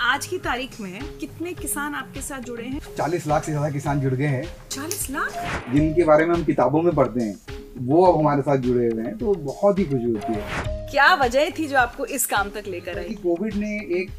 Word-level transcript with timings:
आज 0.00 0.26
की 0.26 0.38
तारीख 0.38 0.80
में 0.80 1.00
कितने 1.20 1.52
किसान 1.52 1.94
आपके 1.94 2.20
साथ 2.20 2.40
जुड़े 2.40 2.64
हैं? 2.64 2.80
चालीस 2.96 3.26
लाख 3.26 3.44
से 3.44 3.52
ज़्यादा 3.52 3.70
किसान 3.70 4.00
जुड़ 4.00 4.12
गए 4.14 4.26
हैं। 4.26 4.44
चालीस 4.70 5.10
लाख? 5.10 5.32
जिनके 5.72 6.04
बारे 6.04 6.26
में 6.26 6.34
हम 6.34 6.44
किताबों 6.44 6.82
में 6.82 6.94
पढ़ते 6.94 7.20
हैं 7.20 7.36
वो 7.78 8.04
अब 8.06 8.18
हमारे 8.18 8.42
साथ 8.42 8.56
जुड़े 8.58 8.86
हुए 8.86 9.04
हैं 9.04 9.16
तो 9.18 9.34
बहुत 9.34 9.78
ही 9.78 9.84
खुशी 9.84 10.10
होती 10.12 10.32
है। 10.32 10.90
क्या 10.90 11.14
वजह 11.14 11.50
थी 11.50 11.66
जो 11.66 11.78
आपको 11.78 12.06
इस 12.06 12.26
काम 12.26 12.50
तक 12.50 12.64
लेकर 12.66 12.98
आई? 12.98 13.04
कि 13.04 13.14
कोविड 13.14 13.54
ने 13.54 13.74
एक 14.00 14.10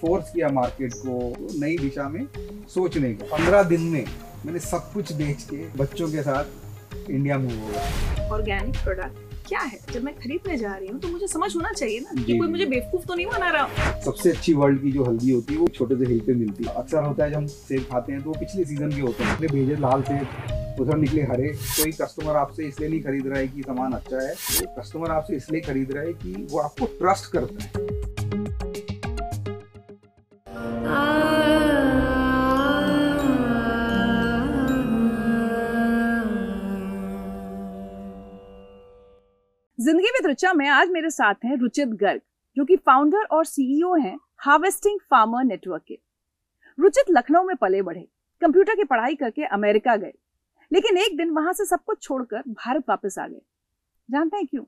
फोर्स 0.00 0.30
किया 0.30 0.48
मार्केट 0.48 0.94
को 0.96 1.34
नई 1.60 1.76
दिशा 1.78 2.08
में 2.08 2.26
सोचने 2.74 3.12
का। 3.12 3.36
पंद्रह 3.36 3.62
दिन 3.62 3.80
में 3.82 4.04
मैंने 4.46 4.58
सब 4.58 4.92
कुछ 4.92 5.12
बेच 5.12 5.42
के 5.42 5.64
बच्चों 5.78 6.08
के 6.08 6.22
साथ 6.22 7.10
इंडिया 7.10 7.38
मूव 7.38 7.50
हो 7.52 7.68
गया। 7.68 8.28
ऑर्गेनिक 8.28 8.76
प्रोडक्ट 8.76 9.27
क्या 9.48 9.60
है? 9.60 9.78
जब 9.92 10.02
मैं 10.04 10.14
खरीदने 10.14 10.56
जा 10.58 10.74
रही 10.74 10.88
हूँ 10.88 11.00
तो 11.00 11.08
मुझे 11.08 11.26
समझ 11.26 11.54
होना 11.56 11.72
चाहिए 11.72 12.00
ना 12.00 12.22
कि 12.22 12.38
कोई 12.38 12.48
मुझे 12.48 12.64
बेवकूफ़ 12.66 13.06
तो 13.06 13.14
नहीं 13.14 13.26
बना 13.26 13.50
रहा। 13.50 14.00
सबसे 14.00 14.30
अच्छी 14.30 14.54
वर्ल्ड 14.54 14.82
की 14.82 14.92
जो 14.92 15.04
हल्दी 15.04 15.30
होती 15.30 15.54
है 15.54 15.60
वो 15.60 15.68
छोटे 15.74 15.96
से 15.96 16.10
हिल 16.12 16.20
पे 16.20 16.34
मिलती 16.34 16.64
है। 16.64 16.74
अक्सर 16.74 17.02
होता 17.04 17.24
है 17.24 17.30
जब 17.30 17.36
हम 17.36 17.46
सेब 17.46 17.86
खाते 17.90 18.12
हैं 18.12 18.22
तो 18.22 18.30
वो 18.30 18.38
पिछले 18.40 18.64
सीज़न 18.64 18.90
के 18.90 19.00
होते 19.00 19.24
हैं। 19.24 19.34
अपने 19.34 19.48
भेजे 19.48 19.76
लाल 19.76 20.02
सेब 20.02 20.80
उधर 20.80 20.96
निकले 20.96 21.22
हरे। 21.22 21.48
कोई 21.52 21.92
कस्टमर 21.92 22.36
आपसे 22.36 22.66
इसलिए 22.66 22.88
नहीं 22.88 23.00
खरीद 23.02 23.26
रहा 23.26 23.38
है 23.38 23.48
कि 23.48 23.62
सामान 23.62 23.92
अच्छा 23.92 24.16
है। 24.18 24.34
कस्टमर 24.78 25.10
आपसे 25.10 25.36
इसलिए 25.36 25.60
खरीद 25.60 25.92
रहा 25.92 26.04
है 26.04 26.12
कि 26.14 26.46
वो 26.50 26.58
आपको 26.58 26.86
ट्रस्ट 26.98 27.32
करता 27.32 27.64
है। 27.64 27.87
ज़िंदगी 40.28 40.44
रुचा 40.44 40.52
में 40.52 40.68
आज 40.68 40.88
मेरे 40.90 41.10
साथ 41.10 41.44
हैं 41.44 41.56
रुचित 41.56 41.88
गर्ग 41.96 42.20
जो 42.56 42.64
कि 42.64 42.76
फाउंडर 42.78 43.24
और 43.26 43.44
सीईओ 43.46 43.94
हैं 43.96 44.16
हार्वेस्टिंग 44.38 44.98
फार्मर 45.10 45.44
नेटवर्क 45.44 45.82
के 45.88 45.98
रुचित 46.78 47.10
लखनऊ 47.10 47.44
में 47.44 47.56
पले 47.56 47.80
बढ़े 47.82 48.00
कंप्यूटर 48.42 48.74
की 48.74 48.84
पढ़ाई 48.84 49.14
करके 49.14 49.44
अमेरिका 49.48 49.94
गए 49.96 50.12
लेकिन 50.70 50.98
एक 50.98 51.16
दिन 51.16 51.30
वहाँ 51.30 51.52
से 51.52 51.64
सब 51.64 51.84
कुछ 51.84 52.02
छोड़कर 52.02 52.42
भारत 52.48 52.84
वापस 52.88 53.18
आ 53.18 53.26
गए 53.28 53.40
जानते 54.08 54.36
हैं 54.36 54.46
क्यों 54.46 54.64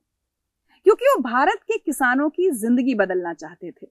क्योंकि 0.86 1.06
वो 1.06 1.20
भारत 1.22 1.60
के 1.62 1.78
किसानों 1.80 2.28
की 2.30 2.50
ज़िंदगी 2.56 2.94
बदलना 2.94 3.32
चाहते 3.34 3.70
थे 3.72 3.86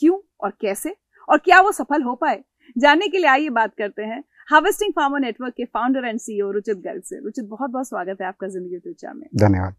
क्यों 0.00 0.18
और 0.40 0.52
कैसे 0.60 0.94
और 1.28 1.38
क्या 1.40 1.60
वो 1.60 1.72
सफल 1.72 2.02
हो 2.02 2.14
पाए 2.16 2.42
जानने 2.76 3.08
के 3.08 3.18
लिए 3.18 3.30
आइए 3.30 3.50
बात 3.50 3.74
करते 3.74 4.02
हैं 4.04 4.22
हार्वेस्टिंग 4.50 4.92
फार्मर 4.92 5.20
नेटवर्क 5.20 5.54
के 5.56 5.64
founder 5.68 6.04
and 6.04 6.20
CEO 6.20 6.50
Ruchit 6.52 6.78
Garg 6.80 7.02
से 7.02 7.20
रुचित 7.20 7.44
बहुत 7.46 7.70
बहुत 7.70 7.88
स्वागत 7.88 8.20
है 8.20 8.26
आपका 8.28 8.48
ज़िंदगी 8.48 9.12
में 9.12 9.28
धन्यवाद 9.38 9.74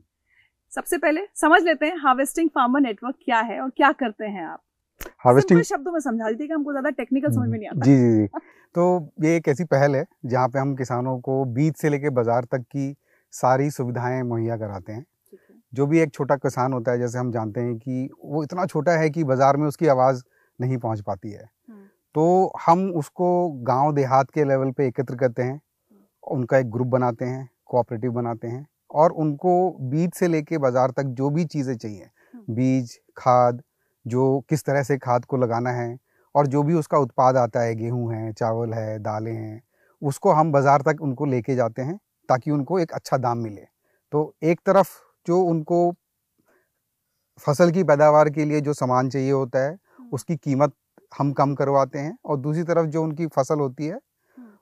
सबसे 0.74 0.98
पहले 0.98 1.22
समझ 1.36 1.62
लेते 1.64 1.86
हैं 1.86 1.98
हार्वेस्टिंग 2.00 2.50
फार्मर 2.50 2.82
नेटवर्क 2.82 3.16
क्या 3.24 3.40
है 3.40 3.60
और 3.62 3.70
क्या 3.70 3.92
करते 3.92 4.26
हैं 4.26 4.46
आप। 4.46 4.62
हार्वेस्टिंग 5.20 5.62
शब्दों 5.64 5.92
में 5.92 6.00
समझा 6.00 6.30
दीजिए 6.30 6.48
कि 6.48 6.54
हमको 6.54 6.72
ज़्यादा 6.72 6.90
टेक्निकल 6.92 7.32
समझ 7.32 7.48
में 7.50 7.58
नहीं 7.58 7.70
आता। 7.70 7.86
जी 7.86 7.96
जी 7.96 8.12
जी। 8.12 8.28
तो 8.76 9.12
ये 9.24 9.36
एक 9.36 9.48
ऐसी 9.48 9.64
पहल 9.66 9.96
है 9.96 10.06
जहाँ 10.26 10.48
पे 10.50 10.60
हम 10.60 10.76
किसानों 10.76 11.20
को 11.20 11.44
बीज 11.48 11.76
से 11.76 11.90
लेके 11.90 12.10
बाज़ार 12.12 12.46
तक 12.52 12.62
की 12.62 12.96
सारी 13.34 13.70
सुविधाएँ 13.72 14.22
मुहैया 14.24 14.58
कराते 14.58 14.94
हैं। 14.94 15.06
जो 15.74 15.86
भी 15.88 16.00
एक 16.00 16.14
छोटा 16.14 16.36
किसान 16.38 16.74
होता 16.74 16.92
है 16.92 17.00
जैसे 17.00 17.18
हम 17.18 17.32
जानते 17.32 17.62
हैं 17.62 17.78
कि 17.78 18.10
वो 18.26 18.44
इतना 18.44 18.66
छोटा 18.66 18.92
है 18.92 19.10
कि 19.10 19.24
बाज़ार 19.26 19.58
में 19.58 19.68
उसकी 19.68 19.88
आवाज़ 19.90 20.24
नहीं 20.60 20.78
पहुँच 20.78 21.02
पाती 21.02 21.32
है। 21.32 21.44
हम्म। 21.44 21.86
तो 22.16 22.52
हम 22.66 22.90
उसको 22.94 23.50
गाँव 23.64 23.94
देहात 23.94 24.32
के 24.32 24.44
लेवल 24.44 24.72
पे 24.72 24.88
एकत्र 24.88 25.16
करते 25.18 25.44
हैं 25.44 25.62
उनका 26.24 26.58
एक 26.58 26.72
ग्रुप 26.72 26.88
बनाते 26.90 27.26
हैं 27.26 27.50
कोऑपरेटिव 27.66 28.12
बनाते 28.12 28.48
हैं। 28.48 28.66
और 28.92 29.12
उनको 29.14 29.54
बीज 29.82 30.14
से 30.14 30.28
लेके 30.28 30.58
बाज़ार 30.58 30.92
तक 30.92 31.04
जो 31.14 31.30
भी 31.30 31.46
चीज़ें 31.46 31.76
चाहिए 31.76 32.04
हम्म। 32.34 32.56
बीज 32.56 32.98
खाद 33.18 33.62
जो 34.06 34.40
किस 34.50 34.64
तरह 34.64 34.84
से 34.84 34.98
खाद 34.98 35.26
को 35.26 35.38
लगाना 35.38 35.70
है 35.70 35.98
और 36.36 36.48
जो 36.48 36.64
भी 36.64 36.74
उसका 36.74 36.98
उत्पाद 36.98 37.38
आता 37.38 37.62
है 37.62 37.76
गेहूँ 37.76 38.14
है 38.14 38.32
चावल 38.34 38.74
है 38.74 38.98
दालें 39.00 39.34
हैं 39.34 39.62
उसको 40.02 40.32
हम 40.32 40.52
बाज़ार 40.52 40.82
तक 40.82 41.02
उनको 41.02 41.26
लेके 41.26 41.56
जाते 41.56 41.82
हैं 41.82 41.98
ताकि 42.30 42.52
उनको 42.52 42.80
एक 42.80 42.92
अच्छा 42.92 43.18
दाम 43.18 43.38
मिले। 43.38 43.66
तो 44.14 44.34
एक 44.44 44.60
तरफ़ 44.66 44.90
जो 45.28 45.42
उनको 45.44 45.92
फ़सल 47.42 47.72
की 47.72 47.84
पैदावार 47.84 48.30
के 48.30 48.46
लिए 48.46 48.62
जो 48.62 48.74
सामान 48.74 49.10
चाहिए 49.10 49.32
होता 49.32 49.60
है 49.60 49.78
उसकी 50.14 50.36
कीमत 50.36 50.74
हम 51.20 51.32
कम 51.34 51.54
करवाते 51.56 52.00
हैं 52.00 52.18
और 52.26 52.38
दूसरी 52.38 52.64
तरफ़ 52.64 52.88
जो 52.88 53.04
उनकी 53.04 53.28
फ़सल 53.28 53.60
होती 53.60 53.86
है 53.86 54.00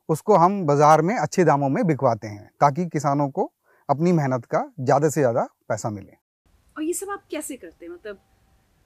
उसको 0.10 0.36
हम 0.36 0.66
बाज़ार 0.66 1.02
में 1.02 1.16
अच्छे 1.18 1.44
दामों 1.44 1.70
में 1.70 1.86
बिकवाते 1.88 2.28
हैं 2.28 2.50
ताकि 2.62 2.86
किसानों 2.86 3.30
को 3.30 3.52
अपनी 3.90 4.12
मेहनत 4.14 4.46
का 4.46 4.64
ज़्यादा 4.82 5.10
से 5.10 5.22
ज़्यादा 5.22 5.48
पैसा 5.70 5.90
मिले। 5.92 6.18
और 6.76 6.84
ये 6.84 6.94
सब 6.94 7.10
आप 7.10 7.24
कैसे 7.32 7.56
करते 7.58 7.86
हैं? 7.86 7.94
मतलब 7.94 8.20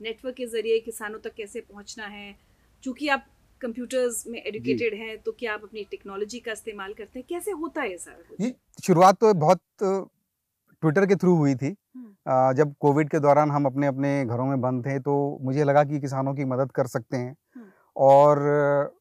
नेटवर्क 0.01 0.35
के 0.35 0.45
ज़रिए 0.47 0.79
किसानों 0.81 1.19
तक 1.19 1.33
कैसे 1.37 1.61
पहुँचना 1.61 2.05
है? 2.07 2.35
चूँकि 2.83 3.07
आप 3.09 3.25
कंप्यूटर्स 3.61 4.23
में 4.27 4.39
एजुकेटेड 4.41 4.93
हैं 4.99 5.17
तो 5.23 5.31
क्या 5.33 5.53
आप 5.53 5.61
अपनी 5.63 5.83
टेक्नोलॉजी 5.91 6.39
का 6.39 6.51
इस्तेमाल 6.51 6.93
करते 6.93 7.19
हैं? 7.19 7.25
कैसे 7.29 7.51
होता 7.53 7.81
है 7.81 7.89
ये 7.89 7.97
सारा 7.97 8.35
ये 8.41 8.53
शुरुआत 8.83 9.19
तो 9.19 9.33
बहुत 9.35 9.61
ट्विटर 9.81 11.05
के 11.05 11.15
थ्रू 11.15 11.35
हुई 11.35 11.55
थी। 11.55 11.75
हम्म। 11.95 12.53
जब 12.57 12.73
कोविड 12.79 13.09
के 13.09 13.19
दौरान 13.19 13.51
हम 13.51 13.65
अपने 13.65 13.87
अपने 13.87 14.09
घरों 14.25 14.45
में 14.45 14.61
बंद 14.61 14.85
थे 14.85 14.97
तो 15.01 15.13
मुझे 15.41 15.63
लगा 15.63 15.83
कि 15.83 15.99
किसानों 15.99 16.33
की 16.35 16.45
मदद 16.47 16.71
कर 16.71 16.87
सकते 16.87 17.17
हैं। 17.17 17.35
हम्म। 17.55 17.65
और 17.97 18.91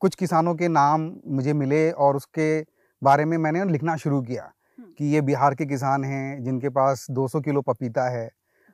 कुछ 0.00 0.14
किसानों 0.14 0.54
के 0.54 0.68
नाम 0.70 1.12
मुझे 1.28 1.52
मिले 1.54 1.90
और 1.92 2.16
उसके 2.16 2.48
बारे 3.02 3.24
में 3.24 3.36
मैंने 3.38 3.64
लिखना 3.66 3.96
शुरू 3.98 4.20
किया। 4.22 4.52
कि 4.78 5.04
ये 5.04 5.20
बिहार 5.20 5.54
के 5.54 5.66
किसान 5.66 6.04
हैं 6.04 6.42
जिनके 6.44 6.68
पास 6.68 7.06
200 7.10 7.40
किलो 7.40 7.60
पपीता 7.62 8.08
है 8.10 8.28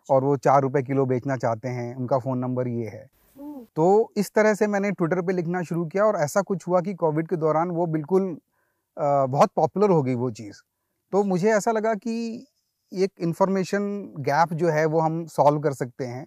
और 0.08 0.24
वो 0.24 0.36
चार 0.36 0.62
रुपए 0.62 0.82
किलो 0.82 1.06
बेचना 1.06 1.36
चाहते 1.36 1.68
हैं 1.68 1.94
उनका 1.94 2.18
फ़ोन 2.18 2.38
नंबर 2.38 2.68
ये 2.68 2.86
है। 2.86 3.06
तो 3.76 4.12
इस 4.16 4.30
तरह 4.32 4.54
से 4.54 4.66
मैंने 4.66 4.90
ट्विटर 4.92 5.20
पे 5.22 5.32
लिखना 5.32 5.62
शुरू 5.62 5.84
किया 5.86 6.04
और 6.04 6.16
ऐसा 6.16 6.42
कुछ 6.42 6.66
हुआ 6.68 6.80
कि 6.80 6.94
कोविड 6.94 7.28
के 7.28 7.36
दौरान 7.36 7.70
वो 7.70 7.86
बिल्कुल 7.86 8.36
बहुत 8.96 9.50
पॉपुलर 9.56 9.90
हो 9.90 10.02
गई 10.02 10.14
वो 10.14 10.30
चीज़। 10.30 10.60
तो 11.12 11.22
मुझे 11.24 11.50
ऐसा 11.50 11.72
लगा 11.72 11.94
कि 11.94 12.46
एक 12.92 13.10
इन्फॉर्मेशन 13.20 13.82
गैप 14.20 14.52
जो 14.54 14.68
है 14.68 14.84
वो 14.86 15.00
हम 15.00 15.24
सॉल्व 15.26 15.60
कर 15.60 15.72
सकते 15.74 16.06
हैं। 16.06 16.26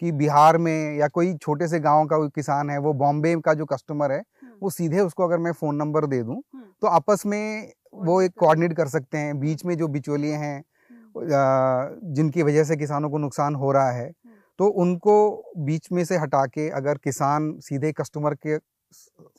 कि 0.00 0.12
बिहार 0.12 0.58
में 0.58 0.96
या 0.96 1.08
कोई 1.08 1.34
छोटे 1.34 1.68
से 1.68 1.80
गाँव 1.80 2.06
का 2.06 2.16
कोई 2.18 2.28
किसान 2.28 2.70
है 2.70 2.78
वो 2.78 2.92
बॉम्बे 2.92 3.34
का 3.36 3.54
जो 3.54 3.64
कस्टमर 3.64 4.12
है 4.12 4.18
हम्म, 4.18 4.52
वो 4.62 4.70
सीधे 4.70 5.00
उसको 5.00 5.24
अगर 5.24 5.38
मैं 5.38 5.52
फ़ोन 5.52 5.76
नंबर 5.76 6.06
दे 6.06 6.22
दूँ 6.22 6.42
हम्म, 6.54 6.64
तो 6.80 6.86
आपस 6.86 7.22
में 7.26 7.72
वो 7.94 8.20
एक 8.22 8.32
कोऑर्डिनेट 8.38 8.76
कर 8.76 8.88
सकते 8.88 9.18
हैं। 9.18 9.38
बीच 9.40 9.64
में 9.64 9.76
जो 9.76 9.88
बिचौलिए 9.88 10.34
हैं 10.34 10.64
हम्म, 10.90 12.14
जिनकी 12.14 12.42
वजह 12.42 12.64
से 12.64 12.76
किसानों 12.76 13.10
को 13.10 13.18
नुकसान 13.18 13.54
हो 13.54 13.72
रहा 13.72 13.90
है 13.90 14.12
तो 14.58 14.66
उनको 14.66 15.14
बीच 15.56 15.92
में 15.92 16.04
से 16.04 16.16
हटा 16.16 16.46
के 16.46 16.68
अगर 16.70 16.98
किसान 16.98 17.58
सीधे 17.60 17.92
कस्टमर 17.92 18.34
के 18.34 18.58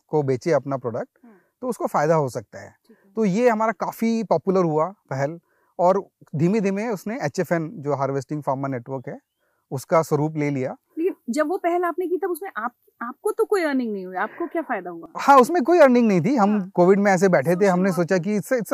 को 0.08 0.24
बेचे 0.24 0.52
अपना 0.52 0.78
प्रोडक्ट। 0.78 1.10
तो 1.62 1.68
उसको 1.68 1.88
फ़ायदा 1.88 2.16
हो 2.16 2.30
सकता 2.30 2.60
है। 2.60 2.66
है। 2.66 2.76
तो 3.16 3.26
ये 3.26 3.50
हमारा 3.50 3.72
काफ़ी 3.72 4.24
पॉपुलर 4.24 4.64
हुआ 4.64 4.86
पहल 5.10 5.40
और 5.80 6.10
धीमे 6.36 6.62
धीमे 6.62 6.88
उसने 6.88 7.20
एचएफएन 7.24 7.70
जो 7.76 7.96
हार्वेस्टिंग 7.96 8.44
फार्मर 8.44 8.70
नेटवर्क 8.70 9.08
है 9.08 9.20
उसका 9.72 10.02
स्वरूप 10.02 10.38
ले 10.38 10.50
लिया। 10.50 10.76
लेकिन 11.00 11.16
जब 11.34 11.48
वो 11.48 11.58
पहल 11.58 11.84
आपने 11.84 12.08
की 12.08 12.18
तब 12.18 12.30
उसमें 12.30 12.50
आप 12.58 12.72
आपको 13.02 13.32
तो 13.32 13.44
कोई 13.46 13.64
अर्निंग 13.64 13.92
नहीं 13.94 14.06
हुई 14.06 14.16
आपको 14.18 14.46
क्या 14.48 14.62
फ़ायदा 14.62 14.90
हुआ? 14.90 15.08
हाँ 15.18 15.38
उसमें 15.40 15.62
कोई 15.64 15.80
अर्निंग 15.80 16.08
नहीं 16.08 16.22
थी। 16.22 16.36
हम 16.36 16.52
हाँ। 16.52 16.70
कोविड 16.76 17.00
में 17.00 17.12
ऐसे 17.12 17.30
बैठे 17.30 17.56
थे 17.56 17.68
हमने 17.68 17.92
सोचा 17.94 18.18
कि 18.18 18.36
इट्स 18.36 18.54
इट्स 18.54 18.74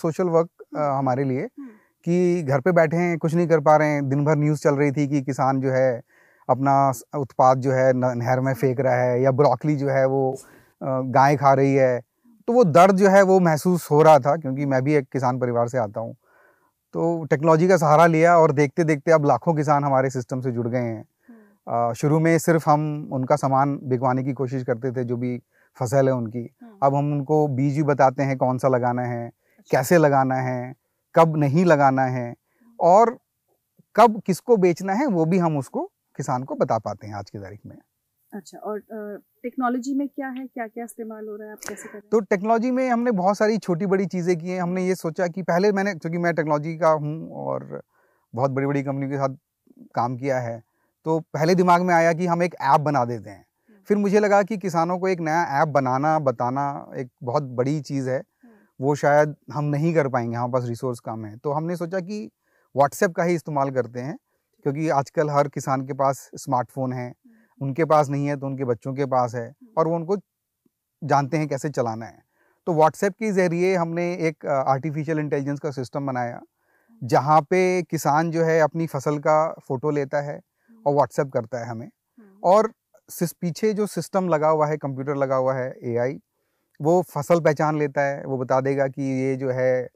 सोशल 0.00 0.28
वर्क। 0.28 0.48
हमारे 0.76 1.24
लिए 1.24 1.40
हम्म, 1.40 1.68
कि 2.06 2.42
घर 2.42 2.60
पे 2.60 2.72
बैठे 2.72 2.96
हैं 2.96 3.18
कुछ 3.18 3.34
नहीं 3.34 3.46
कर 3.48 3.60
पा 3.60 3.76
रहे 3.76 3.88
हैं। 3.88 4.08
दिन 4.08 4.24
भर 4.24 4.36
न्यूज़ 4.36 4.62
चल 4.62 4.74
रही 4.74 4.92
थी 4.92 5.06
कि 5.08 5.22
किसान 5.22 5.60
जो 5.60 5.70
है 5.70 6.00
अपना 6.48 6.74
उत्पाद 7.18 7.60
जो 7.60 7.72
है 7.72 7.92
नहर 7.96 8.40
में 8.40 8.52
फेंक 8.54 8.80
रहा 8.80 8.94
है 8.94 9.20
या 9.22 9.30
ब्रोकली 9.32 9.76
जो 9.76 9.88
है 9.88 10.04
वो 10.06 10.36
गाय 10.80 11.36
खा 11.36 11.52
रही 11.54 11.74
है। 11.74 12.00
तो 12.48 12.52
वो 12.52 12.64
दर्द 12.64 12.96
जो 12.96 13.08
है 13.08 13.22
वो 13.22 13.38
महसूस 13.40 13.90
हो 13.90 14.02
रहा 14.02 14.18
था 14.18 14.36
क्योंकि 14.36 14.66
मैं 14.66 14.82
भी 14.84 14.94
एक 14.94 15.08
किसान 15.12 15.38
परिवार 15.38 15.68
से 15.68 15.78
आता 15.78 16.00
हूँ। 16.00 16.14
तो 16.94 17.24
टेक्नोलॉजी 17.24 17.66
का 17.68 17.76
सहारा 17.76 18.06
लिया 18.06 18.36
और 18.38 18.52
देखते 18.52 18.84
देखते 18.84 19.12
अब 19.12 19.24
लाखों 19.26 19.54
किसान 19.54 19.84
हमारे 19.84 20.10
सिस्टम 20.10 20.40
से 20.40 20.50
जुड़ 20.52 20.66
गए 20.68 20.78
हैं। 20.78 21.04
हम्म, 21.28 21.92
शुरू 21.92 22.18
में 22.20 22.38
सिर्फ़ 22.38 22.68
हम 22.70 23.08
उनका 23.12 23.36
सामान 23.36 23.78
बिकवाने 23.82 24.22
की 24.24 24.32
कोशिश 24.32 24.62
करते 24.64 24.92
थे 24.92 25.04
जो 25.04 25.16
भी 25.16 25.36
फ़सल 25.76 26.08
है 26.08 26.14
उनकी। 26.14 26.38
हम्म, 26.38 26.76
अब 26.82 26.94
हम 26.94 27.12
उनको 27.12 27.46
बीज 27.48 27.76
भी 27.76 27.82
बताते 27.82 28.22
हैं 28.22 28.36
कौन 28.36 28.58
सा 28.58 28.68
लगाना 28.68 29.02
है 29.02 29.30
कैसे 29.70 29.98
लगाना 29.98 30.34
है 30.40 30.74
कब 31.14 31.36
नहीं 31.36 31.64
लगाना 31.64 32.02
है 32.02 32.34
और 32.78 33.16
कब 33.96 34.20
किसको 34.26 34.56
बेचना 34.56 34.92
है 34.92 35.06
वो 35.06 35.24
भी 35.24 35.38
हम 35.38 35.58
उसको 35.58 35.90
किसान 36.18 36.44
को 36.44 36.54
बता 36.54 36.78
पाते 36.78 37.06
हैं 37.06 37.14
आज 37.14 37.30
की 37.30 37.38
तारीख 37.38 37.60
में। 37.66 37.76
अच्छा 38.34 38.58
और 38.60 38.78
टेक्नोलॉजी 39.42 39.94
में 39.94 40.06
क्या 40.08 40.28
है? 40.28 40.46
क्या 40.46 40.66
क्या 40.66 40.84
इस्तेमाल 40.84 41.26
हो 41.28 41.36
रहा 41.36 41.46
है? 41.46 41.52
आप 41.52 41.58
कैसे 41.68 41.88
कर 41.88 41.94
रहे 41.94 42.08
तो 42.10 42.20
टेक्नोलॉजी 42.20 42.70
में 42.70 42.88
हमने 42.88 43.10
बहुत 43.12 43.36
सारी 43.38 43.58
छोटी 43.58 43.86
बड़ी 43.86 44.06
चीज़ें 44.06 44.36
की 44.38 44.48
हैं। 44.48 44.60
हमने 44.60 44.86
ये 44.86 44.94
सोचा 44.94 45.26
कि 45.28 45.42
पहले 45.42 45.72
मैंने 45.72 45.94
क्योंकि 45.94 46.18
मैं 46.18 46.34
टेक्नोलॉजी 46.34 46.76
का 46.78 46.88
हूँ 46.88 47.30
और 47.44 47.80
बहुत 48.34 48.50
बड़ी 48.50 48.66
बड़ी 48.66 48.82
कंपनी 48.82 49.08
के 49.08 49.16
साथ 49.16 49.36
काम 49.94 50.16
किया 50.16 50.38
है 50.40 50.62
तो 51.06 51.18
पहले 51.34 51.54
दिमाग 51.54 51.82
में 51.82 51.94
आया 51.94 52.12
कि 52.12 52.26
हम 52.26 52.42
एक 52.42 52.54
ऐप 52.64 52.80
बना 52.80 53.04
देते 53.04 53.30
हैं। 53.30 53.44
फिर 53.88 53.96
मुझे 53.96 54.20
लगा 54.20 54.42
कि 54.42 54.56
किसानों 54.58 54.98
को 54.98 55.08
एक 55.08 55.20
नया 55.20 55.42
ऐप 55.62 55.68
बनाना 55.68 56.18
बताना 56.20 56.64
एक 56.96 57.08
बहुत 57.22 57.42
बड़ी 57.58 57.80
चीज़ 57.82 58.08
है। 58.10 58.22
वो 58.80 58.94
शायद 58.94 59.34
हम 59.52 59.64
नहीं 59.66 59.94
कर 59.94 60.08
पाएँगे 60.08 60.36
हमारे 60.36 60.52
पास 60.52 60.68
रिसोर्स 60.68 61.00
कम 61.00 61.24
है। 61.24 61.36
तो 61.36 61.52
हमने 61.52 61.76
सोचा 61.76 62.00
कि 62.00 62.28
व्हाट्सएप 62.74 63.12
का 63.12 63.22
ही 63.22 63.34
इस्तेमाल 63.34 63.70
करते 63.70 64.00
हैं 64.00 64.16
क्योंकि 64.66 64.88
आजकल 64.90 65.30
हर 65.30 65.48
किसान 65.48 65.86
के 65.86 65.92
पास 65.94 66.28
स्मार्टफ़ोन 66.36 66.92
है। 66.92 67.12
उनके 67.60 67.84
पास 67.84 68.08
नहीं 68.08 68.26
है 68.26 68.36
तो 68.36 68.46
उनके 68.46 68.64
बच्चों 68.64 68.94
के 68.94 69.06
पास 69.06 69.34
है 69.34 69.52
और 69.78 69.88
वो 69.88 69.94
उनको 69.96 70.16
जानते 71.02 71.36
हैं 71.36 71.48
कैसे 71.48 71.68
चलाना 71.70 72.06
है। 72.06 72.22
तो 72.66 72.74
व्हाट्सएप 72.74 73.14
के 73.18 73.30
ज़रिए 73.32 73.74
हमने 73.76 74.12
एक 74.28 74.46
आर्टिफिशियल 74.46 75.18
इंटेलिजेंस 75.18 75.58
का 75.60 75.70
सिस्टम 75.70 76.06
बनाया 76.06 76.40
जहाँ 77.02 77.40
पे 77.40 77.60
किसान 77.82 78.30
जो 78.30 78.44
है 78.44 78.58
अपनी 78.60 78.86
फ़सल 78.86 79.18
का 79.18 79.36
फ़ोटो 79.68 79.90
लेता 79.90 80.20
है 80.22 80.40
और 80.86 80.94
व्हाट्सएप 80.94 81.30
करता 81.32 81.58
है 81.58 81.68
हमें। 81.68 81.88
और 82.42 82.72
पीछे 83.40 83.72
जो 83.74 83.86
सिस्टम 83.86 84.28
लगा 84.28 84.48
हुआ 84.48 84.66
है 84.66 84.76
कंप्यूटर 84.76 85.16
लगा 85.16 85.36
हुआ 85.36 85.54
है 85.54 85.68
एआई 85.84 86.18
वो 86.80 87.00
फ़सल 87.10 87.40
पहचान 87.40 87.78
लेता 87.78 88.02
है 88.02 88.24
वो 88.24 88.38
बता 88.38 88.60
देगा 88.60 88.86
कि 88.88 89.02
ये 89.20 89.34
जो 89.36 89.50
है 89.50 89.88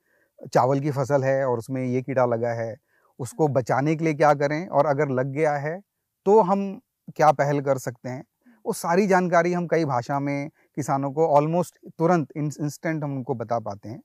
चावल 0.54 0.80
की 0.80 0.90
फ़सल 0.90 1.24
है 1.24 1.44
और 1.46 1.58
उसमें 1.58 1.82
ये 1.84 2.02
कीड़ा 2.02 2.24
लगा 2.26 2.52
है 2.52 2.74
उसको 3.20 3.48
बचाने 3.48 3.94
के 3.96 4.04
लिए 4.04 4.14
क्या 4.14 4.32
करें 4.34 4.66
और 4.68 4.86
अगर 4.86 5.08
लग 5.10 5.32
गया 5.32 5.56
है 5.56 5.80
तो 6.26 6.40
हम 6.42 6.60
क्या 7.08 7.30
पहल 7.32 7.60
कर 7.60 7.78
सकते 7.78 8.08
हैं 8.08 8.24
वो 8.64 8.72
सारी 8.72 9.06
जानकारी 9.06 9.52
हम 9.52 9.66
कई 9.66 9.84
भाषा 9.84 10.18
में 10.20 10.48
किसानों 10.76 11.10
को 11.12 11.26
ऑलमोस्ट 11.28 11.78
तुरंत 11.98 12.32
इंस्टेंट 12.36 13.02
हम 13.04 13.16
उनको 13.16 13.34
बता 13.34 13.58
पाते 13.60 13.88
हैं। 13.88 14.02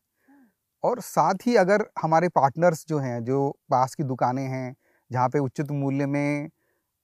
और 0.83 0.99
साथ 1.01 1.47
ही 1.47 1.55
अगर 1.55 1.85
हमारे 2.01 2.29
पार्टनर्स 2.29 2.85
जो 2.87 2.97
हैं 2.99 3.23
जो 3.23 3.49
पास 3.69 3.95
की 3.95 4.03
दुकानें 4.03 4.45
हैं 4.47 4.75
जहाँ 5.11 5.29
पे 5.29 5.39
उचित 5.39 5.71
मूल्य 5.71 6.05
में 6.05 6.49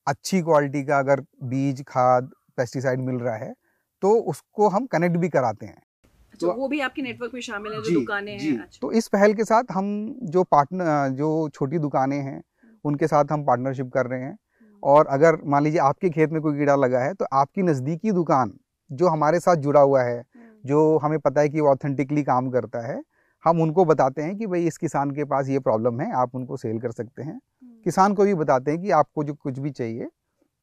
अच्छी 0.07 0.41
क्वालिटी 0.41 0.83
का 0.83 0.99
अगर 0.99 1.21
बीज 1.43 1.83
खाद 1.87 2.31
पेस्टिसाइड 2.57 2.99
मिल 2.99 3.15
रहा 3.15 3.35
है 3.35 3.53
तो 4.01 4.13
उसको 4.25 4.67
हम 4.69 4.85
कनेक्ट 4.85 5.17
भी 5.17 5.29
कराते 5.29 5.65
हैं। 5.65 5.75
अच्छा, 5.75 6.47
तो 6.47 6.53
वो 6.53 6.67
भी 6.67 6.79
आपके 6.79 7.01
नेटवर्क 7.01 7.33
में 7.33 7.41
शामिल 7.41 7.73
है 7.73 7.81
जो 7.81 7.93
दुकानें 7.93 8.31
हैं 8.33 8.59
अच्छा। 8.59 8.79
तो 8.81 8.91
इस 8.91 9.07
पहल 9.07 9.33
के 9.33 9.43
साथ 9.43 9.71
हम 9.71 9.87
जो 10.29 10.43
पार्टनर 10.43 11.09
जो 11.17 11.49
छोटी 11.49 11.79
दुकानें 11.79 12.19
हैं 12.19 12.41
उनके 12.85 13.07
साथ 13.07 13.31
हम 13.31 13.43
पार्टनरशिप 13.45 13.91
कर 13.93 14.05
रहे 14.05 14.21
हैं। 14.21 14.37
और 14.83 15.07
अगर 15.07 15.37
मान 15.45 15.63
लीजिए 15.63 15.79
आपके 15.79 16.09
खेत 16.09 16.31
में 16.31 16.41
कोई 16.41 16.57
कीड़ा 16.57 16.75
लगा 16.75 16.99
है 16.99 17.13
तो 17.13 17.25
आपकी 17.33 17.63
नज़दीकी 17.63 18.11
दुकान 18.11 18.53
जो 18.91 19.07
हमारे 19.07 19.39
साथ 19.39 19.55
जुड़ा 19.57 19.81
हुआ 19.81 20.01
है 20.03 20.23
जो 20.63 20.97
हमें 20.97 21.17
पता 21.19 21.41
है 21.41 21.49
कि 21.49 21.61
वो 21.61 21.69
ऑथेंटिकली 21.69 22.23
काम 22.23 22.49
करता 22.51 22.79
है 22.81 23.01
हम 23.45 23.61
उनको 23.61 23.85
बताते 23.85 24.21
हैं 24.21 24.37
कि 24.37 24.47
भाई 24.47 24.65
इस 24.67 24.77
किसान 24.77 25.11
के 25.11 25.25
पास 25.25 25.49
ये 25.49 25.59
प्रॉब्लम 25.59 25.99
है 26.01 26.11
आप 26.13 26.35
उनको 26.35 26.57
सेल 26.57 26.79
कर 26.79 26.91
सकते 26.91 27.23
हैं। 27.23 27.39
किसान 27.85 28.13
को 28.13 28.23
भी 28.23 28.33
बताते 28.33 28.71
हैं 28.71 28.81
कि 28.81 28.91
आपको 28.91 29.23
जो 29.23 29.33
कुछ 29.33 29.59
भी 29.59 29.71
चाहिए 29.71 30.07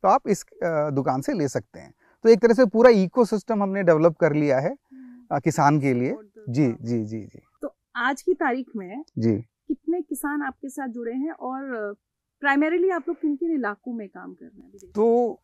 तो 0.04 0.08
आप 0.08 0.28
इस 0.28 0.44
दुकान 0.62 1.20
से 1.20 1.32
ले 1.32 1.48
सकते 1.48 1.80
हैं। 1.80 1.92
तो 2.24 2.28
एक 2.28 2.40
तरह 2.42 2.54
से 2.54 2.64
पूरा 2.66 2.90
इकोसिस्टम 2.92 3.62
हमने 3.62 3.82
डेवलप 3.82 4.16
कर 4.16 4.32
लिया 4.32 4.58
है 4.60 4.74
किसान 5.34 5.80
के 5.80 5.92
लिए। 5.94 6.14
जी 6.48 6.66
जी 6.72 7.02
जी 7.04 7.20
जी। 7.20 7.40
तो 7.62 7.74
आज 7.96 8.22
की 8.22 8.34
तारीख 8.34 8.66
में 8.76 9.02
जी। 9.18 9.32
कितने 9.32 10.00
किसान 10.00 10.42
आपके 10.42 10.68
साथ 10.68 10.88
जुड़े 10.88 11.12
हैं 11.12 11.32
और 11.32 11.94
प्राइमरीली 12.42 12.90
आप 12.90 13.04
लोग 13.08 13.16
किन 13.16 13.34
किन 13.36 13.52
इलाकों 13.54 13.92
में 13.92 14.06
काम 14.08 14.32
कर 14.32 14.44
रहे 14.44 14.62
हैं 14.62 14.90
तो 14.92 15.40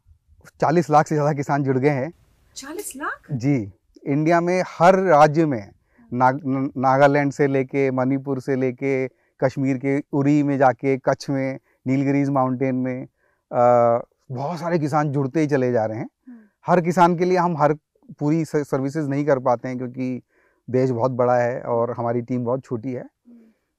चालीस 0.60 0.90
लाख 0.90 1.06
से 1.06 1.14
ज़्यादा 1.14 1.32
किसान 1.32 1.62
जुड़ 1.64 1.76
गए 1.78 1.88
हैं। 1.90 2.12
चालीस 2.56 2.92
लाख? 2.96 3.30
जी 3.32 3.72
इंडिया 4.04 4.40
में 4.40 4.62
हर 4.68 4.98
राज्य 5.00 5.46
में 5.46 5.70
नाग 6.12 6.40
नागालैंड 6.76 7.32
से 7.32 7.46
लेके 7.46 7.90
मणिपुर 7.90 8.40
से 8.40 8.56
लेके 8.56 9.06
कश्मीर 9.40 9.78
के 9.78 9.98
उरी 10.12 10.42
में 10.42 10.56
जाके 10.58 10.96
कच्छ 10.98 11.30
में 11.30 11.58
नीलगिरीज 11.86 12.28
माउंटेन 12.30 12.74
में 12.76 13.02
आ, 13.02 13.98
बहुत 14.30 14.58
सारे 14.58 14.78
किसान 14.78 15.10
जुड़ते 15.12 15.40
ही 15.40 15.46
चले 15.46 15.70
जा 15.72 15.84
रहे 15.84 15.98
हैं। 15.98 16.08
हम्म। 16.28 16.38
हर 16.66 16.80
किसान 16.80 17.16
के 17.18 17.24
लिए 17.24 17.38
हम 17.38 17.56
हर 17.56 17.74
पूरी 18.20 18.44
सर्विसेज़ 18.44 19.08
नहीं 19.08 19.24
कर 19.26 19.38
पाते 19.40 19.68
हैं 19.68 19.76
क्योंकि 19.78 20.22
देश 20.68 20.90
बहुत 20.90 21.10
बड़ा 21.12 21.36
है 21.36 21.60
और 21.62 21.92
हमारी 21.98 22.22
टीम 22.22 22.44
बहुत 22.44 22.64
छोटी 22.64 22.92
है। 22.92 23.04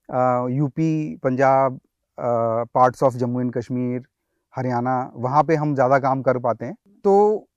आ, 0.09 0.48
UP 0.50 1.16
Punjab 1.24 1.80
parts 2.18 3.04
of 3.04 3.15
Jammu 3.18 3.42
and 3.42 3.54
Kashmir 3.54 4.01
Haryana 4.54 5.12
वहाँ 5.15 5.44
पे 5.44 5.56
हम 5.56 5.74
ज़्यादा 5.75 6.00
काम 6.00 6.21
कर 6.21 6.38
पाते 6.38 6.65
हैं। 6.65 6.75
तो 7.06 7.48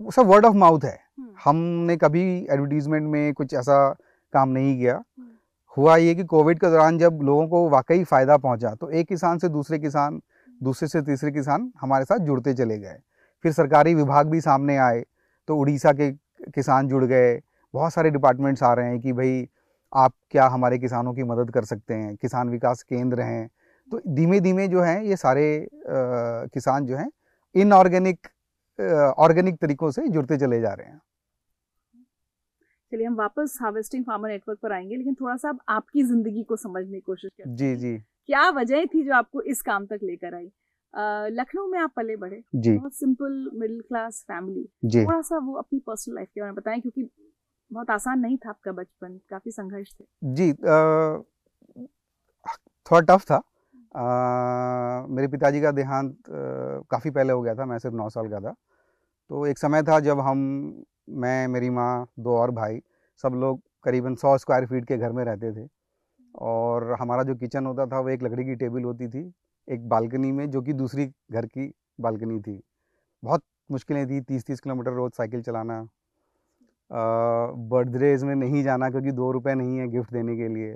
सब 0.00 0.26
वर्ड 0.26 0.44
ऑफ़ 0.44 0.54
माउथ 0.56 0.84
है। 0.84 0.98
हम्म। 1.18 1.30
हमने 1.44 1.96
कभी 1.96 2.24
एडवर्टीजमेंट 2.50 3.08
में 3.10 3.32
कुछ 3.34 3.54
ऐसा 3.54 3.88
काम 4.32 4.48
नहीं 4.48 4.76
किया। 4.78 4.94
हम्म। 4.94 5.28
हुआ 5.76 5.96
ये 5.96 6.14
कि 6.14 6.24
कोविड 6.24 6.58
के 6.58 6.70
दौरान 6.70 6.98
जब 6.98 7.18
लोगों 7.22 7.46
को 7.48 7.68
वाकई 7.68 8.04
फ़ायदा 8.04 8.36
पहुँचा 8.36 8.74
तो 8.74 8.90
एक 8.90 9.08
किसान 9.08 9.38
से 9.38 9.48
दूसरे 9.48 9.78
किसान 9.78 10.20
दूसरे 10.60 10.88
से 10.88 11.02
तीसरे 11.02 11.30
किसान 11.30 11.70
हमारे 11.80 12.04
साथ 12.04 12.18
जुड़ते 12.18 12.54
चले 12.54 12.78
गए। 12.78 12.98
फिर 13.44 13.52
सरकारी 13.52 13.94
विभाग 13.94 14.26
भी 14.26 14.40
सामने 14.40 14.76
आए 14.78 15.04
तो 15.48 15.56
उड़ीसा 15.56 15.92
के 15.92 16.10
किसान 16.54 16.88
जुड़ 16.88 17.04
गए। 17.04 17.34
बहुत 17.74 17.92
सारे 17.92 18.10
डिपार्टमेंट्स 18.10 18.62
आ 18.62 18.72
रहे 18.74 18.88
हैं 18.88 19.00
कि 19.00 19.12
भाई 19.12 19.46
आप 19.92 20.12
क्या 20.30 20.46
हमारे 20.48 20.78
किसानों 20.78 21.12
की 21.14 21.22
मदद 21.24 21.50
कर 21.50 21.64
सकते 21.64 21.94
हैं? 21.94 22.14
किसान 22.16 22.48
विकास 22.50 22.82
केंद्र 22.82 23.20
हैं। 23.20 23.48
तो 23.90 24.00
धीमे 24.14 24.40
धीमे 24.40 24.66
जो 24.68 24.80
है 24.82 25.06
ये 25.08 25.16
सारे 25.16 25.46
आ, 25.62 26.46
किसान 26.46 26.86
जो 26.86 26.96
हैं 26.96 27.10
इनऑर्गेनिक 27.54 28.26
ऑर्गेनिक 29.18 29.56
तरीकों 29.56 29.90
से 29.90 30.06
जुड़ते 30.08 30.36
चले 30.38 30.60
जा 30.60 30.72
रहे 30.72 30.86
हैं। 30.86 31.00
चलिए 32.92 33.06
हम 33.06 33.14
वापस 33.14 33.58
हार्वेस्टिंग 33.62 34.04
फार्मर 34.04 34.28
नेटवर्क 34.28 34.58
पर 34.62 34.72
आएँगे 34.72 34.96
लेकिन 34.96 35.14
थोड़ा 35.14 35.36
सा 35.36 35.52
आपकी 35.68 36.02
ज़िंदगी 36.02 36.42
को 36.42 36.56
समझने 36.56 36.96
की 36.96 37.00
कोशिश 37.00 37.30
करते 37.30 37.54
जी 37.56 37.74
जी। 37.76 37.96
क्या 37.98 38.48
वजह 38.50 38.84
थी 38.86 39.04
जो 39.04 39.14
आपको 39.14 39.42
इस 39.44 39.62
काम 39.62 39.86
तक 39.86 39.98
लेकर 40.02 40.34
आई? 40.34 40.50
लखनऊ 41.30 41.66
में 41.66 41.78
आप 41.78 41.92
पले 41.96 42.16
बढ़े। 42.16 42.42
जी। 42.54 42.76
बहुत 42.76 42.94
सिंपल 42.94 43.50
मिडिल 43.54 43.80
क्लास 43.80 44.22
फैमिली। 44.28 44.68
जी। 44.84 45.04
थोड़ा 45.04 45.20
सा 45.22 45.38
वो 45.38 45.54
अपनी 45.54 45.78
पर्सनल 45.78 46.14
लाइफ 46.14 46.28
के 46.34 46.40
बारे 46.40 46.50
में 46.52 46.56
बताएँ 46.56 46.80
क्योंकि 46.80 47.08
बहुत 47.70 47.90
आसान 47.90 48.20
नहीं 48.20 48.36
था 48.36 48.50
आपका 48.50 48.72
बचपन 48.72 49.18
काफ़ी 49.30 49.50
संघर्ष 49.50 49.92
थे। 49.92 50.04
जी 50.34 50.52
थोड़ा 52.86 53.00
टफ 53.08 53.24
था। 53.24 53.42
आ, 53.96 55.06
मेरे 55.08 55.28
पिताजी 55.28 55.60
का 55.60 55.70
देहांत 55.72 56.16
काफ़ी 56.90 57.10
पहले 57.10 57.32
हो 57.32 57.42
गया 57.42 57.54
था 57.54 57.64
मैं 57.66 57.78
सिर्फ़ 57.78 57.96
नौ 57.96 58.08
साल 58.10 58.28
का 58.30 58.40
था। 58.40 58.54
तो 59.30 59.46
एक 59.46 59.58
समय 59.58 59.82
था 59.82 59.98
जब 60.00 60.20
हम 60.20 60.38
मैं 61.20 61.46
मेरी 61.48 61.70
माँ 61.70 62.06
दो 62.20 62.36
और 62.38 62.50
भाई 62.52 62.80
सब 63.24 63.34
लोग 63.42 63.60
करीबन 63.84 64.14
सौ 64.16 64.36
स्क्वायर 64.38 64.66
फीट 64.66 64.84
के 64.88 64.96
घर 64.98 65.12
में 65.12 65.24
रहते 65.24 65.52
थे। 65.54 65.68
और 66.34 66.92
हमारा 67.00 67.22
जो 67.24 67.34
किचन 67.36 67.66
होता 67.66 67.86
था 67.86 68.00
वो 68.00 68.08
एक 68.10 68.22
लकड़ी 68.22 68.44
की 68.44 68.54
टेबल 68.56 68.84
होती 68.84 69.08
थी 69.08 69.32
एक 69.68 69.88
बालकनी 69.88 70.32
में 70.32 70.50
जो 70.50 70.62
कि 70.62 70.72
दूसरी 70.74 71.06
घर 71.32 71.46
की 71.48 71.72
बालकनी 72.00 72.40
थी। 72.40 72.60
बहुत 73.22 73.42
मुश्किलें 73.70 74.06
थी 74.10 74.20
तीस 74.22 74.46
तीस 74.46 74.60
किलोमीटर 74.60 74.92
रोज़ 74.92 75.12
साइकिल 75.16 75.42
चलाना 75.42 75.80
बर्थडेज 77.70 78.24
में 78.24 78.34
नहीं 78.36 78.62
जाना 78.64 78.90
क्योंकि 78.90 79.12
दो 79.12 79.30
रुपए 79.32 79.54
नहीं 79.54 79.78
है 79.78 79.88
गिफ्ट 79.90 80.12
देने 80.12 80.36
के 80.36 80.48
लिए। 80.54 80.74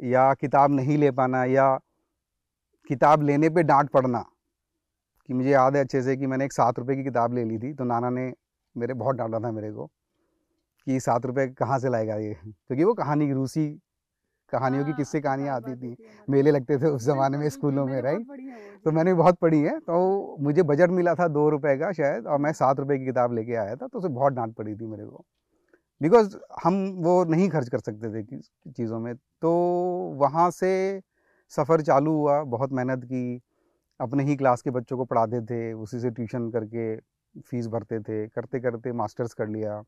या 0.00 0.32
किताब 0.34 0.70
नहीं 0.70 0.96
ले 0.98 1.10
पाना 1.12 1.44
या 1.46 1.68
किताब 2.90 3.22
लेने 3.22 3.48
पे 3.50 3.62
डांट 3.62 3.90
पड़ना 3.90 4.24
कि 5.28 5.34
मुझे 5.34 5.50
याद 5.50 5.76
है 5.76 5.82
अच्छे 5.84 6.02
से 6.02 6.16
कि 6.16 6.26
मैंने 6.26 6.44
एक 6.44 6.52
सात 6.52 6.78
रुपये 6.78 6.96
की 6.96 7.04
किताब 7.04 7.34
ले 7.34 7.44
ली 7.44 7.58
थी 7.58 7.72
तो 7.74 7.84
नाना 7.84 8.10
ने 8.10 8.32
मेरे 8.76 8.94
बहुत 8.94 9.16
डांटा 9.16 9.38
था 9.40 9.50
मेरे 9.52 9.72
को 9.72 9.86
कि 10.86 11.00
सात 11.00 11.26
रुपये 11.26 11.46
कहाँ 11.50 11.78
से 11.78 11.90
लाएगा 11.90 12.16
ये? 12.16 12.34
क्योंकि 12.34 12.84
वो 12.84 12.94
कहानी 12.94 13.32
रूसी 13.32 13.68
कहानियों 14.52 14.84
की 14.84 14.94
किससे 14.94 15.20
कहानियाँ 15.20 15.56
आती 15.56 15.74
थी। 15.76 15.96
मेले 16.28 16.50
लगते 16.50 16.78
थे 16.78 16.86
उस 16.88 17.02
ज़माने 17.04 17.38
में 17.38 17.48
स्कूलों 17.50 17.86
में 17.86 18.00
राइट? 18.02 18.26
तो 18.84 18.92
मैंने 18.92 19.14
बहुत 19.14 19.38
पढ़ी 19.40 19.60
है 19.62 19.78
तो 19.80 20.36
मुझे 20.40 20.62
बजट 20.64 20.90
मिला 20.92 21.14
था 21.14 21.28
दो 21.30 21.48
रुपये 21.50 21.76
का 21.78 21.92
शायद 21.92 22.26
और 22.26 22.38
मैं 22.38 22.52
सात 22.54 22.80
रुपये 22.80 22.98
की 22.98 23.06
किताब 23.06 23.34
लेके 23.34 23.54
आया 23.56 23.76
था 23.76 23.86
तो 23.88 23.98
उसे 23.98 24.08
बहुत 24.10 24.32
डांट 24.34 24.54
पड़ी 24.56 24.74
थी 24.76 24.86
मेरे 24.86 25.06
को। 25.06 25.24
बिकॉज़ 26.00 26.36
हम 26.64 26.74
वो 27.04 27.22
नहीं 27.26 27.48
खर्च 27.50 27.68
कर 27.68 27.78
सकते 27.80 28.10
थे 28.12 28.22
चीज़ों 28.72 28.98
में। 29.00 29.14
तो 29.14 29.50
वहाँ 30.20 30.50
से 30.50 30.70
सफ़र 31.52 31.82
चालू 31.82 32.12
हुआ 32.12 32.42
बहुत 32.46 32.72
मेहनत 32.72 33.04
की। 33.04 33.40
अपने 34.00 34.24
ही 34.24 34.36
क्लास 34.36 34.62
के 34.62 34.70
बच्चों 34.70 34.96
को 34.96 35.04
पढ़ाते 35.04 35.40
थे 35.46 35.72
उसी 35.74 36.00
से 36.00 36.10
ट्यूशन 36.10 36.50
करके 36.50 36.96
फ़ीस 37.40 37.66
भरते 37.68 38.00
थे 38.00 38.26
करते 38.28 38.60
करते 38.60 38.92
मास्टर्स 38.94 39.32
कर 39.34 39.48
लिया। 39.48 39.82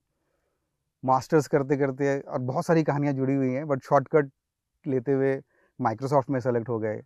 मास्टर्स 1.05 1.47
करते 1.49 1.77
करते 1.77 2.19
और 2.21 2.39
बहुत 2.43 2.67
सारी 2.67 2.83
कहानियाँ 2.85 3.13
जुड़ी 3.15 3.35
हुई 3.35 3.53
हैं 3.53 3.67
बट 3.69 3.83
शॉर्टकट 3.85 4.31
लेते 4.85 5.13
हुए 5.13 5.35
माइक्रोसॉफ्ट 5.79 6.31
में 6.31 6.41
सेलेक्ट 6.41 6.69
हो 6.69 6.79
गए। 6.79 6.97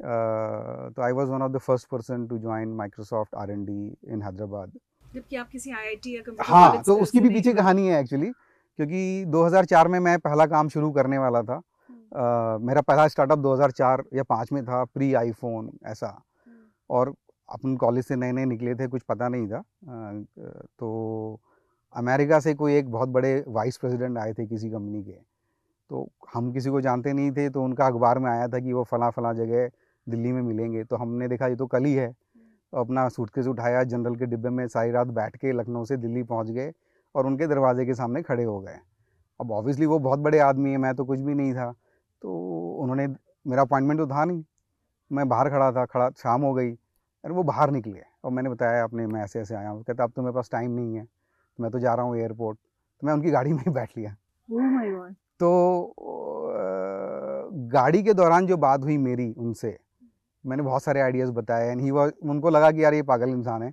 तो 0.00 1.02
I 1.02 1.12
was 1.12 1.30
one 1.30 1.42
of 1.42 1.52
the 1.52 1.58
first 1.58 1.88
person 1.88 2.26
to 2.26 2.38
join 2.38 2.68
Microsoft 2.76 3.34
R 3.34 3.50
and 3.50 3.64
D 3.64 3.96
in 4.12 4.22
Hyderabad 4.22 4.78
जबकि 5.14 5.36
आप 5.36 5.48
किसी 5.48 5.70
आईआईटी 5.70 6.16
या 6.16 6.34
हाँ 6.40 6.82
तो 6.82 6.96
उसकी 6.96 7.20
भी 7.20 7.28
पीछे 7.28 7.54
कहानी 7.54 7.86
है 7.86 8.00
एक्चुअली 8.00 8.30
क्योंकि 8.76 9.24
2004 9.26 9.86
में 9.86 10.00
मैं 10.00 10.18
पहला 10.18 10.46
काम 10.46 10.68
शुरू 10.68 10.90
करने 10.90 11.18
वाला 11.18 11.42
था। 11.42 11.60
uh, 11.60 12.66
मेरा 12.66 12.80
पहला 12.80 13.08
स्टार्टअप 13.08 13.38
2004 13.38 14.02
या 14.14 14.22
5 14.22 14.52
में 14.52 14.64
था 14.64 14.84
प्री 14.84 15.14
आईफोन 15.14 15.78
ऐसा। 15.86 16.06
हम्म। 16.06 16.56
और 16.90 17.14
अपन 17.48 17.76
कॉलेज 17.76 18.04
से 18.04 18.16
नए 18.16 18.32
नए 18.32 18.44
निकले 18.44 18.74
थे 18.74 18.86
कुछ 18.86 19.02
पता 19.02 19.28
नहीं 19.28 19.48
था। 19.48 19.58
आ, 19.88 20.12
तो 20.78 21.40
अमेरिका 21.94 22.40
से 22.40 22.54
कोई 22.54 22.76
एक 22.76 22.90
बहुत 22.90 23.08
बड़े 23.08 23.44
वाइस 23.48 23.76
प्रेसिडेंट 23.76 24.18
आए 24.18 24.32
थे 24.32 24.46
किसी 24.46 24.70
कंपनी 24.70 25.02
के। 25.02 25.16
तो 25.90 26.08
हम 26.34 26.52
किसी 26.52 26.70
को 26.70 26.80
जानते 26.80 27.12
नहीं 27.12 27.32
थे 27.32 27.50
तो 27.50 27.62
उनका 27.62 27.86
अखबार 27.86 28.18
में 28.18 28.30
आया 28.30 28.48
था 28.48 28.58
कि 28.58 28.72
वो 28.72 28.84
फला 28.84 29.10
फला 29.10 29.32
जगह 29.32 29.70
दिल्ली 30.08 30.32
में 30.32 30.42
मिलेंगे। 30.42 30.84
तो 30.84 30.96
हमने 30.96 31.28
देखा 31.28 31.46
ये 31.46 31.56
तो 31.56 31.66
कल 31.66 31.84
ही 31.84 31.94
है। 31.94 32.14
अपना 32.72 33.08
सूटकेस 33.08 33.46
उठाया 33.46 33.82
जनरल 33.84 34.14
के 34.16 34.26
डिब्बे 34.26 34.50
में 34.50 34.66
सारी 34.68 34.90
रात 34.90 35.06
बैठ 35.08 35.36
के 35.36 35.52
लखनऊ 35.52 35.84
से 35.84 35.96
दिल्ली 35.96 36.22
पहुँच 36.24 36.50
गए 36.50 36.72
और 37.14 37.26
उनके 37.26 37.46
दरवाजे 37.46 37.86
के 37.86 37.94
सामने 37.94 38.22
खड़े 38.22 38.44
हो 38.44 38.58
गए। 38.60 38.78
अब 39.40 39.52
ऑब्वियसली 39.52 39.86
वो 39.86 39.98
बहुत 39.98 40.18
बड़े 40.18 40.38
आदमी 40.38 40.70
है 40.70 40.78
मैं 40.78 40.94
तो 40.94 41.04
कुछ 41.04 41.20
भी 41.20 41.34
नहीं 41.34 41.52
था। 41.54 41.70
तो 42.22 42.32
उन्होंने 42.82 43.06
मेरा 43.46 43.62
अपॉइंटमेंट 43.62 44.00
तो 44.00 44.06
था 44.06 44.24
नहीं। 44.24 44.44
मैं 45.10 45.28
बाहर 45.28 45.48
खड़ा 45.50 45.70
था 45.72 45.84
खड़ा 45.84 46.08
शाम 46.18 46.42
हो 46.42 46.52
गई 46.54 46.70
अरे 46.70 47.34
वो 47.34 47.42
बाहर 47.42 47.70
निकले 47.70 48.00
और 48.24 48.30
मैंने 48.30 48.50
बताया 48.50 48.84
अपने 48.84 49.06
मैं 49.06 49.22
ऐसे 49.22 49.40
ऐसे 49.40 49.54
आया 49.54 49.68
हूँ। 49.68 49.82
कहता 49.82 50.04
अब 50.04 50.12
तो 50.16 50.22
मेरे 50.22 50.34
पास 50.34 50.48
टाइम 50.52 50.70
नहीं 50.70 50.94
है। 50.96 51.04
तो 51.04 51.62
मैं 51.62 51.70
तो 51.72 51.78
जा 51.78 51.94
रहा 51.94 52.06
हूँ 52.06 52.16
एयरपोर्ट 52.16 52.58
तो 52.58 53.06
मैं 53.06 53.14
उनकी 53.14 53.30
गाड़ी 53.30 53.52
में 53.52 53.62
ही 53.62 53.70
बैठ 53.70 53.96
लिया। 53.98 54.16
Oh 54.48 55.14
तो 55.40 55.94
गाड़ी 57.72 58.02
के 58.02 58.14
दौरान 58.14 58.46
जो 58.46 58.56
बात 58.56 58.82
हुई 58.84 58.96
मेरी 58.98 59.32
उनसे 59.38 59.76
मैंने 60.44 60.62
बहुत 60.62 60.82
सारे 60.82 61.00
आइडियाज़ 61.00 61.30
बताए 61.32 61.68
एंड 61.68 61.80
ही 61.80 61.90
वाज 61.90 62.12
उनको 62.22 62.50
लगा 62.50 62.70
कि 62.70 62.84
यार 62.84 62.94
ये 62.94 63.02
पागल 63.02 63.28
इंसान 63.28 63.62
है 63.62 63.72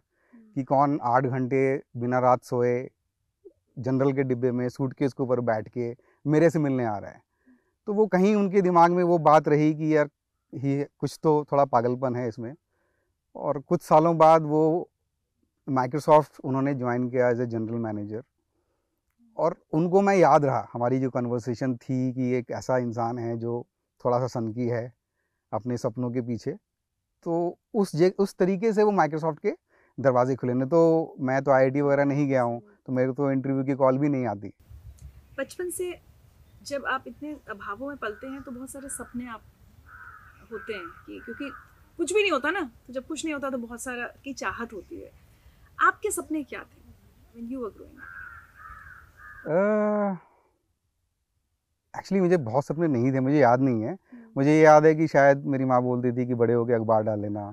कि 0.55 0.63
कौन 0.63 0.99
आठ 1.03 1.25
घंटे 1.25 1.59
बिना 1.97 2.19
रात 2.19 2.43
सोए 2.43 2.89
जनरल 3.77 4.11
के 4.13 4.23
डिब्बे 4.23 4.51
में 4.51 4.67
सूट 4.69 4.93
के 4.93 5.05
ऊपर 5.23 5.39
बैठ 5.41 5.67
के 5.67 5.95
मेरे 6.25 6.49
से 6.49 6.59
मिलने 6.59 6.85
आ 6.85 6.97
रहा 6.97 7.11
है। 7.11 7.21
तो 7.87 7.93
वो 7.93 8.05
कहीं 8.07 8.35
उनके 8.35 8.61
दिमाग 8.61 8.91
में 8.91 9.03
वो 9.03 9.17
बात 9.17 9.47
रही 9.47 9.73
कि 9.73 9.95
यार 9.95 10.09
ही 10.53 10.83
कुछ 10.99 11.19
तो 11.23 11.43
थोड़ा 11.51 11.65
पागलपन 11.65 12.15
है 12.15 12.27
इसमें। 12.27 12.53
और 13.35 13.59
कुछ 13.59 13.81
सालों 13.81 14.17
बाद 14.17 14.43
वो 14.43 14.89
माइक्रोसॉफ्ट 15.67 16.39
उन्होंने 16.43 16.73
ज्वाइन 16.73 17.09
किया 17.09 17.29
एज 17.29 17.41
ए 17.41 17.45
जनरल 17.45 17.77
मैनेजर 17.77 18.23
और 19.37 19.55
उनको 19.73 20.01
मैं 20.01 20.15
याद 20.15 20.45
रहा 20.45 20.67
हमारी 20.73 20.99
जो 20.99 21.09
कन्वर्सेशन 21.09 21.75
थी 21.75 22.11
कि 22.13 22.31
एक 22.35 22.51
ऐसा 22.51 22.77
इंसान 22.77 23.19
है 23.19 23.37
जो 23.37 23.65
थोड़ा 24.05 24.19
सा 24.19 24.27
सनकी 24.29 24.67
है। 24.67 24.93
अपने 25.51 25.77
सपनों 25.77 26.11
के 26.11 26.21
पीछे। 26.21 26.51
तो 27.25 27.57
उस 27.73 27.95
जे 27.95 28.09
उस 28.19 28.35
तरीके 28.35 28.71
से 28.73 28.83
वो 28.83 28.91
माइक्रोसॉफ्ट 28.91 29.39
के 29.39 29.51
दरवाजे 29.97 30.35
खुले। 30.35 30.53
ने 30.53 30.65
तो 30.65 30.79
मैं 31.19 31.41
तो 31.43 31.51
आईआईटी 31.51 31.81
वगैरह 31.81 32.05
नहीं 32.05 32.27
गया 32.27 32.41
हूँ 32.41 32.61
तो 32.85 32.93
मेरे 32.93 33.07
को 33.07 33.13
तो 33.13 33.31
इंटरव्यू 33.31 33.63
की 33.63 33.75
कॉल 33.75 33.97
भी 33.97 34.09
नहीं 34.09 34.25
आती। 34.27 34.53
बचपन 35.37 35.69
से 35.69 35.91
जब 36.65 36.85
आप 36.85 37.03
इतने 37.07 37.35
अभावों 37.49 37.87
में 37.87 37.97
पलते 37.97 38.27
हैं 38.27 38.41
तो 38.41 38.51
बहुत 38.51 38.71
सारे 38.71 38.89
सपने 38.89 39.27
आप 39.29 39.41
होते 40.51 40.73
हैं 40.73 40.87
कि 41.05 41.19
क्योंकि 41.25 41.49
कुछ 41.99 42.13
भी 42.13 42.21
नहीं 42.21 42.31
होता 42.31 42.49
ना 42.51 42.61
तो 42.87 42.93
जब 42.93 43.07
कुछ 43.07 43.23
नहीं 43.25 43.33
होता 43.33 43.49
तो 43.49 43.57
बहुत 43.57 43.81
सारा 43.81 44.07
की 44.23 44.33
चाहत 44.33 44.73
होती 44.73 45.01
है। 45.01 45.11
आपके 45.79 46.11
सपने 46.11 46.43
क्या 46.43 46.59
थे 46.61 46.85
you 47.39 47.59
were 47.59 47.69
growing 47.71 47.97
up? 47.97 48.13
Actually 51.97 52.21
मुझे 52.21 52.37
बहुत 52.37 52.65
सपने 52.65 52.87
नहीं 52.87 53.11
थे 53.13 53.19
मुझे 53.19 53.37
याद 53.39 53.61
नहीं 53.61 53.81
है। 53.81 53.97
मुझे 54.37 54.49
ये 54.49 54.61
याद 54.61 54.85
है 54.85 54.93
कि 54.95 55.07
शायद 55.07 55.45
मेरी 55.45 55.65
माँ 55.65 55.81
बोलती 55.83 56.11
थी 56.11 56.25
कि 56.27 56.33
बड़े 56.35 56.53
होके 56.53 56.73
अखबार 56.73 57.03
डाल 57.03 57.19
लेना। 57.19 57.49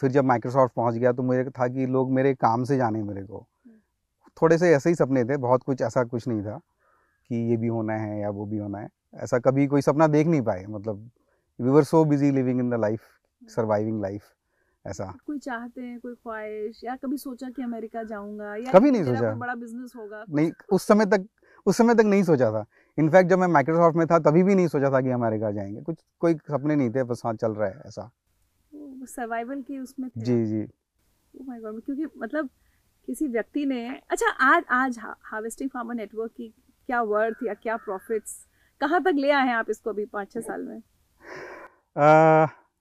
फिर 0.00 0.10
जब 0.10 0.24
माइक्रोसॉफ्ट 0.24 0.74
पहुँच 0.74 0.94
गया 0.94 1.12
तो 1.12 1.22
मुझे 1.22 1.44
था 1.50 1.68
कि 1.68 1.86
लोग 1.86 2.12
मेरे 2.12 2.34
काम 2.34 2.64
से 2.64 2.76
जाने 2.76 3.02
मेरे 3.02 3.22
को। 3.24 3.46
थोड़े 4.42 4.58
से 4.58 4.72
ऐसे 4.74 4.88
ही 4.88 4.94
सपने 4.94 5.24
थे 5.24 5.36
बहुत 5.38 5.62
कुछ 5.62 5.82
ऐसा 5.82 6.04
कुछ 6.04 6.28
नहीं 6.28 6.42
था 6.42 6.58
कि 7.30 7.36
ये 7.50 7.56
भी 7.56 7.66
होना 7.66 7.94
है 7.94 8.20
या 8.20 8.30
वो 8.30 8.46
भी 8.46 8.58
होना 8.58 8.78
है। 8.78 8.88
ऐसा 9.14 9.38
कभी 9.38 9.66
कोई 9.66 9.82
सपना 9.82 10.06
देख 10.06 10.26
नहीं 10.26 10.42
पाए 10.42 10.64
मतलब 10.68 11.10
we 11.58 11.70
were 11.70 11.84
so 11.84 12.04
busy 12.04 12.30
living 12.30 12.60
in 12.60 12.70
the 12.70 12.80
life 12.80 13.00
surviving 13.42 14.00
life 14.02 14.22
ऐसा। 14.84 15.12
कोई 15.26 15.38
चाहते 15.38 15.80
हैं 15.80 15.98
कोई 16.00 16.14
ख्वाहिश 16.14 16.80
या 16.84 16.96
कभी 16.96 17.16
सोचा 17.16 17.50
कि 17.50 17.62
अमेरिका 17.62 18.02
जाऊँगा 18.02 18.54
या 18.56 18.72
कभी 18.72 18.90
नहीं 18.90 19.04
सोचा। 19.04 19.34
बड़ा 19.34 19.54
बिज़नेस 19.54 19.92
होगा? 19.96 20.24
नहीं 20.30 20.50
उस 20.72 20.86
समय 20.86 21.06
तक 21.06 21.26
उस 21.66 21.76
समय 21.76 21.94
तक 21.94 22.04
नहीं 22.04 22.22
सोचा 22.22 22.50
था। 22.52 22.64
इनफैक्ट 22.98 23.30
जब 23.30 23.38
मैं 23.38 23.46
माइक्रोसॉफ्ट 23.46 23.96
में 23.96 24.06
था 24.06 24.18
तभी 24.18 24.42
भी 24.42 24.54
नहीं 24.54 24.66
सोचा 24.66 24.90
था 24.90 25.00
कि 25.00 25.10
अमेरिका 25.10 25.50
जाएँगे। 25.50 25.80
कुछ 25.80 25.96
कोई 26.20 26.34
सपने 26.34 26.76
नहीं 26.76 26.90
थे 26.90 27.02
बस 27.02 27.22
हाँ 27.24 27.34
चल 27.34 27.52
रहा 27.52 27.68
है 27.68 27.82
ऐसा। 27.86 28.10
सर्वाइवल 29.06 29.62
की 29.62 29.78
उसमें 29.78 30.10
थे। 30.10 30.20
जी 30.20 30.44
जी। 30.46 30.64
Oh 31.34 31.44
my 31.48 31.56
God, 31.60 31.84
क्योंकि 31.84 32.06
मतलब 32.18 32.48
किसी 33.06 33.26
व्यक्ति 33.28 33.64
ने 33.66 34.00
अच्छा 34.10 34.30
आज 34.30 34.64
आज 34.70 34.98
हार्वेस्टिंग 34.98 35.70
फार्मर 35.70 35.94
नेटवर्क 35.94 36.30
की 36.30 36.48
क्या 36.86 37.02
वर्थ 37.02 37.36
या 37.46 37.54
क्या 37.54 37.76
प्रॉफिट्स 37.76 38.46
कहाँ 38.80 39.02
तक 39.02 39.12
ले 39.14 39.30
आए 39.30 39.46
हैं 39.46 39.54
आप 39.54 39.70
इसको 39.70 39.90
अभी 39.90 40.04
पाँच 40.04 40.32
छः 40.32 40.40
साल 40.40 40.62
में? 40.62 40.82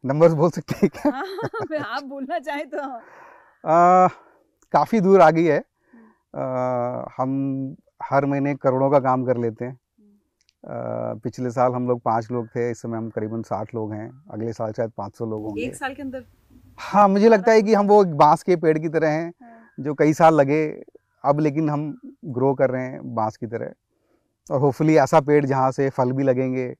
नंबर्स 0.05 0.33
बोल 0.33 0.49
सकते 0.49 0.75
हैं 0.75 0.89
क्या? 0.89 1.11
हाँ, 1.11 1.65
फिर 1.67 1.81
आप 1.81 2.03
बोलना 2.03 2.39
चाहें 2.39 2.69
तो। 2.69 2.79
आ, 3.69 4.07
काफ़ी 4.73 4.99
दूर 4.99 5.21
आ 5.21 5.29
गई 5.31 5.43
है 5.43 5.59
आ, 6.35 6.43
हम 7.17 7.75
हर 8.01 8.25
महीने 8.25 8.53
करोड़ों 8.55 8.89
का 8.91 8.99
काम 8.99 9.25
कर 9.25 9.37
लेते 9.37 9.65
हैं। 9.65 9.77
आ, 10.63 11.13
पिछले 11.13 11.49
साल 11.51 11.73
हम 11.73 11.87
लोग 11.87 12.01
पाँच 12.01 12.31
लोग 12.31 12.47
थे 12.47 12.69
इस 12.71 12.81
समय 12.81 12.97
हम 12.97 13.09
करीबन 13.09 13.41
साठ 13.41 13.73
लोग 13.75 13.93
हैं। 13.93 14.09
अगले 14.31 14.53
साल 14.53 14.71
शायद 14.71 14.91
पाँच 14.97 15.15
सौ 15.15 15.25
लोग 15.25 15.43
होंगे। 15.43 15.61
एक 15.61 15.75
साल 15.75 15.93
के 15.93 16.01
अंदर? 16.01 16.23
हाँ 16.79 17.07
मुझे 17.07 17.29
लगता 17.29 17.51
है 17.51 17.61
कि 17.61 17.73
हम 17.73 17.87
वो 17.87 18.03
एक 18.05 18.13
बाँस 18.17 18.43
के 18.43 18.55
पेड़ 18.55 18.77
की 18.77 18.89
तरह 18.89 19.09
हैं 19.09 19.27
हाँ, 19.41 19.69
जो 19.79 19.93
कई 19.93 20.13
साल 20.13 20.35
लगे 20.35 20.65
अब 21.23 21.39
लेकिन 21.39 21.69
हम 21.69 21.83
ग्रो 22.25 22.53
कर 22.53 22.69
रहे 22.69 22.83
हैं 22.83 23.13
बाँस 23.15 23.37
की 23.37 23.47
तरह। 23.47 23.73
और 24.49 24.59
होपफुली 24.59 24.95
ऐसा 24.97 25.19
पेड़ 25.21 25.45
जहाँ 25.45 25.71
से 25.71 25.89
फल 25.89 26.11
भी 26.11 26.23
लगेंगे 26.23 26.73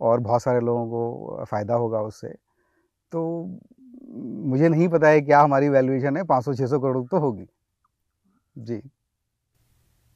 और 0.00 0.20
बहुत 0.20 0.42
सारे 0.42 0.60
लोगों 0.60 0.86
को 0.86 1.44
फ़ायदा 1.44 1.74
होगा 1.74 2.00
उससे। 2.00 2.28
तो 3.12 3.22
मुझे 4.48 4.68
नहीं 4.68 4.88
पता 4.88 5.08
है 5.08 5.20
क्या 5.20 5.40
हमारी 5.40 5.68
वैल्यूएशन 5.68 6.16
है 6.16 6.24
500-600 6.24 6.78
करोड़ 6.78 7.06
तो 7.06 7.18
होगी। 7.18 7.46
जी। 8.56 8.82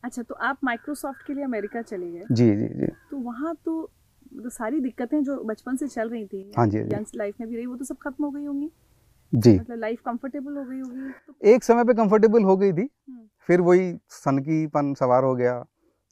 अच्छा 0.05 0.23
तो 0.23 0.35
आप 0.35 0.59
माइक्रोसॉफ्ट 0.65 1.27
के 1.27 1.35
लिए 1.35 1.45
अमेरिका 1.45 1.83
चले 1.83 2.11
गए? 2.11 2.25
जी 2.33 2.55
जी 2.57 2.67
जी। 2.71 2.87
तो 3.11 3.17
वहाँ 3.21 3.55
तो 3.65 3.81
मतलब 4.33 4.51
सारी 4.51 4.81
दिक्कतें 4.81 5.23
जो 5.25 5.37
बचपन 5.45 5.77
से 5.77 5.89
चल 5.89 6.09
रही 6.09 6.25
थी 6.27 6.53
हाँ 6.59 6.67
जी, 6.67 6.79
हाँ 6.79 6.87
यंग 6.89 7.07
लाइफ 7.17 7.35
में 7.41 7.49
भी 7.49 7.57
रही 7.57 7.67
वो 7.67 7.77
तो 7.77 7.85
सब 7.85 7.97
खत्म 8.03 8.25
हो 8.25 8.31
गई 8.31 8.45
होंगी? 8.45 8.71
जी। 9.33 9.59
मतलब 9.59 9.79
लाइफ 9.79 10.01
कंफर्टेबल 10.07 10.57
हो 10.57 10.65
गई 10.65 10.79
होगी? 10.81 11.11
तो 11.27 11.35
एक 11.49 11.65
समय 11.65 11.85
पे 11.85 11.95
कंफर्टेबल 11.95 12.43
हो 12.43 12.57
गई 12.57 12.73
थी 12.73 12.89
हम्म। 13.09 13.27
फिर 13.49 13.61
वही 13.61 13.93
सनकीपन 14.11 14.93
सवार 14.95 15.25
हो 15.25 15.35
गया 15.35 15.59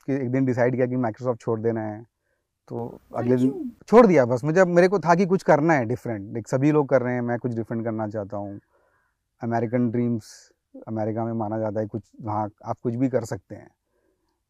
कि 0.08 0.12
एक 0.14 0.30
दिन 0.30 0.44
डिसाइड 0.44 0.74
किया 0.74 0.86
कि 0.86 0.96
माइक्रोसॉफ्ट 0.96 1.40
छोड़ 1.40 1.58
देना 1.60 1.80
है 1.82 2.02
तो 2.68 2.86
अगले 3.16 3.36
दिन 3.36 3.70
छोड़ 3.88 4.06
दिया 4.06 4.24
बस। 4.26 4.44
मुझे 4.44 4.64
मेरे 4.64 4.88
को 4.88 4.98
था 4.98 5.14
कि 5.14 5.26
कुछ 5.26 5.42
करना 5.42 5.74
है 5.74 5.84
डिफरेंट 5.86 6.32
लाइक 6.32 6.48
सभी 6.48 6.72
लोग 6.72 6.88
कर 6.88 7.02
रहे 7.02 7.14
हैं 7.14 7.22
मैं 7.22 7.38
कुछ 7.38 7.54
डिफरेंट 7.54 7.84
करना 7.84 8.08
चाहता 8.08 8.36
हूँ। 8.36 8.58
अमेरिकन 9.40 9.90
ड्रीम्स 9.90 10.32
अमेरिका 10.88 11.24
में 11.24 11.32
माना 11.32 11.58
जाता 11.58 11.80
है 11.80 11.86
कुछ 11.86 12.02
वहाँ 12.22 12.48
आप 12.64 12.78
कुछ 12.82 12.94
भी 12.94 13.08
कर 13.08 13.24
सकते 13.24 13.54
हैं। 13.54 13.68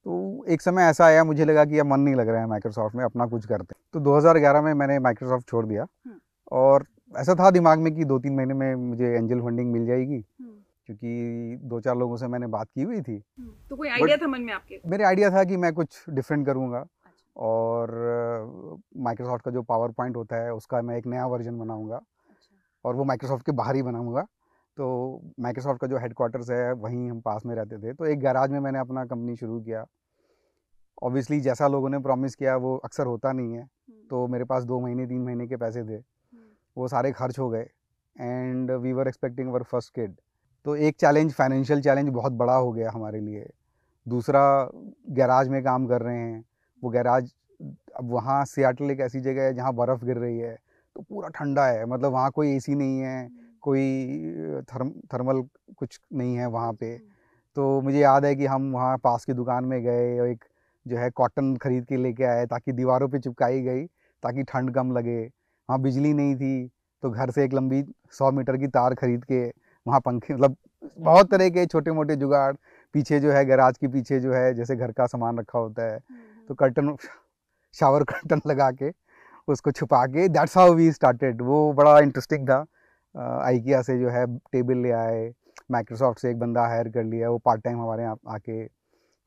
तो 0.05 0.45
एक 0.49 0.63
समय 0.63 0.83
ऐसा 0.83 1.05
आया 1.05 1.25
मुझे 1.25 1.45
लगा 1.45 1.65
कि 1.65 1.79
अब 1.79 1.87
मन 1.87 2.01
नहीं 2.01 2.15
लग 2.15 2.29
रहा 2.29 2.41
है 2.41 2.47
माइक्रोसॉफ्ट 2.47 2.97
में 2.97 3.05
अपना 3.05 3.27
कुछ 3.27 3.47
करते। 3.47 3.75
हैं 3.77 3.85
तो 3.93 4.01
2011 4.01 4.63
में 4.63 4.75
मैंने 4.75 4.99
माइक्रोसॉफ्ट 4.99 5.49
छोड़ 5.49 5.67
दिया। 5.67 5.87
हम्म। 6.07 6.17
और 6.53 6.85
ऐसा 7.17 7.35
था 7.35 7.51
दिमाग 7.51 7.79
में 7.79 7.95
कि 7.95 8.05
दो 8.05 8.19
तीन 8.19 8.35
महीने 8.35 8.55
में 8.55 8.75
मुझे 8.75 9.07
एंजल 9.07 9.41
फंडिंग 9.41 9.73
मिल 9.73 9.87
जाएगी। 9.87 10.25
हम्म, 10.41 10.53
क्योंकि 10.87 11.61
दो 11.63 11.81
चार 11.81 11.97
लोगों 11.97 12.17
से 12.17 12.27
मैंने 12.27 12.47
बात 12.47 12.69
की 12.75 12.83
हुई 12.83 13.01
थी। 13.01 13.23
हम्म। 13.39 13.51
तो 13.71 13.77
कोई 13.77 13.89
आइडिया 13.89 14.17
था 14.17 14.27
मन 14.27 14.41
में 14.41 14.53
आपके? 14.53 14.81
मेरे 14.87 15.05
आइडिया 15.05 15.31
था 15.31 15.45
कि 15.45 15.57
मैं 15.57 15.73
कुछ 15.73 16.05
डिफरेंट 16.11 16.47
करूँगा। 16.47 16.79
अच्छा। 16.79 17.41
और 17.41 18.79
माइक्रोसॉफ्ट 18.97 19.45
का 19.45 19.51
जो 19.51 19.63
पावर 19.63 19.91
पॉइंट 19.91 20.17
होता 20.17 20.37
है 20.37 20.55
उसका 20.55 20.83
मैं 20.83 20.97
एक 20.97 21.07
नया 21.07 21.27
वर्जन 21.27 21.59
बनाऊँगा। 21.59 21.97
अच्छा। 21.97 22.57
और 22.85 22.97
वो 22.97 23.05
माइक्रोसॉफ्ट 23.05 23.47
के 23.47 23.53
बाहर 23.53 23.77
ही 23.77 23.83
बनाऊँगा। 23.83 24.27
तो 24.77 25.21
माइक्रोसॉफ्ट 25.41 25.81
का 25.81 25.87
जो 25.87 25.99
हेडक्वार्टर्स 25.99 26.51
है 26.51 26.73
वहीं 26.73 27.11
हम 27.11 27.21
पास 27.21 27.47
में 27.47 27.55
रहते 27.55 27.79
थे। 27.79 27.93
तो 27.93 28.05
एक 28.05 28.19
गैराज 28.19 28.51
में 28.51 28.61
मैंने 28.61 28.79
अपना 28.79 29.05
कंपनी 29.05 29.37
शुरू 29.37 29.61
किया। 29.61 29.85
ऑब्वियसली 31.03 31.41
जैसा 31.41 31.69
लोगों 31.69 31.89
ने 31.89 31.99
प्रॉमिस 31.99 32.35
किया 32.35 32.57
वो 32.57 32.77
अक्सर 32.77 33.07
होता 33.07 33.33
नहीं 33.33 33.53
है। 33.55 33.63
हम्म, 33.63 34.09
तो 34.11 34.27
मेरे 34.27 34.45
पास 34.45 34.65
दो 34.65 34.81
महीने 34.81 35.07
तीन 35.07 35.23
महीने 35.23 35.47
के 35.47 35.57
पैसे 35.57 35.83
थे। 35.83 35.93
हम्म, 35.93 36.43
वो 36.77 36.89
सारे 36.89 37.13
खर्च 37.13 37.39
हो 37.39 37.49
गए। 37.51 37.67
And 38.17 38.71
we 38.71 38.93
were 38.93 39.09
expecting 39.09 39.49
our 39.49 39.63
first 39.63 39.95
kid 39.95 40.15
तो 40.67 40.77
एक 40.77 40.97
चैलेंज 40.97 41.33
फाइनेंशियल 41.33 41.81
चैलेंज 41.83 42.09
बहुत 42.09 42.33
बड़ा 42.33 42.55
हो 42.55 42.73
गया 42.73 42.91
हमारे 42.91 43.21
लिए। 43.21 43.51
दूसरा 44.09 44.71
गैराज 45.11 45.49
में 45.49 45.63
काम 45.65 45.87
कर 45.87 46.03
रहे 46.03 46.19
हैं। 46.19 46.45
वो 46.83 46.91
गैराज 46.91 47.33
अब 47.97 48.11
वहाँ 48.11 48.45
सियाटल 48.45 48.91
एक 48.91 49.01
ऐसी 49.01 49.21
जगह 49.21 49.43
है 49.43 49.55
जहाँ 49.55 49.73
बर्फ़ 49.75 50.05
गिर 50.05 50.17
रही 50.17 50.39
है। 50.39 50.59
तो 50.97 51.01
पूरा 51.01 51.29
ठंडा 51.29 51.67
है। 51.67 51.87
मतलब 51.87 52.13
वहाँ 52.13 52.31
कोई 52.31 52.51
एसी 52.57 52.75
नहीं 52.75 53.01
है। 53.01 53.40
कोई 53.63 54.63
थर्म 54.71 54.91
थर्मल 55.13 55.43
कुछ 55.77 56.01
नहीं 56.13 56.35
है 56.37 56.47
वहाँ 56.49 56.73
पे। 56.73 56.97
तो 57.57 57.81
मुझे 57.81 57.99
याद 57.99 58.25
है 58.25 58.35
कि 58.37 58.47
हम 58.47 58.71
वहाँ 58.73 58.97
पास 58.99 59.25
की 59.25 59.33
दुकान 59.33 59.65
में 59.65 59.83
गए 59.83 60.19
और 60.21 60.29
एक 60.29 60.45
जो 60.87 60.97
है 60.97 61.11
कॉटन 61.11 61.55
खरीद 61.57 61.85
के 61.85 61.97
लेके 61.97 62.25
आए 62.25 62.47
ताकि 62.47 62.73
दीवारों 62.73 63.09
पे 63.09 63.19
चिपकाई 63.19 63.61
गई 63.63 63.85
ताकि 64.23 64.43
ठंड 64.43 64.75
कम 64.75 64.93
लगे। 64.93 65.21
वहाँ 65.25 65.81
बिजली 65.83 66.13
नहीं 66.15 66.35
थी 66.37 66.69
तो 67.03 67.11
घर 67.11 67.31
से 67.31 67.45
एक 67.45 67.55
लंबी 67.55 67.83
सौ 68.13 68.31
मीटर 68.31 68.57
की 68.57 68.67
तार 68.69 68.95
खरीद 68.95 69.25
के 69.25 69.47
वहाँ 69.87 70.01
पंखे 70.01 70.35
मतलब 70.35 70.57
बहुत 70.99 71.31
तरह 71.31 71.49
के 71.51 71.65
छोटे 71.67 71.93
मोटे 71.93 72.17
जुगाड़ 72.17 72.53
पीछे 72.95 73.21
जो 73.21 73.31
है 73.33 73.45
गैराज 73.45 73.79
के 73.79 73.89
पीछे 73.89 74.19
जो 74.21 74.33
है 74.33 74.53
जैसे 74.55 74.77
घर 74.77 74.93
का 74.93 75.07
सामान 75.07 75.39
रखा 75.39 75.59
होता 75.59 75.83
है। 75.83 75.99
तो 76.49 76.55
कर्टन 76.55 76.97
शावर 77.75 78.05
कर्टन 78.05 78.41
लगा 78.47 78.71
के 78.73 78.91
उसको 79.49 79.71
छुपा 79.73 80.05
के 80.07 80.29
दैट्स 80.29 80.57
हाउ 80.59 80.75
वी 80.75 80.91
स्टार्टेड 80.93 81.43
वो 81.43 81.73
बड़ा 81.73 81.99
इंटरेस्टिंग 82.01 82.49
था। 82.49 82.65
आइकिया 83.15 83.83
से 83.83 83.99
जो 83.99 84.09
है 84.09 84.27
टेबल 84.53 84.79
ले 84.79 84.91
आए 84.93 85.33
माइक्रोसॉफ्ट 85.71 86.19
से 86.19 86.31
एक 86.31 86.39
बंदा 86.39 86.67
हायर 86.67 86.89
कर 86.89 87.05
लिया 87.05 87.31
वो 87.31 87.39
पार्ट 87.39 87.63
टाइम 87.63 87.81
हमारे 87.81 88.03
यहाँ 88.03 88.19
आके 88.29 88.65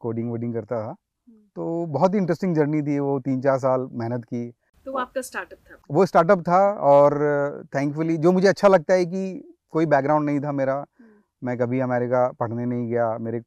कोडिंग 0.01 0.29
वोडिंग 0.29 0.53
करता 0.53 0.75
था। 0.75 0.85
हम्म। 0.85 1.37
तो 1.55 1.85
बहुत 1.85 2.13
ही 2.13 2.19
इंटरेस्टिंग 2.19 2.55
जर्नी 2.55 2.81
थी 2.81 2.99
वो 2.99 3.19
तीन 3.19 3.41
चार 3.41 3.57
साल 3.59 3.87
मेहनत 3.91 4.23
की। 4.25 4.49
तो 4.85 4.91
वो 4.91 4.99
आपका 4.99 5.21
स्टार्टअप 5.21 5.57
था? 5.59 5.77
वो 5.91 6.05
स्टार्टअप 6.05 6.41
था 6.47 6.61
और 6.83 7.65
थैंकफुली 7.75 8.17
जो 8.17 8.31
मुझे 8.31 8.47
अच्छा 8.47 8.67
लगता 8.67 8.93
है 8.93 9.05
कि 9.05 9.55
कोई 9.71 9.85
बैकग्राउंड 9.85 10.25
नहीं 10.25 10.39
था 10.39 10.51
मेरा। 10.51 10.73
हम्म, 10.73 11.11
मैं 11.41 11.57
कभी 11.57 11.79
अमेरिका 11.79 12.27
पढ़ने 12.39 12.65
नहीं 12.65 12.87
गया 12.89 13.17
मेरे 13.17 13.41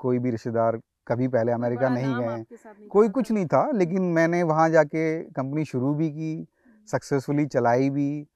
कोई 0.00 0.18
भी 0.18 0.30
रिश्तेदार 0.30 0.80
कभी 1.08 1.28
पहले 1.28 1.52
अमेरिका 1.52 1.88
नहीं 1.88 2.14
गए। 2.14 2.86
कोई 2.88 3.08
कुछ 3.08 3.30
नहीं 3.32 3.46
था 3.46 3.70
लेकिन 3.70 4.02
मैंने 4.12 4.42
वहाँ 4.42 4.68
जाके 4.70 5.22
कंपनी 5.32 5.64
शुरू 5.64 5.94
भी 5.94 6.10
की 6.10 6.46
सक्सेसफुली 6.88 7.46
चलाई 7.46 7.90
भी। 7.90 8.26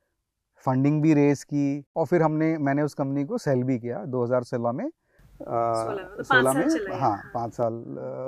फंडिंग 0.66 1.02
भी 1.02 1.14
रेस 1.14 1.44
की 1.44 1.84
और 1.96 2.06
फिर 2.06 2.22
हमने 2.22 2.58
मैंने 2.58 2.82
उस 2.82 2.94
कंपनी 2.94 3.24
को 3.24 3.38
सेल 3.38 3.62
भी 3.62 3.78
किया 3.78 4.04
2016 4.04 4.72
में। 4.72 4.90
सोलह 5.42 5.94
में, 5.94 6.16
तो 6.16 6.22
सोलह 6.22 6.52
साल 6.52 6.88
में 6.90 7.00
हाँ 7.00 7.30
पाँच 7.34 7.54
साल 7.54 7.74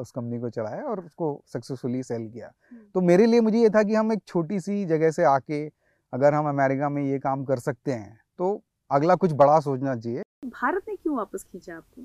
उस 0.01 0.11
कंपनी 0.11 0.41
को 0.41 0.51
चलाया 0.51 0.83
और 0.83 1.01
उसको 1.01 1.43
सक्सेसफुली 1.47 2.03
सेल 2.03 2.29
किया। 2.29 2.51
हम्म। 2.71 2.83
तो 2.95 3.01
मेरे 3.01 3.27
लिए 3.27 3.41
मुझे 3.41 3.59
ये 3.59 3.71
था 3.71 3.83
कि 3.83 3.95
हम 3.95 4.13
एक 4.13 4.23
छोटी 4.27 4.61
सी 4.61 4.85
जगह 4.85 5.11
से 5.11 5.25
आके 5.25 5.67
अगर 6.13 6.35
हम 6.35 6.49
अमेरिका 6.49 6.89
में 6.89 7.03
ये 7.03 7.19
काम 7.19 7.45
कर 7.45 7.59
सकते 7.59 7.93
हैं 7.93 8.21
तो 8.39 8.63
अगला 8.91 9.15
कुछ 9.15 9.33
बड़ा 9.33 9.61
सोचना 9.61 9.97
चाहिए। 9.97 10.23
भारत 10.45 10.83
ने 10.89 10.97
क्यों 10.97 11.17
वापस 11.17 11.45
खींचा 11.53 11.77
आपको? 11.77 12.03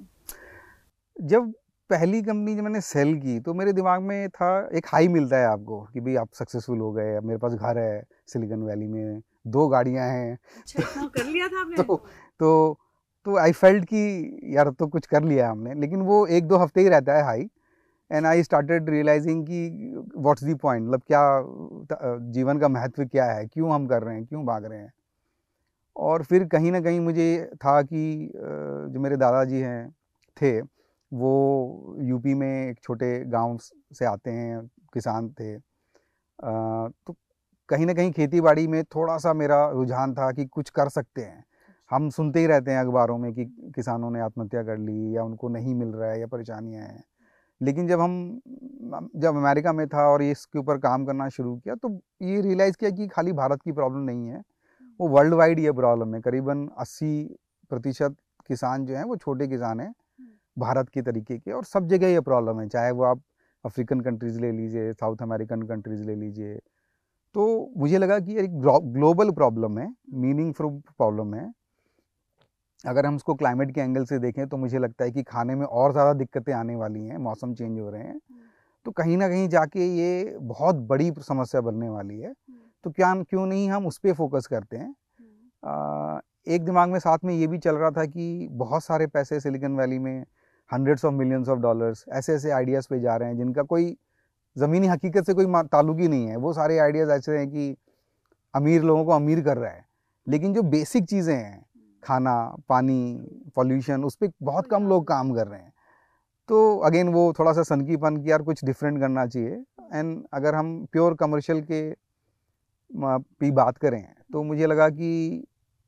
जब 1.22 1.52
पहली 1.90 2.22
कंपनी 2.22 2.56
जब 2.56 2.64
मैंने 2.64 2.82
सेल 2.82 3.16
की 3.16 3.40
तो 3.40 3.54
मेरे 3.54 3.74
दिमाग 3.74 4.02
में 4.02 4.30
था 4.30 4.70
एक 4.74 4.86
हाई 4.88 5.08
मिलता 5.08 5.38
है 5.38 5.46
आपको 5.46 5.82
कि 5.94 6.00
भाई 6.00 6.16
आप 6.16 6.30
सक्सेसफुल 6.34 6.80
हो 6.80 6.92
गए 6.92 7.16
अब 7.16 7.24
मेरे 7.24 7.40
पास 7.40 7.54
घर 7.54 7.78
है 7.78 8.04
सिलिकॉन 8.28 8.64
वैली 8.64 8.88
में 8.88 9.22
दो 9.50 9.68
गाड़ियाँ 9.68 10.08
हैं। 10.08 10.38
इतना 10.80 11.08
कर 11.08 11.24
लिया 11.26 11.48
था 11.48 11.62
आपने? 11.62 11.84
तो 11.84 11.98
तो 12.40 12.80
तो 13.26 13.38
आई 13.38 13.52
फेल्ट 13.52 13.86
कि 13.86 14.02
यार 14.56 14.70
तो 14.70 14.88
कुछ 14.88 15.06
कर 15.06 15.24
लिया 15.24 15.50
हमने 15.52 15.74
लेकिन 15.74 16.02
वो 16.02 16.26
एक 16.28 16.48
दो 16.48 16.58
हफ़्ते 16.58 16.82
ही 16.82 16.90
रहता 16.90 17.18
है 17.18 17.24
high 17.24 17.50
and 18.12 18.26
I 18.26 18.44
started 18.44 18.90
realizing 18.90 19.46
कि 19.48 19.60
व्हाट्स 20.18 20.44
दी 20.44 20.54
पॉइंट 20.54 20.88
मतलब 20.88 21.02
क्या 21.08 21.22
जीवन 22.34 22.60
का 22.60 22.68
महत्व 22.68 23.06
क्या 23.06 23.26
है? 23.26 23.46
क्यों 23.48 23.72
हम 23.74 23.88
कर 23.88 24.04
रहे 24.04 24.16
हैं? 24.16 24.26
क्यों 24.26 24.46
भाग 24.46 24.66
रहे 24.66 24.80
हैं? 24.80 24.92
और 25.96 26.24
फिर 26.24 26.46
कहीं 26.48 26.72
ना 26.72 26.80
कहीं 26.82 27.00
मुझे 27.00 27.50
था 27.56 27.82
कि 27.82 28.32
जो 28.36 29.00
मेरे 29.00 29.18
दादाजी 29.18 29.60
हैं 29.60 29.90
थे 30.38 30.60
वो 31.12 31.96
यूपी 32.02 32.34
में 32.34 32.48
एक 32.70 32.80
छोटे 32.84 33.08
गाँव 33.26 33.58
से 33.94 34.06
आते 34.06 34.32
हैं 34.32 34.66
किसान 34.94 35.30
थे। 35.30 35.58
तो 36.40 37.16
कहीं 37.70 37.86
ना 37.86 37.94
कहीं 37.94 38.12
खेती 38.12 38.42
बाड़ी 38.42 38.68
में 38.68 38.84
थोड़ा 38.86 39.18
सा 39.18 39.34
मेरा 39.34 39.68
रुझान 39.70 40.14
था 40.14 40.32
कि 40.32 40.46
कुछ 40.46 40.70
कर 40.70 40.90
सकते 40.90 41.22
हैं। 41.22 41.44
हम 41.92 42.10
सुनते 42.10 42.40
ही 42.40 42.48
रहते 42.48 42.72
हैं 42.72 42.80
अखबारों 42.80 43.18
में 43.18 43.34
कि 43.34 43.46
किसानों 43.76 44.10
ने 44.12 44.20
आत्महत्या 44.20 44.64
कर 44.64 44.78
ली 44.78 45.16
या 45.18 45.24
उनको 45.24 45.50
नहीं 45.50 45.76
मिल 45.76 45.90
रहा 45.90 46.10
है 46.12 46.20
या 46.20 46.28
परेशानियाँ 46.28 46.84
हैं। 46.84 47.04
लेकिन 47.62 47.88
जब 47.88 48.00
हम 48.02 49.10
जब 49.16 49.38
अमेरिका 49.38 49.74
में 49.74 49.88
था 49.88 50.08
और 50.10 50.22
इसके 50.24 50.60
ऊपर 50.60 50.78
काम 50.78 51.06
करना 51.06 51.28
शुरू 51.30 51.56
किया 51.58 51.76
तो 51.76 51.90
ये 52.22 52.42
रियलाइज़ 52.42 52.78
किया 52.78 52.92
कि 52.92 53.08
खाली 53.08 53.32
भारत 53.34 53.62
की 53.62 53.72
प्रॉब्लम 53.72 54.02
नहीं 54.02 54.28
है। 54.28 54.42
वो 55.00 55.08
वर्ल्ड 55.08 55.34
वाइड 55.34 55.60
ये 55.60 55.72
प्रॉब्लम 55.72 56.16
है। 56.16 56.22
करीबन 56.22 56.68
80 56.80 57.12
प्रतिशत 57.72 58.16
किसान 58.48 58.86
जो 58.86 58.96
हैं 58.96 59.04
वो 59.04 59.16
छोटे 59.18 59.48
किसान 59.48 59.80
हैं 59.80 59.94
भारत 60.58 60.90
के 60.90 61.02
तरीके 61.02 61.38
के 61.38 61.52
और 61.52 61.64
सब 61.66 61.88
जगह 61.88 62.08
ये 62.08 62.22
प्रॉब्लम 62.22 62.60
है। 62.62 62.68
चाहे 62.70 62.92
वो 62.92 63.04
आप 63.04 63.22
अफ्रीकन 63.66 64.00
कंट्रीज़ 64.02 64.40
ले 64.40 64.52
लीजिए 64.52 64.94
साउथ 64.94 65.22
अमेरिकन 65.22 65.62
कंट्रीज़ 65.64 66.04
ले 66.04 66.16
लीजिए 66.16 66.60
तो 67.36 67.72
मुझे 67.78 67.98
लगा 67.98 68.20
कि 68.20 68.38
एक 68.38 68.60
ग्लोबल 68.60 69.32
प्रॉब्लम 69.32 69.78
है 69.80 69.88
मीनिंगफुल 70.16 70.70
प्रॉब्लम 70.88 71.34
है। 71.36 71.52
अगर 72.84 73.06
हम 73.06 73.16
उसको 73.16 73.34
क्लाइमेट 73.36 73.74
के 73.76 73.82
एंगल 73.82 74.06
से 74.06 74.20
देखें 74.20 74.48
तो 74.48 74.58
मुझे 74.58 74.80
लगता 74.80 75.06
है 75.06 75.12
कि 75.12 75.24
खाने 75.24 75.56
में 75.56 75.66
और 75.66 75.92
ज़्यादा 75.92 76.14
दिक्कतें 76.14 76.54
आने 76.54 76.76
वाली 76.76 77.06
हैं 77.06 77.18
मौसम 77.18 77.54
चेंज 77.54 77.80
हो 77.80 77.90
रहे 77.90 78.04
हैं। 78.04 78.20
तो 78.86 78.92
कहीं 78.92 79.18
ना 79.18 79.28
कहीं 79.30 79.48
जाके 79.50 79.88
ये 79.88 80.38
बहुत 80.40 80.76
बड़ी 80.88 81.12
समस्या 81.20 81.62
बनने 81.62 81.90
वाली 81.90 82.20
है। 82.20 82.34
तो 82.86 82.92
क्या 82.92 83.14
क्यों 83.24 83.46
नहीं 83.46 83.70
हम 83.70 83.88
उस 83.88 83.98
पर 83.98 84.14
फोकस 84.14 84.48
करते 84.48 84.78
हैं? 84.78 84.94
आ, 85.64 86.20
एक 86.48 86.66
दिमाग 86.66 86.90
में 86.90 87.00
साथ 87.00 87.26
में 87.26 87.34
ये 87.34 87.48
भी 87.48 87.58
चल 87.58 87.76
रहा 87.76 87.92
था 87.92 88.06
कि 88.06 88.48
बहुत 88.52 88.84
सारे 88.84 89.08
पैसे 89.08 89.40
सिलिकॉन 89.40 89.76
वैली 89.78 90.00
में 90.00 90.24
hundreds 90.70 91.06
of 91.06 91.14
millions 91.14 91.50
of 91.50 91.60
dollars 91.60 92.06
ऐसे 92.10 92.34
ऐसे 92.34 92.52
आइडियाज़ 92.52 92.88
पे 92.90 93.00
जा 93.00 93.16
रहे 93.16 93.30
हैं 93.30 93.38
जिनका 93.38 93.64
कोई 93.64 93.96
ज़मीनी 94.56 94.88
हकीकत 94.88 95.26
से 95.26 95.34
कोई 95.34 95.46
ताल्लुक 95.66 96.00
ही 96.00 96.08
नहीं 96.08 96.28
है। 96.28 96.36
वो 96.38 96.54
सारे 96.54 96.78
आइडियाज़ 96.80 97.12
ऐसे 97.12 97.38
हैं 97.38 97.50
कि 97.50 97.76
अमीर 98.54 98.84
लोगों 98.84 99.06
को 99.06 99.12
अमीर 99.12 99.42
कर 99.42 99.58
रहा 99.58 99.72
है। 99.72 99.86
लेकिन 100.28 100.54
जो 100.54 100.62
बेसिक 100.64 101.06
चीज़ें 101.06 101.36
हैं, 101.36 101.66
खाना, 102.04 102.56
पानी 102.70 103.52
पॉल्यूशन 103.56 104.04
उस 104.04 104.16
पर 104.16 104.32
बहुत 104.44 104.68
कम 104.68 104.88
लोग 104.88 105.08
काम 105.08 105.34
कर 105.36 105.48
रहे 105.48 105.60
हैं। 105.60 105.74
तो 106.50 106.78
अगेन 106.80 107.10
वो 107.10 107.32
थोड़ा 107.40 107.54
सा 107.54 107.64
सनकीपन 107.64 108.18
की 108.18 108.32
यार 108.32 108.42
कुछ 108.42 108.64
डिफरेंट 108.66 109.00
करना 109.00 109.26
चाहिए। 109.28 109.64
एंड 109.94 110.24
अगर 110.34 110.56
हम 110.56 110.86
प्योर 110.92 111.14
कमर्शियल 111.16 111.62
के 111.62 111.82
की 112.92 113.52
बात 113.52 113.78
करें 113.78 114.04
तो 114.34 114.44
मुझे 114.44 114.66
लगा 114.68 114.88
कि 114.90 115.44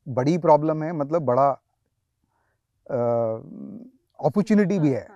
बड़ी 0.07 0.37
प्रॉब्लम 0.37 0.83
है 0.83 0.91
मतलब 0.93 1.21
बड़ा 1.21 1.49
अपॉर्चुनिटी 4.19 4.79
भी 4.79 4.89
है। 4.89 5.07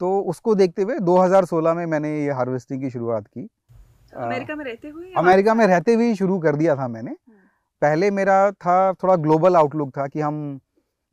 तो 0.00 0.20
उसको 0.22 0.54
देखते 0.54 0.82
हुए 0.82 0.98
2016 1.00 1.74
में 1.74 1.84
मैंने 1.86 2.10
ये 2.16 2.30
हार्वेस्टिंग 2.32 2.80
की 2.80 2.90
शुरुआत 2.90 3.26
की। 3.26 3.42
तो 3.42 4.20
अमेरिका 4.20 4.54
में 4.56 4.64
रहते 4.64 4.88
हुए 4.88 5.12
अमेरिका 5.18 5.54
में 5.54 5.66
रहते 5.66 5.94
हुए 5.94 6.14
शुरू 6.14 6.38
कर 6.38 6.56
दिया 6.56 6.76
था 6.76 6.88
मैंने। 6.88 7.10
हम्म, 7.10 7.36
पहले 7.82 8.10
मेरा 8.10 8.50
था 8.52 8.92
थोड़ा 9.02 9.16
ग्लोबल 9.16 9.56
आउटलुक 9.56 9.90
था 9.96 10.06
कि 10.06 10.20
हम 10.20 10.58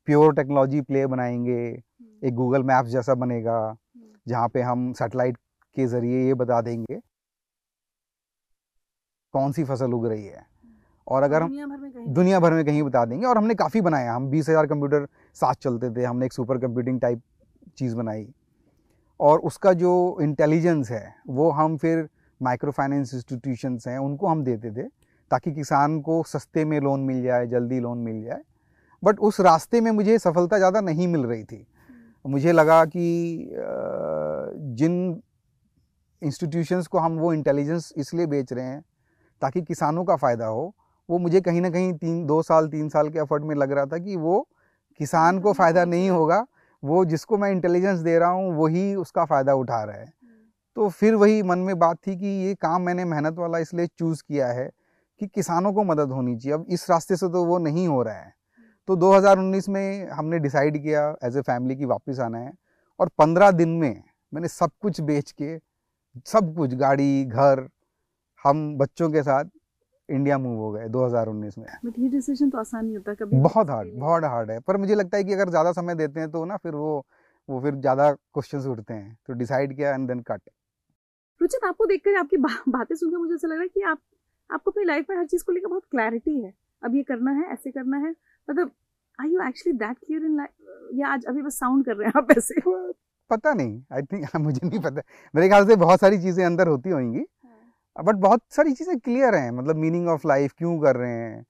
प्योर 0.07 0.33
टेक्नोलॉजी 0.35 0.81
प्ले 0.81 1.05
बनाएँगे 1.07 1.59
हम्म, 1.59 2.27
एक 2.27 2.33
गूगल 2.35 2.63
मैप्स 2.63 2.89
जैसा 2.89 3.13
बनेगा 3.15 3.57
हम्म, 3.57 4.07
जहाँ 4.27 4.47
पे 4.49 4.61
हम 4.61 4.91
सैटेलाइट 4.93 5.37
के 5.75 5.87
ज़रिए 5.87 6.25
ये 6.27 6.33
बता 6.33 6.61
देंगे 6.61 6.99
कौन 9.33 9.51
सी 9.51 9.63
फ़सल 9.63 9.93
उग 9.93 10.07
रही 10.07 10.25
है। 10.25 10.45
और 11.07 11.23
अगर 11.23 11.41
हम 11.41 11.49
दुनिया 11.49 11.65
भर 11.67 11.77
में 11.77 11.91
कहीं 11.91 12.13
दुनिया 12.13 12.39
भर 12.39 12.53
में 12.53 12.63
कहीं 12.65 12.83
बता 12.83 13.03
देंगे 13.05 13.25
और 13.27 13.37
हमने 13.37 13.55
काफ़ी 13.55 13.81
बनाया 13.81 14.13
हम 14.13 14.29
बीस 14.29 14.49
हज़ार 14.49 14.67
कंप्यूटर 14.67 15.07
साथ 15.37 15.55
चलते 15.55 15.89
थे 15.95 16.03
हमने 16.03 16.25
एक 16.25 16.33
सुपर 16.33 16.57
कंप्यूटिंग 16.57 16.99
टाइप 17.01 17.21
चीज़ 17.77 17.95
बनाई। 17.95 18.27
और 19.19 19.39
उसका 19.39 19.73
जो 19.73 20.17
इंटेलिजेंस 20.21 20.91
है, 20.91 21.15
वो 21.27 21.49
हम 21.51 21.77
फिर 21.77 22.07
माइक्रो 22.41 22.71
फाइनेंस 22.71 23.13
इंस्टीट्यूशंस 23.13 23.87
हैं, 23.87 23.97
उनको 23.97 24.27
हम 24.27 24.43
देते 24.43 24.71
थे, 24.71 24.87
ताकि 25.31 25.51
किसान 25.51 25.99
को 26.01 26.21
सस्ते 26.23 26.65
में 26.65 26.79
लोन 26.79 26.99
मिल 26.99 27.21
जाए, 27.23 27.47
जल्दी 27.47 27.79
लोन 27.79 27.97
मिल 27.97 28.23
जाए। 28.23 28.41
बट 29.03 29.19
उस 29.19 29.39
रास्ते 29.39 29.81
में 29.81 29.91
मुझे 29.91 30.17
सफलता 30.19 30.57
ज़्यादा 30.57 30.81
नहीं 30.81 31.07
मिल 31.07 31.21
रही 31.21 31.43
थी। 31.43 31.65
मुझे 32.25 32.51
लगा 32.51 32.83
कि 32.85 33.51
जिन 34.75 35.21
इंस्टीट्यूशंस 36.21 36.87
को 36.87 36.97
हम 36.97 37.17
वो 37.17 37.33
इंटेलिजेंस 37.33 37.91
इसलिए 37.97 38.25
बेच 38.25 38.53
रहे 38.53 38.65
हैं, 38.65 38.81
ताकि 39.41 39.61
किसानों 39.61 40.03
का 40.03 40.15
फ़ायदा 40.15 40.45
हो, 40.45 40.73
वो 41.09 41.17
मुझे 41.17 41.41
कहीं 41.41 41.61
ना 41.61 41.69
कहीं 41.69 41.93
तीन, 41.93 42.25
दो 42.25 42.41
साल, 42.41 42.67
तीन 42.67 42.89
साल 42.89 43.09
के 43.09 43.19
एफर्ट 43.19 43.43
में 43.43 43.55
लग 43.55 43.71
रहा 43.71 43.85
था 43.85 43.97
कि 43.97 44.15
वो 44.15 44.47
किसान 44.99 45.39
को 45.39 45.53
फ़ायदा 45.53 45.85
नहीं 45.85 46.09
होगा 46.09 46.45
वो 46.85 47.03
जिसको 47.05 47.37
मैं 47.37 47.51
इंटेलिजेंस 47.51 47.99
दे 47.99 48.17
रहा 48.19 48.29
हूँ 48.29 48.53
वही 48.55 48.93
उसका 48.95 49.25
फ़ायदा 49.25 49.53
उठा 49.53 49.83
रहा 49.83 49.97
है। 49.97 50.13
तो 50.77 50.87
फिर 50.89 51.15
वही 51.15 51.41
मन 51.43 51.59
में 51.59 51.77
बात 51.79 51.97
थी 52.07 52.15
कि 52.15 52.27
ये 52.45 52.55
काम 52.55 52.81
मैंने 52.81 53.05
मेहनत 53.05 53.37
वाला 53.37 53.57
इसलिए 53.57 53.87
चूज़ 53.89 54.23
किया 54.23 54.47
है 54.47 54.69
कि 55.21 55.27
किसानों 55.27 55.71
को 55.73 55.83
मदद 55.83 56.11
होनी 56.11 56.35
चाहिए। 56.37 56.53
अब 56.53 56.65
इस 56.69 56.89
रास्ते 56.89 57.15
से 57.15 57.29
तो 57.29 57.43
वो 57.45 57.57
नहीं 57.59 57.87
हो 57.87 58.01
रहा 58.03 58.15
है। 58.15 58.33
तो 58.87 58.95
2019 58.95 59.69
में 59.69 60.09
हमने 60.09 60.39
डिसाइड 60.39 60.81
किया 60.83 61.07
एज 61.23 61.37
ए 61.37 61.41
फैमिली 61.41 61.75
की 61.75 61.85
वापस 61.85 62.19
आना 62.19 62.37
है 62.37 62.53
और 62.99 63.09
15 63.17 63.51
दिन 63.51 63.69
में 63.69 64.03
मैंने 64.33 64.47
सब 64.47 64.71
कुछ 64.81 65.01
बेच 65.01 65.31
के 65.31 65.57
सब 66.27 66.53
कुछ 66.55 66.73
गाड़ी 66.75 67.25
घर 67.25 67.67
हम 68.45 68.77
बच्चों 68.77 69.09
के 69.09 69.23
साथ 69.23 69.45
इंडिया 70.09 70.37
मूव 70.37 70.57
हो 70.59 70.71
गए 70.71 70.87
2019 70.89 71.57
में। 71.57 71.65
बट 71.85 71.99
ये 71.99 72.07
डिसीज़न 72.09 72.49
तो 72.49 72.57
आसान 72.57 72.85
नहीं 72.85 72.95
होता 72.97 73.13
कभी। 73.13 73.41
बहुत 73.41 73.69
हार्ड 73.69 73.93
बहुत 73.99 74.23
हार्ड 74.23 74.51
है। 74.51 74.59
पर 74.59 74.77
मुझे 74.77 74.95
लगता 74.95 75.17
है 75.17 75.23
कि 75.23 75.33
अगर 75.33 75.49
ज़्यादा 75.49 75.71
समय 75.71 75.95
देते 75.95 76.19
हैं 76.19 76.31
तो 76.31 76.43
ना 76.45 76.57
फिर 76.57 76.75
वो 76.75 77.05
वो 77.49 77.59
फिर 77.61 77.75
ज़्यादा 77.75 78.11
क्वेश्चंस 78.13 78.65
उठते 78.65 78.93
हैं। 78.93 79.17
तो 79.27 79.33
डिसाइड 79.33 79.75
किया 79.75 79.93
एंड 79.93 80.07
देन 80.07 80.19
कट 80.19 80.41
रुचित 81.41 81.63
आपको 81.65 81.85
देखकर 81.85 82.15
आपकी 82.15 82.37
बा, 82.37 82.49
बातें 82.67 82.95
सुनकर 82.95 83.17
मुझे 83.17 83.33
ऐसा 83.35 83.47
लग 83.47 83.53
रहा 83.53 83.61
है 83.61 83.67
कि 83.67 83.81
आप 83.81 83.99
आपको 84.49 84.71
अपनी 84.71 84.83
लाइफ 84.83 85.05
में 85.09 85.17
हर 85.17 85.25
चीज़ 85.25 85.43
को 85.43 85.51
लेकर 85.51 85.67
बहुत 85.67 85.83
क्लैरिटी 85.91 86.39
है। 86.41 86.53
अब 86.81 86.95
ये 86.95 87.03
करना 87.03 87.31
है 87.31 87.51
ऐसे 87.53 87.71
करना 87.71 87.97
है। 87.97 88.09
मतलब 88.47 88.71
I 89.19 89.29
you 89.29 89.41
actually 89.41 89.77
that 89.77 89.97
clear 89.97 90.25
in 90.25 90.37
life 90.37 90.91
या 90.93 91.07
आज 91.07 91.25
अभी 91.25 91.41
बस 91.41 91.59
साउंड 91.59 91.85
कर 91.85 91.95
रहे 91.95 92.07
हैं 92.07 92.13
आप 92.17 92.31
ऐसे? 92.37 92.61
पता 93.29 93.53
नहीं। 93.53 93.81
आई 93.93 94.01
थिंक 94.01 94.35
मुझे 94.35 94.67
नहीं 94.67 94.79
पता। 94.79 95.01
मेरे 95.35 95.47
ख्याल 95.47 95.65
से 95.67 95.75
बहुत 95.75 95.99
सारी 95.99 96.17
चीज़ें 96.17 96.45
अंदर 96.45 96.67
होती 96.67 96.89
होंगी। 96.89 97.25
बट 97.97 98.15
बहुत 98.17 98.41
सारी 98.51 98.73
चीज़ें 98.73 98.97
क्लियर 98.99 99.35
हैं 99.35 99.51
मतलब 99.51 99.75
मीनिंग 99.75 100.07
ऑफ़ 100.09 100.27
लाइफ 100.27 100.53
क्यों 100.57 100.79
कर 100.79 100.95
रहे 100.95 101.11
हैं 101.11 101.45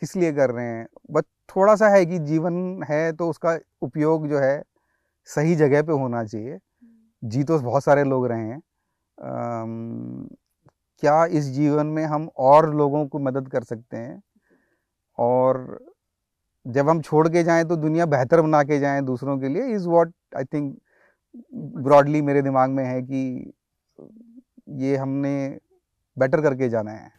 किस 0.00 0.14
लिए 0.16 0.32
कर 0.32 0.50
रहे 0.50 0.66
हैं। 0.66 0.86
बट 1.10 1.24
थोड़ा 1.48 1.74
सा 1.76 1.88
है 1.88 2.04
कि 2.06 2.18
जीवन 2.20 2.82
है 2.90 3.12
तो 3.12 3.28
उसका 3.30 3.58
उपयोग 3.82 4.28
जो 4.28 4.38
है 4.40 4.62
सही 5.28 5.54
जगह 5.56 5.82
पे 5.82 5.92
होना 5.92 6.24
चाहिए। 6.24 6.58
जी 7.22 7.44
तो 7.44 7.58
बहुत 7.60 7.84
सारे 7.84 8.04
लोग 8.04 8.26
रहे 8.28 8.42
हैं। 8.42 8.58
अम, 9.18 10.28
क्या 11.02 11.24
इस 11.28 11.44
जीवन 11.52 11.86
में 11.88 12.04
हम 12.06 12.28
और 12.38 12.74
लोगों 12.76 13.06
को 13.08 13.18
मदद 13.20 13.48
कर 13.48 13.64
सकते 13.64 13.96
हैं? 13.96 14.22
और 15.18 15.78
जब 16.66 16.88
हम 16.88 17.00
छोड़ 17.02 17.28
के 17.28 17.42
जाएँ 17.44 17.64
तो 17.64 17.76
दुनिया 17.76 18.06
बेहतर 18.06 18.40
बना 18.42 18.62
के 18.64 18.78
जाएँ 18.80 19.02
दूसरों 19.04 19.38
के 19.40 19.48
लिए 19.48 19.74
is 19.76 19.88
what 19.88 20.12
I 20.36 20.44
think 20.44 20.76
broadly 21.54 22.22
मेरे 22.22 22.42
दिमाग 22.42 22.70
में 22.70 22.84
है 22.84 23.00
कि 23.02 23.52
ये 24.68 24.96
हमने 24.96 25.34
बेटर 26.16 26.40
करके 26.40 26.68
जाना 26.68 26.90
है। 26.90 27.12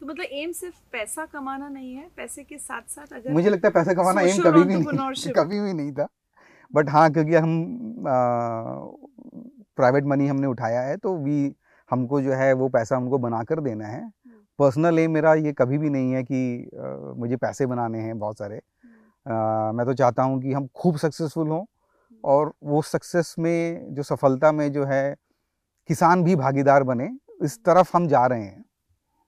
तो 0.00 0.06
मतलब 0.06 0.26
एम 0.32 0.52
सिर्फ़ 0.52 0.76
पैसा 0.92 1.24
कमाना 1.26 1.68
नहीं 1.68 1.94
है 1.94 2.08
पैसे 2.16 2.42
के 2.42 2.58
साथ 2.58 2.82
साथ 2.88 3.12
अगर 3.12 3.32
मुझे 3.32 3.50
लगता 3.50 3.68
है 3.68 3.74
पैसा 3.74 3.92
कमाना 3.94 4.20
एम 4.20 4.38
कभी 4.42 4.64
भी 4.64 4.74
नहीं 4.74 5.32
कभी 5.36 5.60
भी 5.60 5.72
नहीं 5.72 5.92
था। 5.92 6.08
बट 6.74 6.90
हाँ 6.90 7.10
क्योंकि 7.12 7.34
हम 7.34 7.52
प्राइवेट 9.76 10.04
मनी 10.04 10.26
हमने 10.28 10.46
उठाया 10.46 10.80
है 10.80 10.96
तो 10.96 11.16
वी 11.16 11.54
हमको 11.90 12.20
जो 12.20 12.32
है 12.32 12.52
वो 12.52 12.68
पैसा 12.68 12.96
हमको 12.96 13.18
बनाकर 13.18 13.60
देना 13.60 13.86
है। 13.86 14.10
पर्सनल 14.58 14.98
एम 14.98 15.10
मेरा 15.10 15.34
ये 15.34 15.52
कभी 15.52 15.78
भी 15.78 15.90
नहीं 15.90 16.12
है 16.12 16.22
कि 16.22 16.70
आ, 16.76 17.14
मुझे 17.16 17.36
पैसे 17.36 17.66
बनाने 17.66 17.98
हैं 17.98 18.18
बहुत 18.18 18.38
सारे। 18.38 18.56
आ, 18.56 19.72
मैं 19.72 19.86
तो 19.86 19.94
चाहता 19.94 20.22
हूँ 20.22 20.40
कि 20.42 20.52
हम 20.52 20.66
खूब 20.74 20.96
सक्सेसफुल 20.96 21.48
हों 21.48 21.64
और 22.24 22.52
वो 22.62 22.82
सक्सेस 22.82 23.34
में 23.38 23.94
जो 23.94 24.02
सफलता 24.02 24.52
में 24.52 24.72
जो 24.72 24.84
है 24.84 25.04
किसान 25.88 26.22
भी 26.24 26.36
भागीदार 26.36 26.82
बने 26.82 27.08
इस 27.42 27.58
तरफ़ 27.58 27.96
हम 27.96 28.06
जा 28.08 28.26
रहे 28.26 28.42
हैं। 28.42 28.64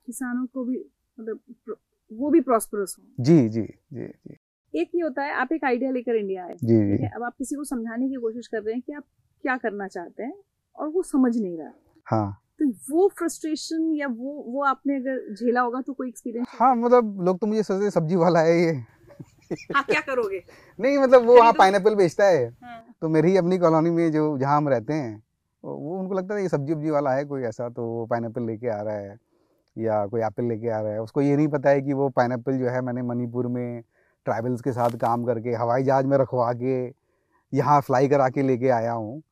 किसानों 0.07 0.47
को 0.47 0.65
भी 0.65 0.79
मतलब 1.19 1.77
वो 2.13 2.31
भी 2.31 2.41
प्रॉस्परस 2.41 2.97
हो। 2.99 3.25
जी 3.25 3.49
जी 3.49 3.63
जी 3.93 4.07
जी। 4.07 4.37
एक 4.75 4.91
ये 4.95 5.01
होता 5.03 5.23
है 5.23 5.33
आप 5.33 5.53
एक 5.53 5.65
आइडिया 5.65 5.91
लेकर 5.91 6.17
इंडिया 6.17 6.45
आए। 6.45 6.55
जी 6.55 6.97
जी। 6.97 7.07
अब 7.07 7.23
आप 7.23 7.35
किसी 7.39 7.57
को 7.57 7.65
समझाने 7.65 8.09
की 8.09 8.15
कोशिश 8.15 8.47
कर 8.47 8.63
रहे 8.63 8.75
हैं 8.75 8.83
कि 8.87 8.93
आप 8.93 9.05
क्या 9.45 9.57
करना 9.57 9.87
चाहते 9.89 10.23
हैं 10.23 10.35
और 10.77 10.89
वो 10.89 11.03
समझ 11.03 11.37
नहीं 11.37 11.59
रहा। 11.59 11.73
हाँ। 12.07 12.41
तो 12.59 12.69
वो 12.91 13.09
फ्रस्ट्रेशन 13.19 13.93
या 13.97 14.07
वो 14.09 14.33
वो 14.49 14.63
आपने 14.65 14.97
अगर 14.97 15.35
झेला 15.35 15.61
होगा 15.61 15.81
तो 15.81 15.93
कोई 15.93 16.09
एक्सपीरियंस 16.09 16.47
हाँ 16.51 16.75
मतलब 16.77 17.21
लोग 17.23 17.39
तो 17.39 17.47
मुझे 17.47 17.63
सोचते 17.63 17.91
सब्ज़ी 17.91 18.17
वाला 18.17 18.41
है 18.41 18.59
ये। 18.61 18.73
हाँ 19.75 19.83
क्या 19.85 20.01
करोगे? 20.01 20.43
नहीं 20.81 20.99
मतलब 20.99 21.23
वो 21.23 21.35
वहाँ 21.35 21.53
खरीदो। 21.53 21.59
पाइनएप्पल 21.59 21.95
बेचता 21.95 22.25
है। 22.25 22.47
हाँ, 22.63 22.95
तो 23.01 23.09
मेरी 23.09 23.31
ही 23.31 23.37
अपनी 23.37 23.59
कॉलोनी 23.59 23.91
में 23.91 24.11
जो 24.13 24.39
जहाँ 24.39 24.57
हम 24.57 24.69
रहते 24.69 24.93
हैं 24.93 25.23
वो 25.65 25.77
वो 25.77 25.99
उनको 25.99 26.15
लगता 26.15 26.35
है 26.35 26.43
ये 26.43 26.49
सब्ज़ी 26.49 26.73
उब्जी 26.73 26.91
वाला 26.91 27.13
है, 27.13 27.25
कोई 27.25 27.43
ऐसा 27.43 27.69
तो 27.69 27.85
वो 27.85 28.05
पाइनएप्पल 28.07 28.43
लेके 28.43 28.69
आ 28.69 28.81
रहा 28.83 28.95
है 28.95 29.17
या 29.77 30.05
कोई 30.07 30.21
एप्पल 30.23 30.45
लेके 30.45 30.69
आ 30.69 30.81
रहा 30.81 30.93
है। 30.93 31.03
उसको 31.03 31.21
ये 31.23 31.37
नहीं 31.37 31.49
पता 31.49 31.71
है 31.71 31.81
कि 31.83 31.93
वो 31.93 32.09
पाइनएप्पल 32.09 32.59
जो 32.59 32.69
है 32.69 32.81
मैंने 32.81 33.03
मणिपुर 33.03 33.47
में 33.49 33.83
ट्राइबल्स 34.27 34.61
के 34.61 34.73
साथ 34.73 34.97
काम 34.99 35.25
करके, 35.25 35.53
हवाई 35.53 35.83
जहाज़ 35.83 36.07
में 36.07 36.17
रखवा 36.19 36.53
के, 36.53 36.85
यहाँ 37.53 37.81
फ्लाई 37.81 38.09
करा 38.09 38.29
के 38.29 38.43
लेके 38.43 38.69
आया 38.71 38.93
हूँ। 38.93 39.23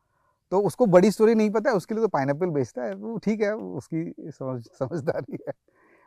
तो 0.53 0.61
उसको 0.61 0.87
बड़ी 0.87 1.11
स्टोरी 1.11 1.35
नहीं 1.35 1.51
पता 1.51 1.71
है, 1.71 1.77
उसके 1.77 1.95
लिए 1.95 2.03
तो 2.03 2.09
पाइनएप्पल 2.09 2.51
बेचता 2.51 2.85
है। 2.85 2.95
वो 2.95 3.17
ठीक 3.19 3.41
है, 3.41 3.53
उसकी 3.55 4.31
समझ, 4.31 4.63
समझदारी 4.79 5.39
है। 5.49 5.53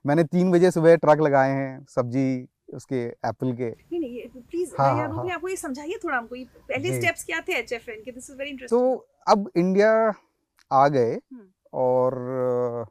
मैंने 0.06 0.24
तीन 0.24 0.52
बजे 0.52 0.72
सुबह 0.72 0.96
ट्रक 0.96 1.22
लगाए 1.22 1.52
हैं, 1.52 1.86
सब्ज़ी 1.90 2.48
उसके 2.74 2.96
एप्पल 2.96 3.54
के। 3.54 3.70
नहीं 3.70 4.00
नहीं 4.00 4.42
प्लीज़ 4.42 4.74
हाँ, 4.80 4.94
भैया 4.94 5.08
हाँ, 5.08 5.30
आपको 5.36 5.48
ये 5.48 5.56
समझाइए 5.56 6.00
थोड़ा 6.04 6.18
हमको 6.18 6.36
ये 6.36 6.46
पहले 6.70 7.00
स्टेप्स 7.00 7.24
क्या 7.24 7.42
थे 7.42 7.54
एचएफएन 7.54 8.02
के? 8.06 8.12
दिस 8.12 8.30
इज़ 8.30 8.38
वेरी 8.38 8.58
तो 8.68 9.08
अब 9.28 9.50
इंडिया 9.56 10.14
आ 10.72 10.88
गए 10.88 11.14
हम्म। 11.14 11.48
और 11.74 12.86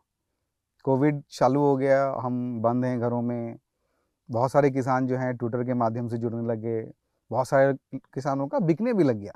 कोविड 0.85 1.23
चालू 1.31 1.61
हो 1.61 1.77
गया 1.77 2.05
हम 2.23 2.63
बंद 2.63 2.85
हैं 2.85 3.01
घरों 3.01 3.23
में। 3.23 3.57
बहुत 4.31 4.51
सारे 4.53 4.71
किसान 4.71 5.07
जो 5.07 5.17
हैं 5.17 5.37
ट्विटर 5.37 5.65
के 5.65 5.75
माध्यम 5.75 6.09
से 6.09 6.19
जुड़ने 6.19 6.47
लगे। 6.49 6.81
बहुत 7.31 7.49
सारे 7.49 7.75
किसानों 7.95 8.47
का 8.49 8.59
बिकने 8.59 8.93
भी 8.93 9.05
लग 9.05 9.17
गया। 9.17 9.33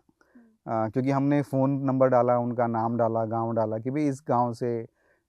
अ, 0.67 0.89
क्योंकि 0.89 1.11
हमने 1.11 1.43
फ़ोन 1.43 1.71
नंबर 1.71 2.09
डाला 2.09 2.39
उनका 2.39 2.67
नाम 2.67 2.97
डाला 2.97 3.25
गाँव 3.25 3.53
डाला 3.53 3.79
कि 3.79 3.91
भाई 3.91 4.07
इस 4.09 4.23
गाँव 4.29 4.53
से 4.53 4.87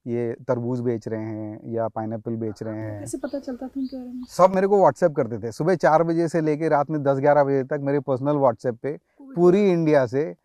ये 0.08 0.36
तरबूज 0.48 0.80
बेच 0.80 1.08
रहे 1.08 1.24
हैं 1.24 1.72
या 1.72 1.88
पाइनएप्पल 1.88 2.36
बेच 2.36 2.64
रहे 2.64 2.80
हैं। 2.80 3.00
कैसे 3.00 3.18
पता 3.18 3.40
चलता 3.40 3.68
था 3.68 3.72
उनके 3.78 3.98
बारे 3.98 4.10
में? 4.10 4.24
सब 4.30 4.52
मेरे 4.56 4.68
को 4.68 4.80
व्हाट्सएप 4.80 5.12
करते 5.12 5.40
थे। 5.40 5.52
सुबह 5.52 5.76
चार 5.76 6.04
बजे 6.04 6.28
से 6.28 6.42
लेके 6.42 6.70
रात 6.70 6.90
में 6.90 7.04
दस 7.04 7.18
ग्यारह 7.18 7.44
बजे 7.44 7.64
तक 7.64 7.80
मेरे 7.82 8.00
पर्सनल 8.00 8.36
व्हाट्सएप 8.36 8.80
पे 8.84 9.00
पूरी 9.22 9.72
इंडिया 9.72 10.06
से। 10.06 10.36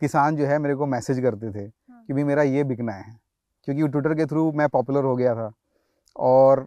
किसान 0.00 0.36
जो 0.36 0.46
है 0.46 0.58
मेरे 0.58 0.74
को 0.74 0.86
मैसेज 0.86 1.20
करते 1.20 1.50
थे 1.50 1.64
हाँ। 1.64 2.04
कि 2.06 2.12
भाई 2.12 2.24
मेरा 2.24 2.42
ये 2.42 2.64
बिकना 2.64 2.92
है। 2.92 3.20
क्योंकि 3.64 3.88
ट्विटर 3.88 4.14
के 4.14 4.26
थ्रू 4.26 4.52
मैं 4.52 4.68
पॉपुलर 4.68 5.04
हो 5.04 5.16
गया 5.16 5.34
था। 5.34 5.52
और 6.16 6.66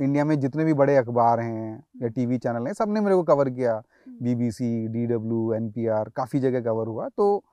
इंडिया 0.00 0.24
में 0.24 0.40
जितने 0.40 0.64
भी 0.64 0.74
बड़े 0.74 0.96
अखबार 0.96 1.40
हैं 1.40 1.84
या 2.02 2.08
टीवी 2.08 2.38
चैनल 2.38 2.66
हैं 2.66 2.72
सबने 2.72 3.00
मेरे 3.00 3.16
को 3.16 3.22
कवर 3.22 3.50
किया। 3.50 3.82
बीबीसी 4.22 4.88
डीडब्ल्यू 4.88 5.54
एनपीआर 5.54 6.08
काफ़ी 6.08 6.40
जगह 6.40 6.60
कवर 6.60 6.86
हुआ। 6.86 7.08
तो 7.08 7.44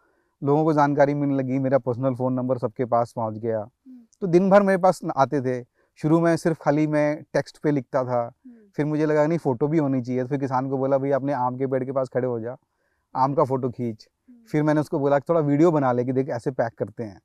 लोगों 0.43 0.63
को 0.63 0.73
जानकारी 0.73 1.13
मिलने 1.13 1.35
लगी 1.35 1.59
मेरा 1.59 1.77
पर्सनल 1.77 2.15
फ़ोन 2.15 2.33
नंबर 2.33 2.57
सबके 2.57 2.85
पास 2.85 3.13
पहुँच 3.15 3.37
गया। 3.37 3.69
तो 4.21 4.27
दिन 4.27 4.49
भर 4.49 4.63
मेरे 4.63 4.77
पास 4.77 4.99
आते 5.17 5.41
थे। 5.41 5.63
शुरू 5.99 6.19
में 6.19 6.35
सिर्फ़ 6.37 6.57
खाली 6.61 6.87
मैं 6.87 7.23
टेक्स्ट 7.33 7.57
पे 7.57 7.71
लिखता 7.71 8.03
था। 8.03 8.31
फिर 8.77 8.85
मुझे 8.85 9.05
लगा 9.05 9.27
नहीं 9.27 9.37
फ़ोटो 9.37 9.67
भी 9.67 9.77
होनी 9.77 10.01
चाहिए। 10.01 10.21
तो 10.21 10.27
फिर 10.27 10.39
किसान 10.39 10.69
को 10.69 10.77
बोला 10.77 10.97
भाई 10.97 11.11
अपने 11.11 11.33
आम 11.33 11.57
के 11.57 11.67
पेड़ 11.67 11.83
के 11.83 11.91
पास 11.91 12.09
खड़े 12.09 12.27
हो 12.27 12.39
जा। 12.39 12.55
आम 13.15 13.33
का 13.33 13.43
फ़ोटो 13.43 13.69
खींच। 13.69 14.07
फिर 14.51 14.63
मैंने 14.63 14.81
उसको 14.81 14.99
बोला 14.99 15.19
कि 15.19 15.25
थोड़ा 15.29 15.39
वीडियो 15.39 15.71
बना 15.71 15.91
ले 15.91 16.05
कि 16.05 16.13
देख 16.13 16.29
ऐसे 16.29 16.51
पैक 16.51 16.73
करते 16.73 17.03
हैं। 17.03 17.19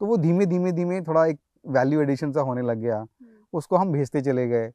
तो 0.00 0.06
वो 0.06 0.16
धीमे 0.16 0.46
धीमे 0.46 0.72
धीमे 0.72 1.00
थोड़ा 1.00 1.26
एक 1.26 1.38
वैल्यू 1.68 2.00
एडिशन 2.00 2.32
सा 2.32 2.40
होने 2.40 2.62
लग 2.62 2.78
गया। 2.78 3.06
उसको 3.52 3.76
हम 3.76 3.92
भेजते 3.92 4.20
चले 4.20 4.46
गए। 4.48 4.72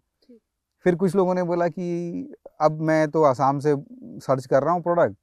फिर 0.85 0.95
कुछ 0.95 1.15
लोगों 1.15 1.35
ने 1.35 1.43
बोला 1.43 1.67
कि 1.67 2.33
अब 2.61 2.81
मैं 2.81 3.07
तो 3.11 3.23
आसाम 3.23 3.59
से 3.59 3.75
सर्च 4.19 4.45
कर 4.45 4.63
रहा 4.63 4.73
हूँ 4.73 4.81
प्रोडक्ट 4.81 5.15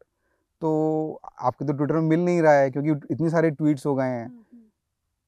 तो 0.63 1.21
आपके 1.41 1.65
तो 1.65 1.73
ट्विटर 1.73 1.95
में 1.95 2.09
मिल 2.09 2.21
नहीं 2.21 2.43
रहा 2.43 2.53
है 2.53 2.71
क्योंकि 2.71 2.91
इतनी 3.15 3.31
सारे 3.31 3.51
ट्वीट्स 3.51 3.87
हो 3.87 3.95
गए 3.95 4.05
हैं। 4.05 4.29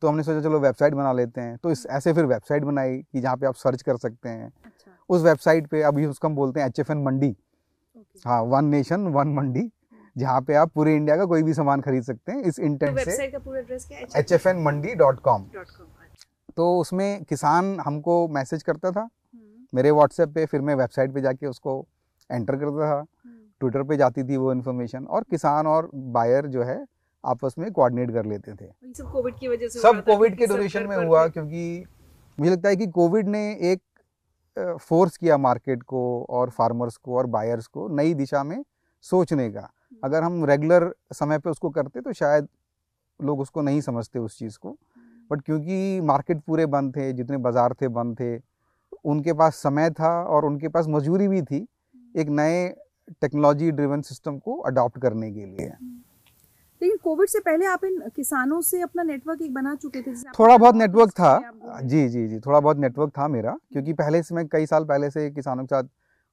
तो 0.02 0.08
हमने 0.08 0.22
सोचा 0.22 0.40
चलो 0.40 0.58
वेबसाइट 0.60 0.94
बना 0.94 1.12
लेते 1.12 1.40
हैं। 1.40 1.56
तो 1.56 1.70
इस 1.70 1.86
ऐसे 1.90 2.12
फिर 2.12 2.24
वेबसाइट 2.26 2.64
बनाई 2.64 2.96
कि 3.02 3.20
जहाँ 3.20 3.36
पे 3.36 3.46
आप 3.46 3.54
सर्च 3.54 3.82
कर 3.82 3.96
सकते 3.96 4.28
हैं। 4.28 4.46
अच्छा। 4.46 4.96
उस 5.10 5.22
वेबसाइट 5.22 5.66
पे 5.66 5.82
अभी 5.82 6.06
उसको 6.06 6.28
हम 6.28 6.34
बोलते 6.34 6.60
हैं 6.60 6.66
एच 6.66 6.80
एफ़ 6.80 6.92
एन 6.92 7.02
मंडी 7.02 7.36
हाँ 8.26 8.40
वन 8.44 8.64
नेशन 8.64 9.06
वन 9.08 9.34
मंडी 9.34 9.70
जहाँ 10.16 10.40
पे 10.40 10.54
आप 10.54 10.70
पूरे 10.72 10.94
इंडिया 10.96 11.16
का 11.16 11.24
कोई 11.24 11.42
भी 11.42 11.54
सामान 11.54 11.80
खरीद 11.80 12.02
सकते 12.02 12.32
हैं 12.32 12.42
इस 12.42 12.56
तो 12.56 12.76
से। 12.78 12.86
वेबसाइट 12.86 13.32
का 13.32 13.38
पूरा 13.38 13.58
एड्रेस 13.58 13.86
क्या 13.88 13.98
है? 13.98 14.06
H 14.16 14.32
F 14.32 14.48
N 14.48 14.62
Mandi 14.62 14.94
dot 14.94 15.20
com. 15.20 15.46
तो 16.56 16.78
उसमें 16.78 17.24
किसान 17.24 17.78
हमको 17.80 18.26
मैसेज 18.28 18.62
करता 18.62 18.90
था। 18.90 19.00
हम्म, 19.00 19.66
मेरे 19.74 19.90
व्हाट्सएप 19.90 20.28
पे 20.28 20.46
फिर 20.46 20.60
मैं 20.60 20.74
वेबसाइट 20.74 21.12
पे 21.14 21.20
जाके 21.20 21.46
उसको 21.46 21.74
एंटर 22.30 22.56
करता 22.56 22.86
था। 22.86 22.94
हम्म, 22.94 23.38
ट्विटर 23.60 23.82
पे 23.82 23.96
जाती 23.96 24.24
थी 24.24 24.36
वो 24.36 24.52
इन्फॉर्मेशन 24.52 25.04
और 25.06 25.24
किसान 25.30 25.66
और 25.66 25.90
बायर 25.94 26.46
जो 26.46 26.62
है 26.62 26.84
आपस 27.24 27.54
में 27.58 27.70
कोऑर्डिनेट 27.72 28.10
कर 28.12 28.26
लेते 28.26 28.52
थे। 28.52 28.92
सब 28.94 29.10
कोविड 29.12 29.38
की 29.38 29.48
वजह 29.48 29.68
से 29.68 29.80
सब 29.80 30.02
कोविड 30.04 30.36
के 30.38 30.46
ड्यूरेशन 30.46 30.86
में 30.86 30.96
हुआ 30.96 31.26
क्योंकि 31.28 31.84
मुझे 32.38 32.50
लगता 32.50 32.68
है 32.68 32.76
कि 32.76 32.86
कोविड 32.88 33.28
ने 33.28 33.42
एक 33.72 33.80
फोर्स 34.80 35.16
किया 35.16 35.36
मार्केट 35.38 35.82
को 35.84 36.02
और 36.30 36.50
फार्मर्स 36.50 36.96
को 36.96 37.16
और 37.16 37.26
बायर्स 37.28 37.66
को 37.68 37.88
नई 37.90 38.14
दिशा 38.14 38.42
में 38.44 38.62
सोचने 39.04 39.48
का। 39.50 39.70
अगर 40.02 40.22
हम 40.22 40.44
रेगुलर 40.44 40.92
समय 41.12 41.38
पे 41.38 41.50
उसको 41.50 41.70
करते 41.70 42.00
तो 42.00 42.12
शायद 42.14 42.48
लोग 43.20 43.40
उसको 43.40 43.62
नहीं 43.62 43.80
समझते 43.80 44.18
उस 44.18 44.38
चीज़ 44.38 44.58
को। 44.58 44.76
बट 45.30 45.42
क्योंकि 45.42 46.00
मार्केट 46.02 46.40
पूरे 46.40 46.66
बंद 46.68 46.96
थे 46.96 47.12
जितने 47.12 47.36
बाज़ार 47.38 47.74
थे 47.80 47.88
बंद 47.90 48.18
थे 48.20 48.36
उनके 49.04 49.32
पास 49.32 49.56
समय 49.56 49.90
था 49.92 50.12
और 50.24 50.44
उनके 50.44 50.68
पास 50.68 50.86
मजबूरी 50.88 51.28
भी 51.28 51.42
थी 51.42 51.66
एक 52.14 52.28
नए 52.30 52.68
टेक्नोलॉजी 53.22 53.70
ड्रिवन 53.72 54.00
सिस्टम 54.02 54.38
को 54.38 54.56
अडॉप्ट 54.62 54.98
करने 55.02 55.30
के 55.32 55.46
लिए। 55.46 55.70
लेकिन 56.82 56.96
कोविड 56.96 57.28
से 57.28 57.40
पहले 57.40 57.66
आप 57.66 57.84
इन 57.84 58.00
किसानों 58.16 58.60
से 58.60 58.80
अपना 58.80 59.02
नेटवर्क 59.02 59.42
एक 59.42 59.54
बना 59.54 59.74
चुके 59.74 60.02
थे 60.02 60.14
थोड़ा 60.38 60.56
बहुत 60.56 60.74
नेटवर्क 60.74 61.10
था। 61.10 61.80
जी 61.82 62.08
जी 62.08 62.26
जी 62.28 62.40
थोड़ा 62.40 62.60
बहुत 62.60 62.76
नेटवर्क 62.76 63.10
था 63.10 63.28
मेरा 63.28 63.56
क्योंकि 63.72 63.92
पहले 63.92 64.22
से 64.22 64.34
मैं 64.34 64.46
कई 64.48 64.66
साल 64.66 64.84
पहले 64.84 65.10
से 65.10 65.30
किसानों 65.30 65.64
के 65.64 65.74
साथ 65.74 65.88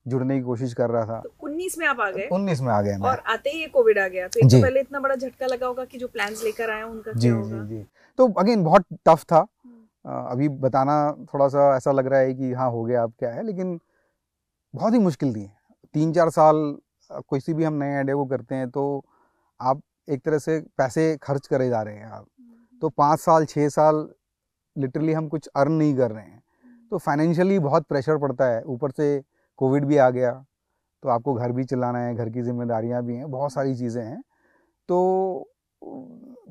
जुड़ने 0.06 0.36
की 0.38 0.44
कोशिश 0.44 0.74
कर 0.74 0.90
रहा 0.90 1.06
था। 1.06 1.20
तो 1.20 1.34
19 1.44 1.78
में 1.78 1.88
आप 1.88 2.00
आ 2.00 2.10
गए? 2.12 2.28
उन्नीस 2.32 2.62
में 2.62 2.72
आ 2.74 2.82
गए 2.82 2.98
और 2.98 3.22
आते 3.28 3.50
ही 3.50 3.66
कोविड 3.68 4.00
आ 4.00 4.08
गया। 4.08 4.28
तो 4.28 4.50
तो 4.50 4.62
पहले 4.62 4.80
इतना 4.80 5.00
बड़ा 5.00 5.16
झटका 5.16 5.46
लगा 5.46 5.68
होगा 5.68 5.86
कि 5.86 5.98
जो 5.98 6.08
प्लान्स 6.08 6.44
लेकर 6.44 6.72
हैं, 6.72 6.84
उनका 6.84 7.12
जी 7.12 7.30
जी 7.30 7.68
जी। 7.68 7.86
तो 8.18 8.32
अगेन 8.34 8.64
बहुत 8.64 8.86
टफ 9.08 9.24
था। 9.24 9.38
हम्म, 9.38 10.26
अभी 10.32 10.50
बताना 10.50 10.96
थोड़ा 11.34 11.48
सा 11.48 11.76
ऐसा 11.78 11.92
लग 11.92 12.08
रहा 12.08 12.20
है 12.20 12.34
कि 12.34 12.54
हाँ 12.54 12.70
हो 12.72 12.84
गया 12.84 13.04
अब 13.04 13.14
क्या 13.20 13.30
है 13.30 13.44
लेकिन 13.44 13.80
बहुत 14.74 14.94
ही 14.94 15.00
मुश्किल 15.00 15.34
थी। 15.36 15.50
तीन 15.94 16.14
चार 16.14 16.30
साल 16.30 16.78
किसी 17.12 17.54
भी 17.54 17.64
हम 17.64 17.74
नए 17.74 17.96
आइडिया 17.96 18.16
को 18.16 18.26
करते 18.26 18.56
हैं 18.56 18.70
तो 18.70 19.06
आप 19.62 19.82
एक 20.08 20.22
तरह 20.26 20.38
से 20.40 20.60
पैसे 20.78 21.16
खर्च 21.24 21.48
करे 21.48 21.70
जा 21.70 21.82
रहे 21.82 21.96
हैं 21.96 22.06
आप। 22.08 22.26
हम्म, 22.40 22.80
तो 22.82 22.90
पाँच 22.90 23.20
साल 23.20 23.46
छः 23.46 23.70
साल 23.70 24.08
लिटरली 24.76 25.14
हम 25.14 25.28
कुछ 25.28 25.48
अर्न 25.56 25.72
नहीं 25.74 25.96
कर 25.98 26.12
रहे 26.12 26.24
हैं। 26.24 26.42
तो 26.92 26.98
फाइनेंशियली 26.98 27.60
बहुत 27.60 27.86
प्रेशर 27.86 28.18
पड़ता 28.18 28.46
है। 28.46 28.62
ऊपर 28.66 28.92
से 28.92 29.22
कोविड 29.62 29.86
भी 29.86 29.98
आ 29.98 30.10
गया 30.10 30.32
तो 31.04 31.10
आपको 31.10 31.34
घर 31.34 31.52
भी 31.52 31.64
चलाना 31.66 32.00
है 32.00 32.14
घर 32.16 32.30
की 32.30 32.42
जिम्मेदारियाँ 32.44 33.04
भी 33.06 33.16
हैं 33.16 33.30
बहुत 33.32 33.54
सारी 33.54 33.76
चीज़ें 33.76 34.04
हैं। 34.04 34.22
तो 34.90 35.52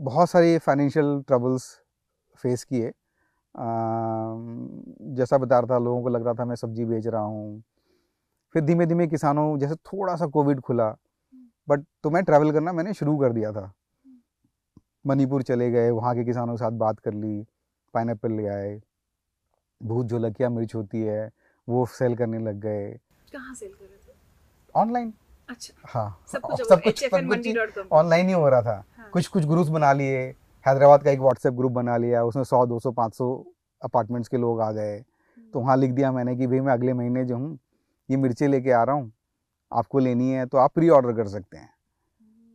बहुत 0.00 0.30
सारी 0.30 0.58
फाइनेंशियल 0.58 1.22
ट्रबल्स 1.28 1.64
फेस 2.40 2.64
किए। 2.64 2.92
जैसा 5.14 5.38
बता 5.38 5.58
रहा 5.58 5.74
था 5.74 5.78
लोगों 5.78 6.02
को 6.02 6.08
लग 6.08 6.24
रहा 6.24 6.34
था 6.34 6.44
मैं 6.44 6.56
सब्ज़ी 6.56 6.84
बेच 6.84 7.06
रहा 7.06 7.22
हूँ। 7.22 7.62
फिर 8.54 8.62
धीमे 8.62 8.86
धीमे 8.86 9.06
किसानों 9.06 9.58
जैसे 9.58 9.74
थोड़ा 9.74 10.14
सा 10.16 10.26
कोविड 10.28 10.60
खुला 10.60 10.90
बट 11.68 11.84
तो 12.02 12.10
मैं 12.10 12.22
ट्रैवल 12.24 12.52
करना 12.52 12.72
मैंने 12.72 12.94
शुरू 12.94 13.16
कर 13.18 13.32
दिया 13.32 13.52
था। 13.52 13.72
मणिपुर 15.06 15.42
चले 15.42 15.70
गए 15.70 15.90
वहाँ 15.90 16.14
के 16.14 16.24
किसानों 16.24 16.54
के 16.54 16.58
साथ 16.58 16.72
बात 16.78 17.00
कर 17.00 17.14
ली 17.14 17.42
पाइनएप्पल 17.94 18.32
ले 18.32 18.46
आए 18.48 18.80
भूत 19.80 20.06
जो 20.06 20.18
लकिया 20.18 20.48
मिर्च 20.48 20.74
होती 20.74 21.00
है 21.00 21.30
वो 21.68 21.84
सेल 21.88 22.16
करने 22.16 22.38
लग 22.38 22.60
गए। 22.60 22.88
कहाँ 23.32 23.54
सेल 23.54 23.68
कर 23.70 23.84
रहे 23.84 23.96
थे? 23.98 24.14
ऑनलाइन 24.74 25.12
अच्छा। 25.48 25.74
हाँ। 25.88 26.24
सब 26.32 26.40
कुछ 26.40 26.68
सब 26.68 26.82
कुछ 26.82 27.04
कुछ 27.04 27.86
ऑनलाइन 27.92 28.26
ही 28.28 28.32
हो 28.32 28.48
रहा 28.48 28.62
था। 28.62 28.84
हाँ। 28.98 29.10
कुछ 29.12 29.26
कुछ 29.28 29.44
ग्रुप्स 29.44 29.68
बना 29.70 29.92
लिए। 29.92 30.18
हैदराबाद 30.66 31.02
का 31.02 31.10
एक 31.10 31.20
व्हाट्सएप 31.20 31.54
ग्रुप 31.54 31.72
बना 31.72 31.96
लिया 31.96 32.24
उसमें 32.24 32.44
सौ 32.44 32.64
दो 32.66 32.78
सौ 32.80 32.92
पाँच 32.92 33.14
सौ 33.14 33.28
अपार्टमेंट्स 33.82 34.28
के 34.28 34.36
लोग 34.36 34.60
आ 34.60 34.70
गए। 34.72 34.98
तो 35.54 35.60
वहाँ 35.60 35.76
लिख 35.76 35.90
दिया 35.90 36.10
मैंने 36.12 36.36
कि 36.36 36.46
भाई 36.46 36.60
मैं 36.60 36.72
अगले 36.72 36.92
महीने 36.92 37.24
जो 37.24 37.36
हूँ 37.36 37.58
ये 38.08 38.16
मिर्चें 38.16 38.46
लेके 38.48 38.70
आ 38.70 38.82
रहा 38.82 38.96
हूँ। 38.96 39.12
आपको 39.72 39.98
लेनी 39.98 40.30
है 40.30 40.46
तो 40.46 40.58
आप 40.58 40.72
प्री 40.74 40.88
ऑर्डर 40.90 41.12
कर 41.16 41.28
सकते 41.28 41.56
हैं। 41.56 41.70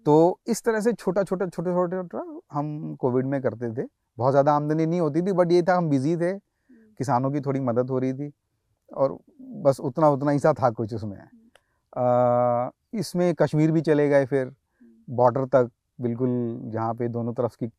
तो 0.05 0.39
इस 0.47 0.63
तरह 0.63 0.79
से 0.81 0.93
छोटा 0.93 1.23
छोटा 1.23 1.45
छोटे 1.47 1.71
छोटे 1.71 1.95
छोटा 1.97 2.41
हम 2.51 2.95
कोविड 2.95 3.25
में 3.25 3.41
करते 3.41 3.71
थे। 3.73 3.87
बहुत 4.17 4.31
ज़्यादा 4.31 4.53
आमदनी 4.53 4.85
नहीं 4.85 4.99
होती 5.01 5.21
थी 5.21 5.31
बट 5.33 5.51
ये 5.51 5.61
था 5.63 5.75
हम 5.77 5.89
बिज़ी 5.89 6.15
थे। 6.17 6.33
किसानों 6.99 7.31
की 7.31 7.41
थोड़ी 7.41 7.59
मदद 7.61 7.89
हो 7.89 7.99
रही 7.99 8.13
थी। 8.13 8.31
और 8.89 9.17
बस 9.63 9.79
उतना 9.81 10.09
उतना 10.09 10.31
ही 10.31 10.39
सा 10.39 10.53
था 10.53 10.69
कुछ 10.71 10.93
उसमें। 10.93 11.17
इसमें 12.93 13.33
कश्मीर 13.35 13.71
भी 13.71 13.81
चले 13.81 14.07
गए 14.09 14.25
फिर। 14.25 14.51
बॉर्डर 15.07 15.45
तक 15.47 15.69
बिल्कुल 15.99 16.31
जहाँ 16.65 16.93
पे 16.93 17.07
दोनों 17.09 17.33
तरफ़ 17.33 17.55
की 17.57 17.69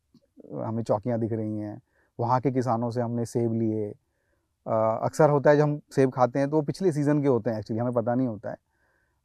हमें 0.55 0.83
चौकियाँ 0.83 1.19
दिख 1.19 1.31
रही 1.33 1.57
हैं। 1.57 1.79
वहाँ 2.19 2.39
के 2.41 2.51
किसानों 2.51 2.89
से 2.91 3.01
हमने 3.01 3.25
सेब 3.25 3.53
लिए। 3.53 3.89
अक्सर 4.65 5.29
होता 5.29 5.49
है 5.49 5.57
जब 5.57 5.63
हम 5.63 5.79
सेब 5.91 6.11
खाते 6.11 6.39
हैं 6.39 6.49
तो 6.49 6.55
वो 6.55 6.61
पिछले 6.63 6.91
सीज़न 6.91 7.21
के 7.21 7.27
होते 7.27 7.49
हैं 7.49 7.59
एक्चुअली 7.59 7.79
हमें 7.79 7.93
पता 7.93 8.15
नहीं 8.15 8.27
होता 8.27 8.49
है। 8.49 8.57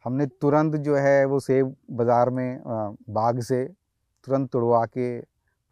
हमने 0.04 0.26
तुरंत 0.40 0.76
जो 0.76 0.96
है 0.96 1.24
वो 1.24 1.40
सेब 1.40 1.74
बाज़ार 1.90 2.30
में 2.30 2.61
बाग 3.11 3.40
से 3.40 3.64
तुरंत 4.26 4.50
तुड़वा 4.50 4.84
के 4.87 5.18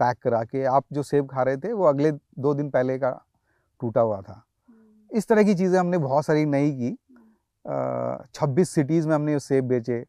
पैक 0.00 0.18
करा 0.22 0.42
के 0.44 0.64
आप 0.66 0.84
जो 0.92 1.02
सेब 1.02 1.28
खा 1.28 1.42
रहे 1.42 1.56
थे 1.56 1.72
वो 1.72 1.84
अगले 1.84 2.10
दो 2.12 2.54
दिन 2.54 2.70
पहले 2.70 2.98
का 2.98 3.10
टूटा 3.80 4.00
हुआ 4.00 4.20
था। 4.20 4.42
इस 5.10 5.28
तरह 5.28 5.42
की 5.42 5.54
चीज़ें 5.54 5.78
हमने 5.78 5.98
बहुत 5.98 6.26
सारी 6.26 6.44
नई 6.46 6.70
की। 6.72 6.92
छब्बीस 8.34 8.70
सिटीज़ 8.70 9.08
में 9.08 9.14
हमने 9.14 9.38
सेब 9.40 9.64
बेचे। 9.64 10.04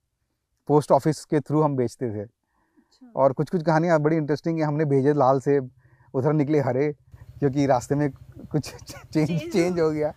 पोस्ट 0.69 0.91
ऑफ़िस 0.91 1.23
के 1.25 1.39
थ्रू 1.39 1.61
हम 1.61 1.75
बेचते 1.75 2.09
थे। 2.09 2.21
अच्छा। 2.21 3.11
और 3.15 3.33
कुछ 3.33 3.49
कुछ 3.49 3.63
कहानियाँ 3.63 3.99
बड़ी 3.99 4.17
इंटरेस्टिंग 4.17 4.59
है। 4.59 4.65
हमने 4.65 4.85
भेजे 4.85 5.13
लाल 5.13 5.39
सेब 5.39 5.69
उधर 6.13 6.33
निकले 6.33 6.59
हरे 6.61 6.91
क्योंकि 7.39 7.65
रास्ते 7.65 7.95
में 7.95 8.09
कुछ 8.11 8.73
चेंज 8.85 9.51
चेंज 9.51 9.79
हो 9.79 9.89
गया। 9.91 10.13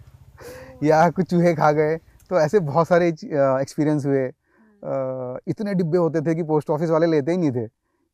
या 0.82 1.08
कुछ 1.10 1.30
चूहे 1.30 1.54
खा 1.54 1.70
गए। 1.72 1.96
तो 2.30 2.40
ऐसे 2.40 2.60
बहुत 2.60 2.88
सारे 2.88 3.08
एक्सपीरियंस 3.08 4.06
हुए। 4.06 4.26
इतने 5.48 5.74
डिब्बे 5.74 5.98
होते 5.98 6.20
थे 6.20 6.34
कि 6.34 6.42
पोस्ट 6.42 6.70
ऑफ़िस 6.70 6.90
वाले 6.90 7.06
लेते 7.06 7.32
ही 7.32 7.38
नहीं 7.38 7.52
थे 7.52 7.64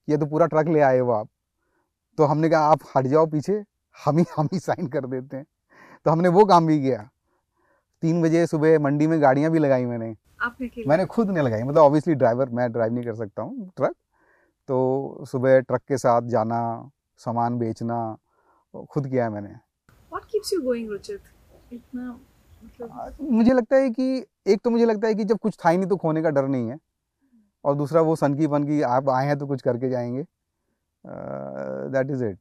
ये 0.08 0.16
तो 0.16 0.26
पूरा 0.26 0.46
ट्रक 0.46 0.68
ले 0.68 0.80
आए 0.80 1.00
वो 1.00 1.12
आप। 1.12 1.28
तो 2.18 2.24
हमने 2.24 2.48
कहा 2.50 2.60
आप 2.66 2.80
हट 2.96 3.06
जाओ 3.06 3.26
पीछे 3.26 3.62
हम 3.96 4.18
ही 4.18 4.24
हम 4.36 4.48
ही 4.52 4.58
साइन 4.58 4.86
कर 4.88 5.06
देते 5.06 5.36
हैं। 5.36 5.46
तो 6.06 6.10
हमने 6.10 6.28
वो 6.28 6.44
काम 6.44 6.66
भी 6.66 6.80
किया। 6.80 7.08
तीन 8.02 8.22
बजे 8.22 8.46
सुबह 8.46 8.78
मंडी 8.78 9.06
में 9.06 9.20
गाड़ियाँ 9.22 9.50
भी 9.50 9.58
लगाई 9.58 9.84
मैंने। 9.84 10.14
आपने 10.42 10.84
मैंने 10.88 11.04
खुद 11.06 11.30
नहीं 11.30 11.44
लगाई 11.44 11.62
मतलब 11.62 11.82
ऑब्वियसली 11.82 12.14
ड्राइवर 12.14 12.48
मैं 12.50 12.70
ड्राइव 12.72 12.92
नहीं 12.92 13.04
कर 13.04 13.14
सकता 13.14 13.42
हूँ 13.42 13.70
ट्रक 13.76 13.94
तो 14.68 15.24
सुबह 15.30 15.60
ट्रक 15.60 15.82
के 15.88 15.98
साथ 15.98 16.22
जाना 16.30 16.58
सामान 17.20 17.58
बेचना 17.58 17.98
खुद 18.90 19.06
किया 19.08 19.24
है 19.24 19.30
मैंने। 19.30 19.54
What 20.12 20.24
keeps 20.32 20.52
you 20.52 20.60
going, 20.62 20.88
Ruchit? 20.90 21.20
इतना 21.72 22.18
मुझे 23.22 23.52
लगता 23.52 23.76
है 23.76 23.90
कि 23.90 24.24
एक 24.46 24.60
तो 24.64 24.70
मुझे 24.70 24.84
लगता 24.84 25.08
है 25.08 25.14
कि 25.14 25.24
जब 25.24 25.38
कुछ 25.38 25.56
था 25.64 25.68
ही 25.68 25.76
नहीं 25.76 25.88
तो 25.88 25.96
खोने 25.96 26.22
का 26.22 26.30
डर 26.30 26.48
नहीं 26.48 26.68
है। 26.68 26.78
और 27.64 27.74
दूसरा 27.74 28.00
वो 28.00 28.16
सन 28.16 28.34
की 28.34 28.46
फन 28.46 28.64
की 28.64 28.80
आप 28.88 29.08
आए 29.10 29.26
हैं 29.26 29.38
तो 29.38 29.46
कुछ 29.46 29.62
करके 29.62 29.88
जाएँगे। 29.90 30.22
दैट 31.04 32.10
इज़ 32.10 32.24
इट 32.24 32.38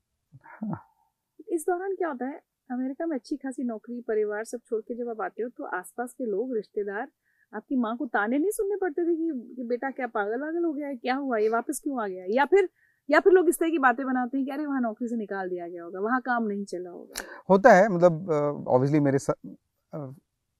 इस 1.49 1.65
दौरान 1.69 1.95
क्या 1.95 2.07
होता 2.07 2.25
है 2.25 2.39
अमेरिका 2.69 3.05
में 3.05 3.15
अच्छी 3.15 3.35
खासी 3.35 3.63
नौकरी 3.63 3.99
परिवार 4.01 4.43
सब 4.43 4.59
छोड़ 4.59 4.81
के 4.81 4.95
जब 4.95 5.09
आप 5.09 5.21
आते 5.21 5.43
हो 5.43 5.49
तो 5.49 5.63
आसपास 5.77 6.13
के 6.13 6.25
लोग 6.25 6.55
रिश्तेदार 6.55 7.07
आपकी 7.53 7.75
माँ 7.75 7.95
को 7.97 8.05
ताने 8.05 8.37
नहीं 8.37 8.51
सुनने 8.51 8.75
पड़ते 8.75 9.03
थे 9.03 9.15
कि, 9.15 9.55
कि 9.55 9.63
बेटा 9.63 9.89
क्या 9.91 10.07
पागल 10.07 10.41
वागल 10.41 10.63
हो 10.65 10.71
गया 10.73 10.87
है 10.87 10.95
क्या 10.95 11.15
हुआ 11.15 11.37
ये 11.37 11.49
वापस 11.49 11.79
क्यों 11.83 12.01
आ 12.03 12.07
गया 12.07 12.25
या 12.29 12.45
फिर 12.45 12.69
या 13.09 13.19
फिर 13.19 13.33
लोग 13.33 13.49
इस 13.49 13.59
तरह 13.59 13.69
की 13.69 13.77
बातें 13.77 14.05
बनाते 14.05 14.37
हैं 14.37 14.45
कि 14.45 14.51
अरे 14.51 14.65
वहाँ 14.65 14.81
नौकरी 14.81 15.07
से 15.07 15.15
निकाल 15.15 15.49
दिया 15.49 15.67
गया 15.67 15.83
होगा 15.83 15.99
वहाँ 15.99 16.19
काम 16.21 16.43
नहीं 16.43 16.63
चला 16.65 16.89
होगा। 16.89 17.23
होता 17.49 17.73
है 17.73 17.87
मतलब 17.89 18.65
ऑब्वियसली 18.67 18.99
मेरे 18.99 19.17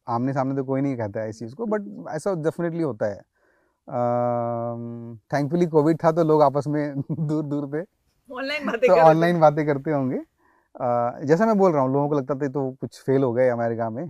आमने 0.08 0.34
सामने 0.34 0.56
तो 0.56 0.64
कोई 0.64 0.82
नहीं 0.82 0.98
कहता 0.98 1.22
है 1.22 1.30
इस 1.30 1.40
चीज़ 1.40 1.56
को 1.56 1.66
बट 1.68 1.88
ऐसा 2.10 2.34
डेफिनेटली 2.44 2.84
होता 2.84 3.06
है। 3.06 3.22
थैंकफुली 5.34 5.66
कोविड 5.68 5.98
था 6.04 6.12
तो 6.12 6.24
लोग 6.24 6.42
आपस 6.42 6.68
में 6.68 7.02
दूर 7.02 7.44
दूर 7.46 7.68
थे 7.74 7.82
ऑनलाइन 8.30 8.66
बातें 8.66 8.90
तो 8.90 8.96
ऑनलाइन 9.00 9.40
बातें 9.40 9.66
करते 9.66 9.92
होंगे। 9.92 10.18
जैसा 11.26 11.46
मैं 11.46 11.58
बोल 11.58 11.72
रहा 11.72 11.82
हूँ 11.82 11.94
लोगों 11.94 12.10
को 12.10 12.16
लगता 12.16 12.36
था 12.36 12.48
तो 12.50 12.70
कुछ 12.82 13.02
फेल 13.02 13.24
हो 13.24 13.32
गए 13.34 13.48
अमेरिका 13.50 13.90
में 13.90 14.06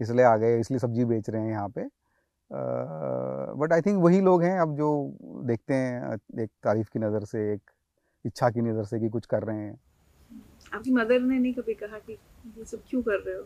इसलिए 0.00 0.24
आ 0.24 0.36
गए 0.36 0.58
इसलिए 0.60 0.78
सब्ज़ी 0.78 1.04
बेच 1.04 1.30
रहे 1.30 1.42
हैं 1.42 1.50
यहाँ 1.50 1.68
पे। 1.68 1.84
बट 3.60 3.72
आई 3.72 3.80
थिंक 3.82 4.02
वही 4.02 4.20
लोग 4.20 4.42
हैं 4.42 4.58
अब 4.60 4.76
जो 4.76 4.88
देखते 5.46 5.74
हैं 5.74 6.14
एक 6.42 6.50
तारीफ़ 6.64 6.88
की 6.92 6.98
नज़र 6.98 7.24
से 7.24 7.52
एक 7.52 7.70
इच्छा 8.24 8.50
की 8.50 8.60
नज़र 8.60 8.84
से 8.84 9.00
कि 9.00 9.08
कुछ 9.08 9.26
कर 9.26 9.42
रहे 9.42 9.58
हैं। 9.58 9.78
आपकी 10.74 10.90
मदर 10.92 11.20
ने 11.20 11.38
नहीं 11.38 11.52
कभी 11.54 11.74
कहा 11.74 11.98
कि 11.98 12.12
ये 12.58 12.64
सब 12.64 12.82
क्यों 12.88 13.02
कर 13.02 13.20
रहे 13.20 13.36
हो? 13.36 13.44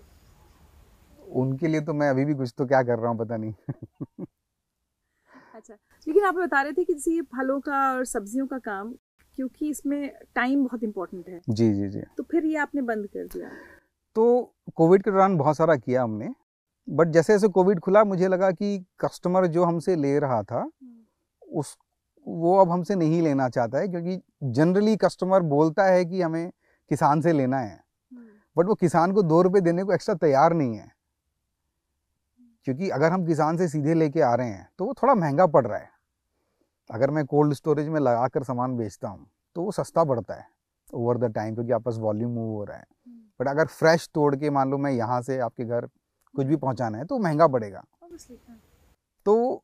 उनके 1.33 1.69
लिए 1.69 1.81
तो 1.81 1.93
मैं 1.95 2.09
अभी 2.11 2.25
भी 2.25 2.35
कुछ 2.35 2.53
तो 2.59 2.67
क्या 2.67 2.83
कर 2.83 2.99
रहा 2.99 3.11
हूँ 3.11 3.19
पता 3.19 3.37
नहीं। 3.37 3.53
अच्छा 5.55 5.75
लेकिन 6.07 6.25
आप 6.25 6.35
बता 6.35 6.63
रहे 6.63 6.73
थे 6.73 6.85
कि 6.85 6.93
जैसे 6.95 7.15
ये 7.15 7.23
फलों 7.33 7.59
का 7.61 7.81
और 7.93 8.05
सब्जियों 8.07 8.47
का 8.47 8.59
काम 8.61 8.93
क्योंकि 9.37 9.69
इसमें 9.71 10.11
टाइम 10.35 10.65
बहुत 10.65 10.83
इम्पोर्टेंट 10.83 11.29
है। 11.29 11.41
जी 11.49 11.73
जी 11.75 11.89
जी। 11.89 12.01
तो 12.17 12.23
फिर 12.23 12.47
ये 12.47 12.57
आपने 12.57 12.83
बंद 12.83 13.07
कर 13.07 13.27
दिया। 13.27 13.51
तो 14.17 14.55
कोविड 14.77 15.03
के 15.03 15.11
दौरान 15.11 15.37
बहुत 15.37 15.57
सारा 15.57 15.77
किया 15.77 16.03
हमने 16.03 16.29
बट 16.89 17.09
जैसे 17.09 17.33
जैसे 17.33 17.49
कोविड 17.49 17.81
खुला 17.81 18.03
मुझे 18.05 18.29
लगा 18.29 18.51
कि 18.51 18.79
कस्टमर 19.01 19.47
जो 19.47 19.65
हमसे 19.65 19.97
ले 19.97 20.19
रहा 20.19 20.43
था 20.43 20.59
हम्म। 20.59 21.59
उस 21.59 21.77
वो 22.27 22.57
अब 22.57 22.71
हमसे 22.71 22.95
नहीं 22.95 23.21
लेना 23.23 23.49
चाहता 23.49 23.79
है 23.79 23.89
क्योंकि 23.89 24.21
जनरली 24.53 24.97
कस्टमर 24.97 25.43
बोलता 25.49 25.85
है 25.85 26.05
कि 26.05 26.21
हमें 26.23 26.51
किसान 26.91 27.21
से 27.21 27.33
लेना 27.33 27.59
है। 27.59 27.77
But 27.77 28.59
hmm. 28.59 28.69
वो 28.69 28.75
किसान 28.75 29.13
को 29.13 29.23
दो 29.23 29.41
रुपये 29.43 29.61
देने 29.61 29.85
को 29.85 29.93
एक्स्ट्रा 29.93 30.15
तैयार 30.15 30.55
नहीं 30.55 30.77
है। 30.77 30.92
क्योंकि 32.67 32.89
अगर 32.91 33.13
हम 33.13 33.27
किसान 33.27 33.57
से 33.57 33.69
सीधे 33.69 33.95
लेके 33.95 34.21
आ 34.21 34.35
रहे 34.35 34.49
हैं 34.49 34.69
तो 34.79 34.85
वो 34.85 34.95
थोड़ा 34.95 35.15
महँगा 35.15 35.47
पड़ 35.49 35.67
रहा 35.67 35.79
है। 35.79 35.91
अगर 36.91 37.11
मैं 37.11 37.25
कोल्ड 37.27 37.55
स्टोरेज 37.55 37.89
में 37.89 38.01
लगा 38.01 38.27
कर 38.29 38.43
सामान 38.45 38.77
बेचता 38.77 39.09
हूँ 39.09 39.27
तो 39.57 39.63
वो 39.63 39.73
सस्ता 39.73 40.05
पड़ता 40.05 40.35
है 40.35 40.47
ओवर 40.89 41.19
द 41.19 41.33
टाइम 41.35 41.55
क्योंकि 41.55 41.73
आपस 41.73 41.97
वॉल्यूम 41.99 42.33
मूव 42.33 42.51
हो 42.51 42.65
रहा 42.65 42.77
है। 42.77 42.85
बट 43.41 43.49
अगर 43.49 43.67
फ्रेश 43.69 44.09
तोड़ 44.15 44.35
के 44.37 44.51
मान 44.51 44.71
लो 44.71 44.79
मैं 44.79 44.91
यहाँ 44.93 45.21
से 45.23 45.39
आपके 45.41 45.65
घर 45.65 45.87
कुछ 46.35 46.47
भी 46.47 46.57
पहुँचाना 46.57 46.99
है 46.99 47.05
तो 47.05 47.19
महँगा 47.19 47.47
पड़ेगा। 47.49 47.83
तो 49.27 49.63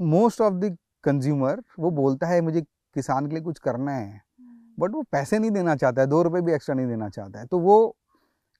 मोस्ट 0.00 0.40
ऑफ़ 0.40 0.54
द 0.54 0.76
कंज्यूमर 1.04 1.62
वो 1.78 1.90
बोलता 1.92 2.26
है 2.26 2.40
मुझे 2.40 2.60
किसान 2.60 3.26
के 3.26 3.34
लिए 3.34 3.42
कुछ 3.42 3.58
करना 3.58 3.92
है। 3.92 4.20
बट 4.78 4.90
वो 4.90 5.02
पैसे 5.12 5.38
नहीं 5.38 5.50
देना 5.50 5.74
चाहता 5.76 6.00
है 6.02 6.06
दो 6.06 6.22
रुपये 6.22 6.42
भी 6.42 6.52
एक्स्ट्रा 6.52 6.74
नहीं 6.74 6.86
देना 6.86 7.08
चाहता 7.08 7.40
है। 7.40 7.46
तो 7.46 7.58
वो 7.58 7.96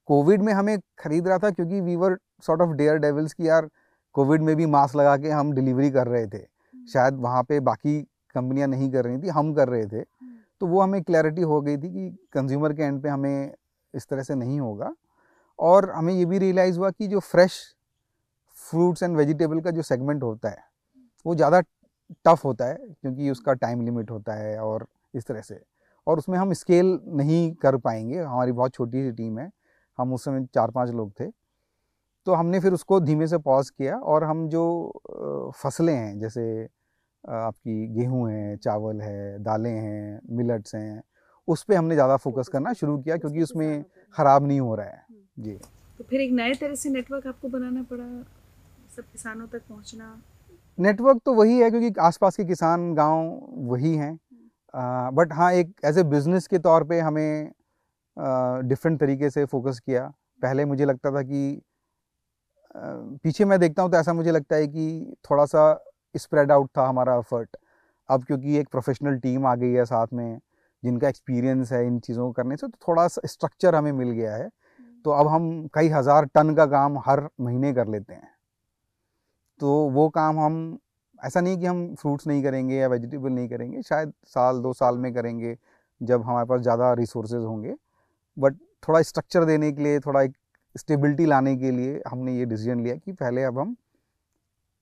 कोविड 0.08 0.42
में 0.42 0.52
हमें 0.52 0.78
खरीद 0.98 1.28
रहा 1.28 1.38
था 1.38 1.50
क्योंकि 1.50 1.80
we 1.80 1.96
were 1.96 2.16
sort 2.42 2.60
of 2.60 2.70
daredevils 2.98 3.32
की 3.32 3.48
यार 3.48 3.68
कोविड 4.14 4.42
में 4.42 4.54
भी 4.56 4.66
मास्क 4.66 4.96
लगा 4.96 5.16
के 5.16 5.30
हम 5.30 5.52
डिलीवरी 5.52 5.90
कर 5.90 6.06
रहे 6.06 6.26
थे। 6.26 6.36
हम्म। 6.36 6.86
शायद 6.86 7.14
वहाँ 7.14 7.42
पे 7.42 7.58
बाकी 7.60 8.00
कंपनियाँ 8.34 8.68
नहीं 8.68 8.90
कर 8.92 9.04
रही 9.04 9.18
थी 9.18 9.28
हम 9.28 9.52
कर 9.54 9.68
रहे 9.68 9.86
थे। 9.86 9.96
हम्म। 9.96 10.36
तो 10.60 10.66
वो 10.66 10.80
हमें 10.80 11.02
क्लैरिटी 11.02 11.42
हो 11.42 11.60
गई 11.60 11.76
थी 11.76 11.90
कि 11.90 12.08
कंज्यूमर 12.32 12.72
के 12.72 12.82
एंड 12.82 13.02
पे 13.02 13.08
हमें 13.08 13.52
इस 13.94 14.06
तरह 14.08 14.22
से 14.22 14.34
नहीं 14.34 14.60
होगा। 14.60 14.92
और 15.58 15.90
हमें 15.90 16.12
ये 16.14 16.24
भी 16.24 16.38
रियलाइज़ 16.38 16.78
हुआ 16.78 16.90
कि 16.90 17.06
जो 17.06 17.20
फ्रेश 17.20 17.60
फ्रूट्स 18.56 19.02
एंड 19.02 19.16
वेजिटेबल 19.16 19.60
का 19.60 19.70
जो 19.70 19.82
सेगमेंट 19.82 20.22
होता 20.22 20.48
है 20.48 20.64
वो 21.26 21.34
ज़्यादा 21.34 21.60
टफ 22.26 22.44
होता 22.44 22.64
है 22.64 22.74
क्योंकि 22.74 23.30
उसका 23.30 23.52
टाइम 23.52 23.80
लिमिट 23.80 24.10
होता 24.10 24.34
है 24.34 24.58
और 24.58 24.86
इस 25.14 25.26
तरह 25.26 25.40
से। 25.40 25.60
और 26.06 26.18
उसमें 26.18 26.38
हम 26.38 26.52
स्केल 26.52 26.98
नहीं 27.08 27.52
कर 27.54 27.76
पाएँगे 27.76 28.18
हमारी 28.18 28.52
बहुत 28.52 28.74
छोटी 28.74 29.02
सी 29.02 29.12
टीम 29.12 29.38
है। 29.38 29.50
हम 29.98 30.12
उस 30.14 30.24
समय 30.24 30.46
चार 30.54 30.70
पाँच 30.70 30.90
लोग 30.90 31.12
थे। 31.20 31.26
तो 32.26 32.34
हमने 32.34 32.60
फिर 32.60 32.72
उसको 32.72 33.00
धीमे 33.00 33.26
से 33.26 33.38
पॉज 33.40 33.70
किया 33.70 33.96
और 33.96 34.24
हम 34.24 34.48
जो 34.48 34.62
फ़सलें 35.56 35.94
हैं 35.94 36.18
जैसे 36.20 36.42
आपकी 37.24 37.86
गेहूँ 37.94 38.30
है 38.30 38.56
चावल 38.58 39.00
है 39.00 39.38
दालें 39.44 39.70
हैं 39.72 40.20
मिलट्स 40.36 40.74
हैं 40.74 41.02
उस 41.48 41.62
पर 41.62 41.74
हमने 41.74 41.94
ज़्यादा 41.94 42.16
फोकस 42.18 42.48
करना 42.48 42.72
शुरू 42.72 42.96
किया 42.98 43.16
क्योंकि 43.16 43.42
उसमें 43.42 43.84
ख़राब 44.16 44.46
नहीं 44.46 44.60
हो 44.60 44.74
रहा 44.74 44.86
है। 44.86 45.04
हम्म। 45.08 45.42
जी। 45.44 45.54
तो 45.98 46.04
फिर 46.04 46.20
एक 46.20 46.32
नए 46.32 46.54
तरह 46.54 46.74
से 46.74 46.90
नेटवर्क 46.90 47.26
आपको 47.26 47.48
बनाना 47.48 47.82
पड़ा 47.82 48.04
सब 48.96 49.04
किसानों 49.12 49.46
तक 49.46 49.62
पहुँचना। 49.68 50.20
नेटवर्क 50.78 51.20
तो 51.24 51.34
वही 51.34 51.58
है 51.58 51.70
क्योंकि 51.70 52.00
आसपास 52.00 52.36
के 52.36 52.44
किसान 52.44 52.92
गाँव 52.94 53.38
वही 53.70 53.94
हैं। 53.94 54.18
बट 55.14 55.32
हाँ 55.32 55.52
एक 55.52 55.72
एज 55.84 55.98
ए 55.98 56.02
बिज़नेस 56.06 56.46
के 56.46 56.58
तौर 56.58 56.84
पे 56.84 57.00
हमें 57.00 57.50
डिफरेंट 58.18 58.98
तरीके 59.00 59.30
से 59.30 59.44
फोकस 59.46 59.78
किया। 59.80 60.06
पहले 60.42 60.64
मुझे 60.64 60.84
लगता 60.84 61.10
था 61.12 61.22
कि 61.22 61.60
पीछे 62.74 63.44
मैं 63.44 63.58
देखता 63.60 63.82
हूँ 63.82 63.90
तो 63.90 63.96
ऐसा 63.96 64.12
मुझे 64.12 64.30
लगता 64.32 64.56
है 64.56 64.66
कि 64.68 65.16
थोड़ा 65.30 65.44
सा 65.46 65.62
स्प्रेड 66.14 66.52
आउट 66.52 66.70
था 66.78 66.86
हमारा 66.86 67.16
एफर्ट 67.16 67.56
अब 68.08 68.24
क्योंकि 68.24 68.56
एक 68.58 68.68
प्रोफेशनल 68.68 69.18
टीम 69.18 69.46
आ 69.46 69.54
गई 69.54 69.72
है 69.72 69.84
साथ 69.84 70.06
में, 70.12 70.38
जिनका 70.82 71.08
एक्सपीरियंस 71.08 71.72
है 71.72 71.86
इन 71.86 71.98
चीज़ों 72.00 72.26
को 72.26 72.32
करने 72.32 72.56
से 72.56 72.66
तो 72.66 72.78
थोड़ा 72.88 73.06
सा 73.08 73.26
स्ट्रक्चर 73.26 73.74
हमें 73.74 73.90
मिल 73.92 74.10
गया 74.10 74.34
है। 74.34 74.48
तो 75.04 75.10
अब 75.10 75.28
हम 75.28 75.68
कई 75.74 75.88
हज़ार 75.88 76.24
टन 76.26 76.54
का 76.54 76.66
काम 76.66 76.98
हर 76.98 77.28
महीने 77.40 77.72
कर 77.74 77.88
लेते 77.88 78.14
हैं। 78.14 78.30
तो 79.60 79.68
वो 79.90 80.08
काम 80.10 80.40
हम, 80.40 80.78
ऐसा 81.18 81.40
नहीं 81.40 81.58
कि 81.58 81.66
हम 81.66 81.94
फ्रूट्स 81.94 82.26
नहीं 82.26 82.42
करेंगे 82.42 82.76
या 82.76 82.88
वेजिटेबल 82.88 83.30
नहीं 83.30 83.48
करेंगे, 83.48 83.82
शायद 83.82 84.12
साल, 84.26 84.60
दो 84.60 84.72
साल 84.74 84.98
में 84.98 85.12
करेंगे, 85.14 85.56
जब 86.00 86.22
हमारे 86.22 86.46
पास 86.46 86.60
ज़्यादा 86.60 86.92
रिसोर्सेज 86.94 87.44
होंगे। 87.44 87.74
बट 88.38 88.54
थोड़ा 88.88 89.02
स्ट्रक्चर 89.02 89.44
देने 89.44 89.72
के 89.72 89.82
लिए 89.82 90.00
थोड़ा 90.00 90.22
एक 90.22 90.32
स्टेबिलिटी 90.76 91.26
लाने 91.26 91.56
के 91.56 91.70
लिए 91.70 92.02
हमने 92.08 92.36
ये 92.38 92.44
डिसीज़न 92.44 92.82
लिया 92.84 92.94
कि 92.96 93.12
पहले 93.12 93.42
अब 93.44 93.58
हम 93.58 93.76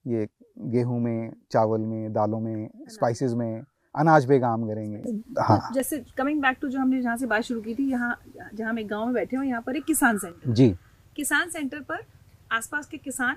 ये 0.05 0.27
गेहूँ 0.73 0.99
में 0.99 1.31
चावल 1.51 1.81
में 1.81 2.13
दालों 2.13 2.39
में 2.39 2.69
स्पाइसेस 2.89 3.33
में 3.33 3.61
अनाज 3.95 4.27
पे 4.27 4.39
काम 4.39 4.67
करेंगे। 4.67 4.97
तो 4.97 5.43
हाँ। 5.43 5.71
जैसे 5.73 5.97
कमिंग 6.17 6.41
बैक 6.41 6.57
टू 6.61 6.67
जो 6.67 6.79
हमने 6.79 7.01
जहाँ 7.01 7.17
से 7.17 7.25
बात 7.25 7.41
शुरू 7.41 7.61
की 7.61 7.75
थी 7.75 7.89
यहाँ 7.91 8.15
जहाँ 8.53 8.69
हम 8.69 8.79
एक 8.79 8.87
गाँव 8.87 9.05
में 9.05 9.13
बैठे 9.13 9.37
हो 9.37 9.43
यहाँ 9.43 9.61
पर 9.61 9.75
एक 9.75 9.85
किसान 9.85 10.17
सेंटर 10.17 10.51
जी। 10.51 10.69
किसान 11.15 11.49
सेंटर 11.49 11.79
पर 11.79 12.05
आसपास 12.51 12.87
के 12.87 12.97
किसान 12.97 13.35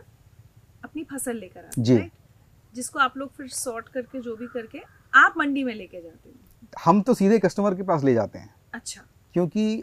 अपनी 0.84 1.04
फ़सल 1.04 1.36
लेकर 1.36 1.64
आते 1.64 1.82
जी। 1.82 1.96
right? 1.96 2.12
जिसको 2.74 2.98
आप 2.98 3.16
लोग 3.16 3.32
फिर 3.32 3.48
सॉर्ट 3.48 3.88
करके 3.88 4.20
जो 4.20 4.36
भी 4.36 4.46
करके 4.46 4.80
आप 5.14 5.34
मंडी 5.38 5.64
में 5.64 5.74
लेके 5.74 6.02
जाते 6.02 6.28
हैं। 6.28 6.68
हम 6.84 7.00
तो 7.02 7.14
सीधे 7.14 7.38
कस्टमर 7.38 7.74
के 7.74 7.82
पास 7.82 8.04
ले 8.04 8.14
जाते 8.14 8.38
हैं। 8.38 8.54
अच्छा। 8.74 9.02
क्योंकि 9.34 9.82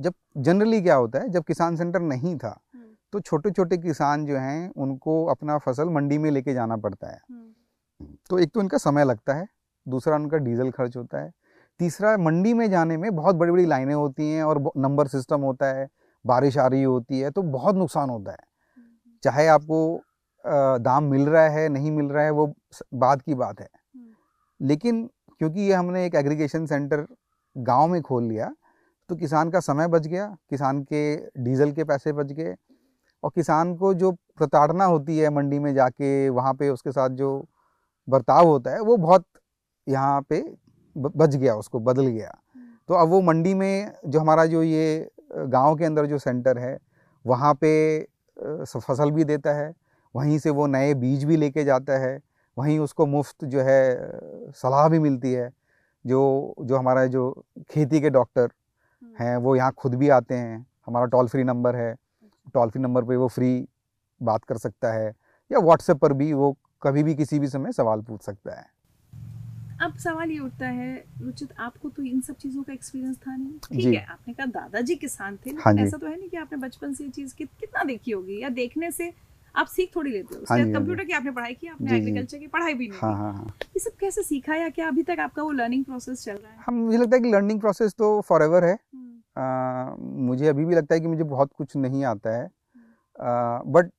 जब 0.00 0.14
जनरली 0.38 0.80
क्या 0.82 0.94
होता 0.94 1.18
है 1.18 1.28
जब 1.28 1.44
किसान 1.44 1.76
सेंटर 1.76 2.00
नहीं 2.00 2.36
था 2.38 2.48
हम्म, 2.74 2.84
तो 3.12 3.20
छोटे 3.20 3.50
छोटे 3.50 3.76
किसान 3.78 4.26
जो 4.26 4.36
हैं 4.36 4.70
उनको 4.76 5.24
अपना 5.26 5.58
फ़सल 5.58 5.88
मंडी 5.88 6.18
में 6.18 6.30
लेके 6.30 6.54
जाना 6.54 6.76
पड़ता 6.76 7.08
है। 7.08 7.18
हम्म, 7.30 8.06
तो 8.30 8.38
एक 8.38 8.50
तो 8.54 8.60
इनका 8.60 8.78
समय 8.78 9.04
लगता 9.04 9.34
है 9.34 9.46
दूसरा 9.86 10.16
उनका 10.16 10.36
डीजल 10.38 10.70
खर्च 10.70 10.96
होता 10.96 11.20
है 11.20 11.32
तीसरा 11.80 12.16
मंडी 12.18 12.52
में 12.54 12.68
जाने 12.70 12.96
में 12.96 13.14
बहुत 13.16 13.36
बड़ी 13.36 13.52
बड़ी 13.52 13.66
लाइनें 13.66 13.94
होती 13.94 14.30
हैं 14.32 14.42
और 14.42 14.62
नंबर 14.76 15.06
सिस्टम 15.08 15.40
होता 15.40 15.66
है 15.66 15.88
बारिश 16.24 16.58
आ 16.58 16.66
रही 16.66 16.82
होती 16.82 17.20
है 17.20 17.30
तो 17.30 17.42
बहुत 17.42 17.76
नुकसान 17.76 18.10
होता 18.10 18.30
है। 18.30 18.38
हम्म, 18.76 19.18
चाहे 19.22 19.46
आपको 19.46 20.00
दाम 20.80 21.04
मिल 21.04 21.28
रहा 21.28 21.48
है 21.48 21.68
नहीं 21.68 21.90
मिल 21.90 22.06
रहा 22.06 22.24
है 22.24 22.30
वो 22.30 22.52
बाद 22.94 23.22
की 23.22 23.34
बात 23.34 23.60
है। 23.60 23.68
लेकिन 24.60 25.08
क्योंकि 25.40 25.60
ये 25.60 25.72
हमने 25.72 26.04
एक 26.06 26.14
एग्रीगेशन 26.14 26.66
सेंटर 26.66 27.06
गाँव 27.56 27.88
में 27.88 28.00
खोल 28.02 28.24
लिया 28.24 28.50
तो 29.10 29.16
किसान 29.16 29.50
का 29.50 29.60
समय 29.60 29.88
बच 29.88 30.06
गया, 30.06 30.26
किसान 30.50 30.82
के 30.82 31.16
डीजल 31.42 31.70
के 31.72 31.84
पैसे 31.84 32.12
बच 32.12 32.26
गए 32.32 32.54
और 33.22 33.30
किसान 33.34 33.74
को 33.76 33.92
जो 33.94 34.10
प्रताड़ना 34.38 34.84
होती 34.84 35.16
है 35.18 35.30
मंडी 35.30 35.58
में 35.58 35.72
जाके, 35.74 36.28
वहाँ 36.28 36.52
पे 36.54 36.68
उसके 36.68 36.92
साथ 36.92 37.08
जो 37.10 37.30
बर्ताव 38.08 38.46
होता 38.46 38.70
है, 38.70 38.80
वो 38.80 38.96
बहुत 38.96 39.24
यहाँ 39.86 40.20
पे 40.22 40.42
बच 40.96 41.34
गया, 41.34 41.54
उसको 41.54 41.80
बदल 41.80 42.06
गया। 42.06 42.30
तो 42.88 42.94
अब 42.94 43.08
वो 43.08 43.20
मंडी 43.22 43.54
में 43.54 43.92
जो 44.06 44.20
हमारा 44.20 44.44
जो 44.46 44.62
ये 44.62 45.10
गाँव 45.32 45.76
के 45.76 45.84
अंदर 45.84 46.06
जो 46.06 46.18
सेंटर 46.18 46.58
है, 46.58 46.78
वहाँ 47.24 47.52
पे 47.54 48.00
फ़सल 48.66 49.10
भी 49.10 49.24
देता 49.24 49.54
है, 49.54 49.72
वहीं 50.14 50.38
से 50.38 50.50
वो 50.50 50.66
नए 50.66 50.94
बीज 50.94 51.24
भी 51.24 51.36
लेके 51.36 51.64
जाता 51.64 51.98
है, 51.98 52.18
वहीं 52.56 52.78
उसको 52.78 53.06
मुफ़्त 53.08 53.44
जो 53.46 53.60
है 53.62 53.82
सलाह 54.54 54.88
भी 54.88 54.98
मिलती 54.98 55.32
है, 55.32 55.50
जो 56.04 56.54
जो 56.60 56.76
हमारा 56.76 57.06
जो 57.08 57.30
खेती 57.70 58.00
के 58.00 58.10
डॉक्टर 58.10 58.48
हैं 59.20 59.36
वो 59.36 59.54
यहाँ 59.56 59.72
खुद 59.76 59.94
भी 59.94 60.08
आते 60.08 60.34
हैं। 60.34 60.66
हमारा 60.86 61.06
टोल 61.06 61.28
फ्री 61.28 61.44
नंबर 61.44 61.76
है। 61.76 61.94
टोल 62.54 62.70
फ्री 62.70 62.82
नंबर 62.82 63.04
पे 63.04 63.16
वो 63.16 63.28
फ्री 63.28 63.66
बात 64.20 64.44
कर 64.44 64.58
सकता 64.58 64.92
है 64.92 65.12
या 65.50 65.58
व्हाट्सएप 65.58 65.96
पर 65.96 66.12
भी 66.12 66.32
वो 66.32 66.56
कभी 66.82 67.02
भी 67.02 67.14
किसी 67.14 67.38
भी 67.38 67.48
समय 67.48 67.72
सवाल 67.72 68.00
पूछ 68.00 68.22
सकता 68.22 68.58
है। 68.60 68.66
अब 69.82 69.96
सवाल 69.98 70.30
ये 70.30 70.38
उठता 70.38 70.68
है 70.68 70.92
रुचित 71.20 71.52
आपको 71.60 71.88
तो 71.88 72.02
इन 72.02 72.20
सब 72.20 72.36
चीज़ों 72.36 72.62
का 72.62 72.72
एक्सपीरियंस 72.72 73.16
था 73.18 73.36
नहीं? 73.36 73.58
ठीक 73.68 73.94
है 73.94 74.04
आपने 74.04 74.34
कहा 74.34 74.46
दादाजी 74.48 74.94
किसान 74.96 75.38
थे 75.46 75.50
हाँ 75.60 75.72
ऐसा 75.76 75.96
तो 75.96 76.06
है 76.06 76.18
नहीं 76.18 76.28
कि 76.28 76.36
आपने 76.36 76.58
बचपन 76.58 76.92
से 76.94 77.04
ये 77.04 77.10
चीज़ 77.10 77.34
कित, 77.34 77.48
कितना 77.60 77.84
देखी 77.84 78.10
होगी 78.10 78.40
या 78.42 78.48
देखने 78.50 78.90
से 78.90 79.12
आप 79.54 79.66
सीख 79.66 79.94
थोड़ी 79.96 80.10
लेते 80.10 80.34
हो। 80.34 80.44
हाँ 80.48 80.58
हाँ। 80.58 80.72
कंप्यूटर 80.72 81.04
की 81.04 81.12
आपने 81.12 81.30
पढ़ाई 81.30 81.54
की 81.54 81.66
आपने। 81.66 81.96
एग्रीकल्चर 81.96 82.38
की 82.38 82.46
पढ़ाई 82.46 82.74
भी 82.74 82.88
नहीं 82.88 82.98
हाँ 82.98 83.16
हाँ 83.16 83.32
हाँ। 83.32 83.46
ये 83.46 83.80
सब 83.80 83.96
कैसे 84.00 84.22
सीखा 84.22 84.54
या 84.54 84.68
क्या 84.68 84.88
अभी 84.88 85.02
तक 85.02 85.20
आपका 85.20 85.42
वो 85.42 85.50
लर्निंग 85.52 85.84
प्रोसेस 85.84 86.24
चल 86.24 86.32
रहा 86.32 86.52
है? 86.52 86.58
हम 86.66 86.74
मुझे 86.74 86.98
लगता 86.98 87.16
है 87.16 87.22
कि 87.22 87.30
लर्निंग 87.30 87.60
प्रोसेस 87.60 87.94
तो 87.94 88.20
फॉर 88.20 88.42
है। 88.42 88.72
हम्म, 88.72 89.09
आ, 89.40 89.94
मुझे 89.98 90.48
अभी 90.48 90.64
भी 90.64 90.74
लगता 90.74 90.94
है 90.94 91.00
कि 91.00 91.06
मुझे 91.06 91.24
बहुत 91.24 91.52
कुछ 91.52 91.76
नहीं 91.76 92.04
आता 92.04 92.36
है। 92.36 92.48
बट 93.66 93.90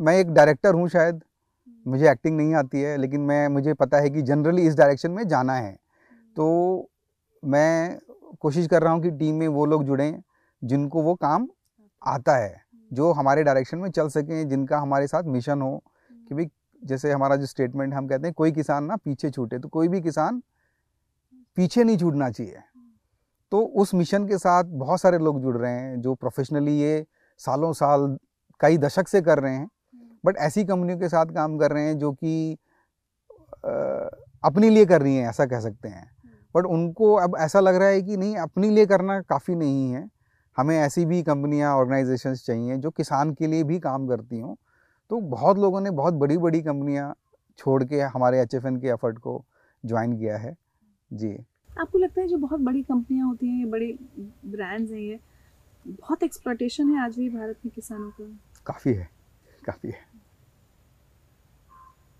मैं 0.00 0.16
एक 0.18 0.30
डायरेक्टर 0.30 0.74
हूँ 0.74 0.88
शायद 0.88 1.22
मुझे 1.86 2.10
एक्टिंग 2.10 2.36
नहीं 2.36 2.54
आती 2.54 2.80
है 2.80 2.96
लेकिन 2.96 3.20
मैं 3.20 3.46
मुझे 3.48 3.74
पता 3.74 3.98
है 3.98 4.10
कि 4.10 4.22
जनरली 4.22 4.62
इस 4.62 4.74
डायरेक्शन 4.76 5.10
में 5.10 5.26
जाना 5.28 5.54
है। 5.54 5.72
तो 6.36 6.90
मैं 7.42 7.98
कोशिश 8.40 8.66
कर 8.66 8.82
रहा 8.82 8.92
हूँ 8.92 9.02
कि 9.02 9.10
टीम 9.10 9.34
में 9.34 9.48
वो 9.48 9.66
लोग 9.66 9.84
जुड़ें 9.84 10.22
जिनको 10.62 11.02
वो 11.02 11.14
काम 11.14 11.48
आता 12.02 12.36
है 12.36 12.62
जो 12.90 13.12
हमारे 13.12 13.42
डायरेक्शन 13.44 13.78
में 13.78 13.90
चल 13.90 14.08
सकें 14.08 14.48
जिनका 14.48 14.78
हमारे 14.78 15.06
साथ 15.06 15.22
मिशन 15.22 15.62
हो। 15.62 15.82
कि 16.28 16.34
भाई 16.34 16.50
जैसे 16.82 17.12
हमारा 17.12 17.36
जो 17.36 17.46
स्टेटमेंट 17.46 17.94
हम 17.94 18.08
कहते 18.08 18.26
हैं 18.26 18.34
कोई 18.34 18.52
किसान 18.52 18.84
ना 18.84 18.96
पीछे 18.96 19.30
छूटे। 19.30 19.58
तो 19.58 19.68
कोई 19.68 19.88
भी 19.88 20.00
किसान 20.00 20.42
पीछे 21.56 21.84
नहीं 21.84 21.98
छूटना 21.98 22.30
चाहिए। 22.30 22.62
तो 23.54 23.60
उस 23.60 23.94
मिशन 23.94 24.26
के 24.28 24.38
साथ 24.38 24.64
बहुत 24.64 25.00
सारे 25.00 25.18
लोग 25.18 25.42
जुड़ 25.42 25.56
रहे 25.56 25.72
हैं 25.72 26.00
जो 26.00 26.14
प्रोफेशनली 26.14 26.72
ये 26.80 27.06
सालों 27.38 27.72
साल 27.72 28.18
कई 28.60 28.78
दशक 28.78 29.08
से 29.08 29.22
कर 29.22 29.38
रहे 29.38 29.54
हैं 29.54 29.68
बट 30.24 30.36
ऐसी 30.36 30.64
कंपनियों 30.64 30.98
के 30.98 31.08
साथ 31.08 31.26
काम 31.26 31.58
कर 31.58 31.70
रहे 31.70 31.82
हैं 31.82 31.98
जो 31.98 32.12
कि 32.12 32.58
अपने 34.44 34.70
लिए 34.70 34.86
कर 34.86 35.02
रही 35.02 35.16
हैं 35.16 35.28
ऐसा 35.28 35.46
कह 35.46 35.60
सकते 35.60 35.88
हैं। 35.88 36.10
बट 36.54 36.66
उनको 36.66 37.14
अब 37.14 37.36
ऐसा 37.38 37.60
लग 37.60 37.76
रहा 37.76 37.88
है 37.88 38.02
कि 38.02 38.16
नहीं 38.16 38.36
अपने 38.36 38.70
लिए 38.70 38.86
करना 38.86 39.20
काफ़ी 39.20 39.54
नहीं 39.54 39.92
है। 39.92 40.10
हमें 40.56 40.78
ऐसी 40.78 41.04
भी 41.04 41.22
कंपनियाँ 41.22 41.76
ऑर्गेनाइजेशंस 41.76 42.46
चाहिए 42.46 42.76
जो 42.76 42.90
किसान 42.90 43.34
के 43.34 43.46
लिए 43.46 43.64
भी 43.64 43.80
काम 43.80 44.08
करती 44.08 44.40
हों। 44.40 44.54
तो 45.10 45.20
बहुत 45.20 45.58
लोगों 45.58 45.80
ने 45.80 45.90
बहुत 45.90 46.14
बड़ी 46.14 46.38
बड़ी 46.38 46.62
कंपनियाँ 46.62 47.14
छोड़ 47.58 47.84
के 47.84 48.00
हमारे 48.00 48.40
एचएफएन 48.40 48.76
के 48.76 48.88
एफर्ट 48.88 49.18
को 49.18 49.44
ज्वाइन 49.86 50.18
किया 50.18 50.38
है। 50.38 50.56
जी। 51.12 51.44
आपको 51.80 51.98
लगता 51.98 52.20
है 52.20 52.28
जो 52.28 52.36
बहुत 52.36 52.60
बड़ी 52.60 52.82
कंपनियाँ 52.82 53.26
होती 53.26 53.46
हैं 53.46 53.58
ये 53.58 53.64
बड़े 53.64 53.96
ब्रांड्स 54.44 54.90
हैं 54.92 54.98
ये 54.98 55.20
बहुत 55.86 56.22
एक्सप्लोटेशन 56.22 56.90
है 56.90 57.04
आज 57.04 57.16
भी 57.16 57.28
भारत 57.28 57.56
में 57.66 57.72
किसानों 57.74 58.10
का? 58.10 58.24
काफ़ी 58.66 58.92
है 58.92 59.08
काफ़ी 59.66 59.90
है। 59.90 60.06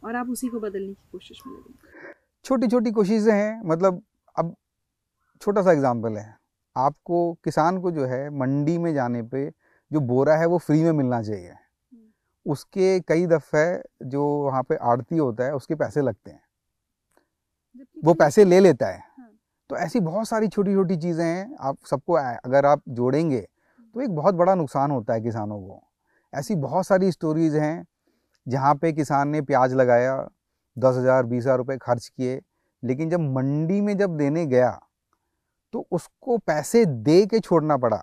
और 0.04 0.16
आप 0.16 0.30
उसी 0.30 0.48
को 0.48 0.60
बदलने 0.60 0.92
की 0.92 1.08
कोशिश 1.12 1.42
में 1.46 1.54
लगे 1.54 1.74
छोटी 2.44 2.68
छोटी 2.68 2.90
कोशिशें 2.90 3.32
हैं 3.32 3.62
मतलब 3.64 4.02
अब 4.36 4.54
छोटा 5.40 5.62
सा 5.62 5.72
एग्जांपल 5.72 6.16
है। 6.16 6.36
आपको 6.76 7.32
किसान 7.34 7.80
को 7.80 7.90
जो 7.90 8.04
है 8.04 8.30
मंडी 8.30 8.78
में 8.78 8.94
जाने 8.94 9.22
पे 9.22 9.50
जो 9.92 10.00
बोरा 10.00 10.36
है 10.36 10.46
वो 10.46 10.58
फ्री 10.58 10.82
में 10.82 10.92
मिलना 10.92 11.22
चाहिए। 11.22 11.54
उसके 12.46 13.00
कई 13.00 13.26
दफ़े 13.26 13.82
जो 14.02 14.24
वहाँ 14.24 14.62
पे 14.62 14.76
आड़ती 14.76 15.16
होता 15.16 15.44
है 15.44 15.54
उसके 15.54 15.74
पैसे 15.74 16.02
लगते 16.02 16.30
हैं। 16.30 16.42
वो 18.04 18.14
पैसे 18.14 18.44
ले 18.44 18.60
लेता 18.60 18.86
हाँ। 18.86 19.13
तो 19.70 19.77
ऐसी 19.77 20.00
बहुत 20.03 20.29
सारी 20.29 20.48
छोटी 20.48 20.74
छोटी 20.74 20.96
चीज़ें 20.96 21.24
हैं, 21.24 21.57
आप 21.61 21.77
सबको 21.90 22.12
अगर 22.14 22.66
आप 22.66 22.83
जोड़ेंगे 22.90 23.40
तो 23.94 24.00
एक 24.00 24.11
बहुत 24.11 24.35
बड़ा 24.35 24.55
नुकसान 24.55 24.90
होता 24.90 25.14
है 25.14 25.20
किसानों 25.20 25.61
को। 25.61 25.81
ऐसी 26.33 26.55
बहुत 26.57 26.87
सारी 26.87 27.11
स्टोरीज 27.12 27.55
हैं, 27.57 27.87
जहाँ 28.46 28.74
पे 28.74 28.92
किसान 28.92 29.29
ने 29.29 29.40
प्याज 29.42 29.74
लगाया, 29.74 30.16
दस 30.77 30.96
हज़ार, 30.96 31.22
बीस 31.24 31.42
हज़ार 31.42 31.59
रुपये 31.59 31.77
खर्च 31.79 32.09
किए, 32.09 32.40
लेकिन 32.83 33.11
जब 33.11 33.20
मंडी 33.31 33.81
में 33.81 33.96
जब 33.98 34.16
देने 34.16 34.46
गया 34.46 34.79
तो 35.74 35.87
उसको 35.92 36.37
पैसे 36.38 36.85
दे 36.87 37.24
के 37.27 37.40
छोड़ना 37.40 37.77
पड़ा। 37.77 38.03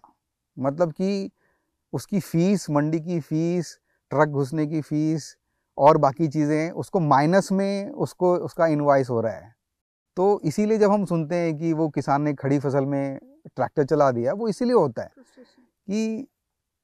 मतलब 0.58 0.92
कि 0.92 1.30
उसकी 1.94 2.20
फ़ीस 2.22 2.70
मंडी 2.70 3.00
की 3.00 3.20
फ़ीस 3.20 3.78
ट्रक 4.12 4.30
घुसने 4.30 4.66
की 4.68 4.82
फ़ीस 4.82 5.36
और 5.78 5.98
बाकी 6.00 6.28
चीज़ें 6.28 6.72
उसको 6.72 7.00
माइनस 7.00 7.52
में 7.52 7.90
उसको, 7.90 8.36
उसका 8.36 8.68
इन्वाइस 8.68 9.10
हो 9.10 9.22
रहा 9.22 9.34
है। 9.34 9.54
तो 10.18 10.40
इसीलिए 10.44 10.78
जब 10.78 10.92
हम 10.92 11.06
सुनते 11.06 11.36
हैं 11.36 11.58
कि 11.58 11.74
वो 11.74 11.88
किसान 11.90 12.22
ने 12.22 12.34
खड़ी 12.34 12.60
फ़सल 12.60 12.86
में 12.86 13.20
ट्रैक्टर 13.56 13.84
चला 13.84 14.12
दिया 14.12 14.34
वो 14.34 14.48
इसीलिए 14.48 14.74
होता 14.74 15.04
है 15.04 15.10
कि 15.18 16.28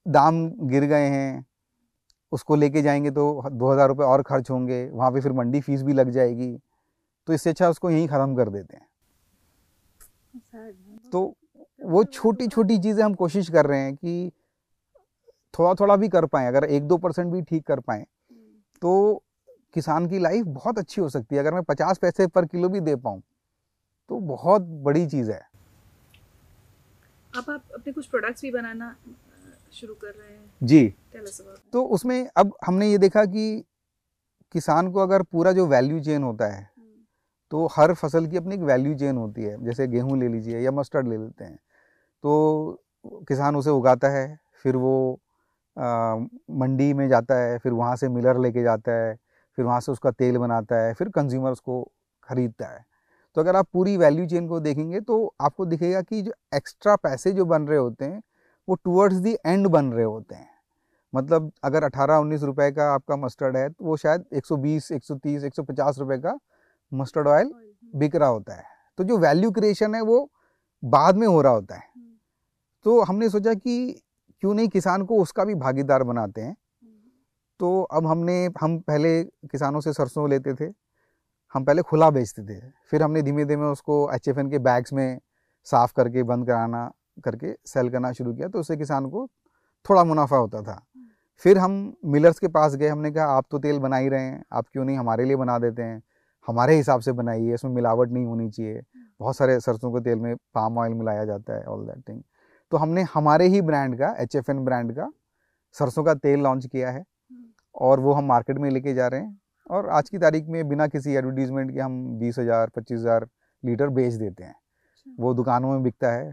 दाम 0.06 0.48
गिर 0.70 0.84
गए 0.86 1.08
हैं 1.08 1.46
उसको 2.32 2.56
लेके 2.56 2.82
जाएँगे 2.82 3.12
तो 3.12 3.44
दो 3.52 3.72
हज़ार 3.72 3.88
रुपये 3.88 4.06
और 4.06 4.22
खर्च 4.22 4.50
होंगे 4.50 4.84
वहाँ 4.90 5.12
पे 5.12 5.22
फिर 5.22 5.32
मंडी 5.32 5.62
फ़ीस 5.62 5.82
भी 5.82 5.94
लग 5.94 6.10
जाएगी 6.10 6.58
तो 7.28 7.34
इससे 7.34 7.50
अच्छा 7.50 7.70
उसको 7.70 7.90
यहीं 7.90 8.08
ख़त्म 8.08 8.36
कर 8.36 8.50
देते 8.50 8.78
हैं। 8.78 8.86
तो 11.12 11.36
वो 11.86 12.04
छोटी 12.04 12.48
छोटी 12.48 12.78
चीज़ें 12.78 13.04
हम 13.04 13.14
कोशिश 13.14 13.50
कर 13.50 13.66
रहे 13.66 13.80
हैं 13.80 13.96
कि 13.96 14.32
थोड़ा 15.54 15.74
थोड़ा 15.74 15.96
भी 15.96 16.10
कर 16.10 16.26
पाएँ 16.26 16.48
अगर 16.48 16.64
एक 16.64 16.84
दो 16.84 16.98
परसेंट 16.98 17.32
भी 17.34 17.42
ठीक 17.42 17.66
कर 17.68 17.80
पाएँ 17.80 18.02
हम्म, 18.02 18.62
तो 18.82 19.24
किसान 19.76 20.08
की 20.08 20.20
लाइफ 20.20 20.46
बहुत 20.46 20.78
अच्छी 20.80 21.02
हो 21.02 21.10
सकती 21.10 21.36
है 21.36 21.42
अगर 21.42 21.54
मैं 21.54 21.64
पचास 21.64 21.98
पैसे 21.98 22.28
पर 22.28 22.46
किलो 22.46 22.70
भी 22.70 22.80
दे 22.80 22.96
पाऊँ 22.96 23.22
तो 24.10 24.20
बहुत 24.20 24.62
बड़ी 24.62 25.06
चीज़ 25.08 25.32
है। 25.32 25.40
अब 27.34 27.50
आप 27.50 27.64
अपने 27.76 27.94
कुछ 27.94 28.06
प्रोडक्ट्स 28.06 28.42
भी 28.42 28.52
बनाना 28.52 28.96
शुरू 29.74 29.94
कर 29.94 30.08
रहे 30.08 30.34
हैं। 30.34 30.52
जी। 30.64 30.94
तो 31.74 31.84
उसमें 31.86 32.30
अब 32.38 32.54
हमने 32.66 32.90
ये 32.92 32.98
देखा 32.98 33.26
कि 33.26 33.64
किसान 34.52 34.92
को 34.92 35.00
अगर 35.00 35.22
पूरा 35.22 35.52
जो 35.52 35.66
वैल्यू 35.68 36.00
चेन 36.00 36.24
होता 36.24 36.46
है 36.54 36.70
तो 37.52 37.66
हर 37.68 37.94
फ़सल 37.94 38.28
की 38.28 38.38
अपनी 38.38 38.56
एक 38.56 38.62
वैल्यू 38.62 38.96
चेन 38.98 39.18
होती 39.18 39.44
है 39.44 39.64
जैसे 39.66 39.88
गेहूँ 39.88 40.18
ले 40.20 40.28
लीजिए 40.28 40.60
या 40.60 40.72
मस्टर्ड 40.72 41.08
ले 41.08 41.18
लेते 41.18 41.44
हैं 41.44 41.56
तो 42.24 42.84
किसान 43.28 43.56
उसे 43.56 43.70
उगाता 43.70 44.10
है 44.10 44.40
फिर 44.64 44.76
वो 44.76 45.20
आ, 45.78 46.16
मंडी 46.52 46.94
में 46.94 47.08
जाता 47.10 47.36
है 47.36 47.58
फिर 47.58 47.72
वहाँ 47.72 47.96
से 47.96 48.10
मिलर 48.10 48.40
लेके 48.40 48.64
जाता 48.64 48.92
है 48.92 49.18
फिर 49.58 49.66
वहाँ 49.66 49.80
से 49.80 49.92
उसका 49.92 50.12
तेल 50.12 50.38
बनाता 50.38 50.76
है 50.78 50.94
फिर 50.94 51.10
कंज्यूमर 51.10 51.52
उसको 51.52 51.82
खरीदता 52.24 52.66
है। 52.68 52.86
तो 53.36 53.42
अगर 53.42 53.56
आप 53.56 53.68
पूरी 53.74 53.96
वैल्यू 53.98 54.26
चेन 54.28 54.48
को 54.48 54.60
देखेंगे 54.60 55.00
तो 55.02 55.34
आपको 55.42 55.66
दिखेगा 55.66 56.02
कि 56.02 56.22
जो 56.22 56.32
एक्स्ट्रा 56.56 56.96
पैसे 56.96 57.32
जो 57.32 57.46
बन 57.46 57.68
रहे 57.68 57.78
होते 57.80 58.06
हैं 58.06 58.22
वो 58.68 58.76
टूवर्ड्स 58.76 59.18
दी 59.18 59.36
एंड 59.46 59.68
बन 59.68 59.92
रहे 59.92 60.06
होते 60.06 60.36
हैं। 60.36 60.50
मतलब 61.14 61.52
अगर 61.64 61.84
18-19 61.84 62.44
रुपए 62.44 62.72
का 62.72 62.92
आपका 62.94 63.16
मस्टर्ड 63.16 63.58
है 63.58 63.70
तो 63.70 63.86
वो 63.86 63.98
शायद 63.98 64.26
120, 64.34 64.92
130, 64.92 65.44
150 65.44 66.00
रुपए 66.00 66.18
का 66.18 66.38
मस्टर्ड 66.92 67.28
ऑयल 67.28 67.52
बिक 67.96 68.16
रहा 68.16 68.30
होता 68.30 68.54
है। 68.54 68.64
तो 69.00 69.04
जो 69.04 69.18
वैल्यू 69.18 69.52
क्रिएशन 69.52 69.96
है 69.96 70.02
वो 70.02 70.30
बाद 70.84 71.16
में 71.16 71.28
हो 71.28 71.42
रहा 71.42 71.54
होता 71.54 71.76
है। 71.76 71.90
तो 72.86 73.02
हमने 73.02 73.30
सोचा 73.30 73.54
कि 73.54 74.04
क्यों 74.44 74.54
नहीं 74.54 74.68
किसान 74.68 75.04
को 75.06 75.22
उसका 75.22 75.44
भी 75.46 75.56
भागीदार 75.56 76.04
बनाते 76.04 76.42
हैं। 76.42 76.56
तो 77.60 77.82
अब 77.82 78.08
हमने, 78.08 78.50
हम 78.62 78.78
पहले 78.80 79.24
किसानों 79.24 79.80
से 79.82 79.94
सरसों 79.94 80.30
लेते 80.30 80.54
थे। 80.54 80.72
हम 81.56 81.64
पहले 81.66 81.82
खुला 81.82 82.10
बेचते 82.10 82.44
थे। 82.44 82.60
फिर 82.90 83.04
हमने 83.04 83.22
धीमे 83.22 83.46
धीमे 83.46 83.66
उसको 83.66 84.10
एचएफएन 84.14 84.50
के 84.52 84.60
बैग्स 84.60 84.94
में 84.94 85.20
साफ़ 85.68 85.94
करके, 85.96 86.24
बंद 86.24 86.48
कराना, 86.48 86.92
करके 87.24 87.54
सेल 87.66 87.90
करना 87.90 88.12
शुरू 88.12 88.34
किया 88.34 88.48
तो 88.48 88.60
उससे 88.60 88.78
किसान 88.78 89.10
को 89.10 89.28
थोड़ा 89.86 90.04
मुनाफा 90.04 90.38
होता 90.38 90.62
था। 90.62 90.82
फिर 91.46 91.58
हम 91.58 91.94
मिलर्स 92.06 92.40
के 92.40 92.48
पास 92.48 92.76
गए, 92.76 92.88
हमने 92.88 93.12
कहा, 93.12 93.26
आप 93.26 93.46
तो 93.52 93.60
तेल 93.60 93.80
बना 93.80 93.98
ही 93.98 94.10
रहे 94.10 94.22
हैं, 94.22 94.44
आप 94.54 94.66
क्यों 94.72 94.86
नहीं 94.86 94.98
हमारे 94.98 95.26
लिए 95.26 95.36
बना 95.36 95.58
देते 95.60 95.82
हैं? 95.82 96.02
हमारे 96.48 96.76
हिसाब 96.76 97.02
से 97.02 97.12
बनाइए, 97.12 97.54
इसमें 97.54 97.72
मिलावट 97.72 98.12
नहीं 98.12 98.26
होनी 98.26 98.50
चाहिए। 98.50 98.82
बहुत 99.20 99.38
सारे 99.38 99.60
सरसों 99.60 99.92
के 99.92 100.02
तेल 100.02 100.20
में 100.20 100.36
पाम 100.54 100.78
ऑयल 100.78 100.94
मिलाया 100.94 101.26
जाता 101.26 101.54
है 101.54 101.64
ऑल 101.64 101.86
दैट 101.86 102.08
थिंग 102.10 102.22
तो 102.72 102.78
हमने 102.78 103.02
हमारे 103.14 103.48
ही 103.48 103.62
ब्रांड 103.62 103.98
का 104.00 104.16
एचएफएन 104.20 104.64
ब्रांड 104.66 104.92
का 104.96 105.12
सरसों 105.76 106.04
का 106.04 106.14
तेल 106.14 106.40
लॉन्च 106.40 106.66
किया 106.66 106.92
है। 106.92 107.04
और 107.78 108.00
वो 108.00 108.14
हम 108.14 108.26
मार्केट 108.26 108.58
में 108.58 108.70
लेके 108.70 108.94
जा 108.94 109.08
रहे 109.08 109.22
हैं। 109.22 109.40
और 109.70 109.90
आज 109.90 110.10
की 110.10 110.18
तारीख 110.18 110.48
में 110.48 110.68
बिना 110.70 110.88
किसी 110.88 111.14
एडवर्टीजमेंट 111.14 111.74
के 111.74 111.80
हम 111.80 112.04
बीस 112.20 112.40
हज़ार 112.40 112.70
पच्चीस 112.76 113.00
हज़ार 113.00 113.28
लीटर 113.64 113.90
बेच 113.90 114.14
देते 114.14 114.44
हैं। 114.44 114.52
अच्छा। 114.52 115.16
वो 115.20 115.34
दुकानों 115.34 115.72
में 115.72 115.84
बिकता 115.84 116.12
है। 116.12 116.30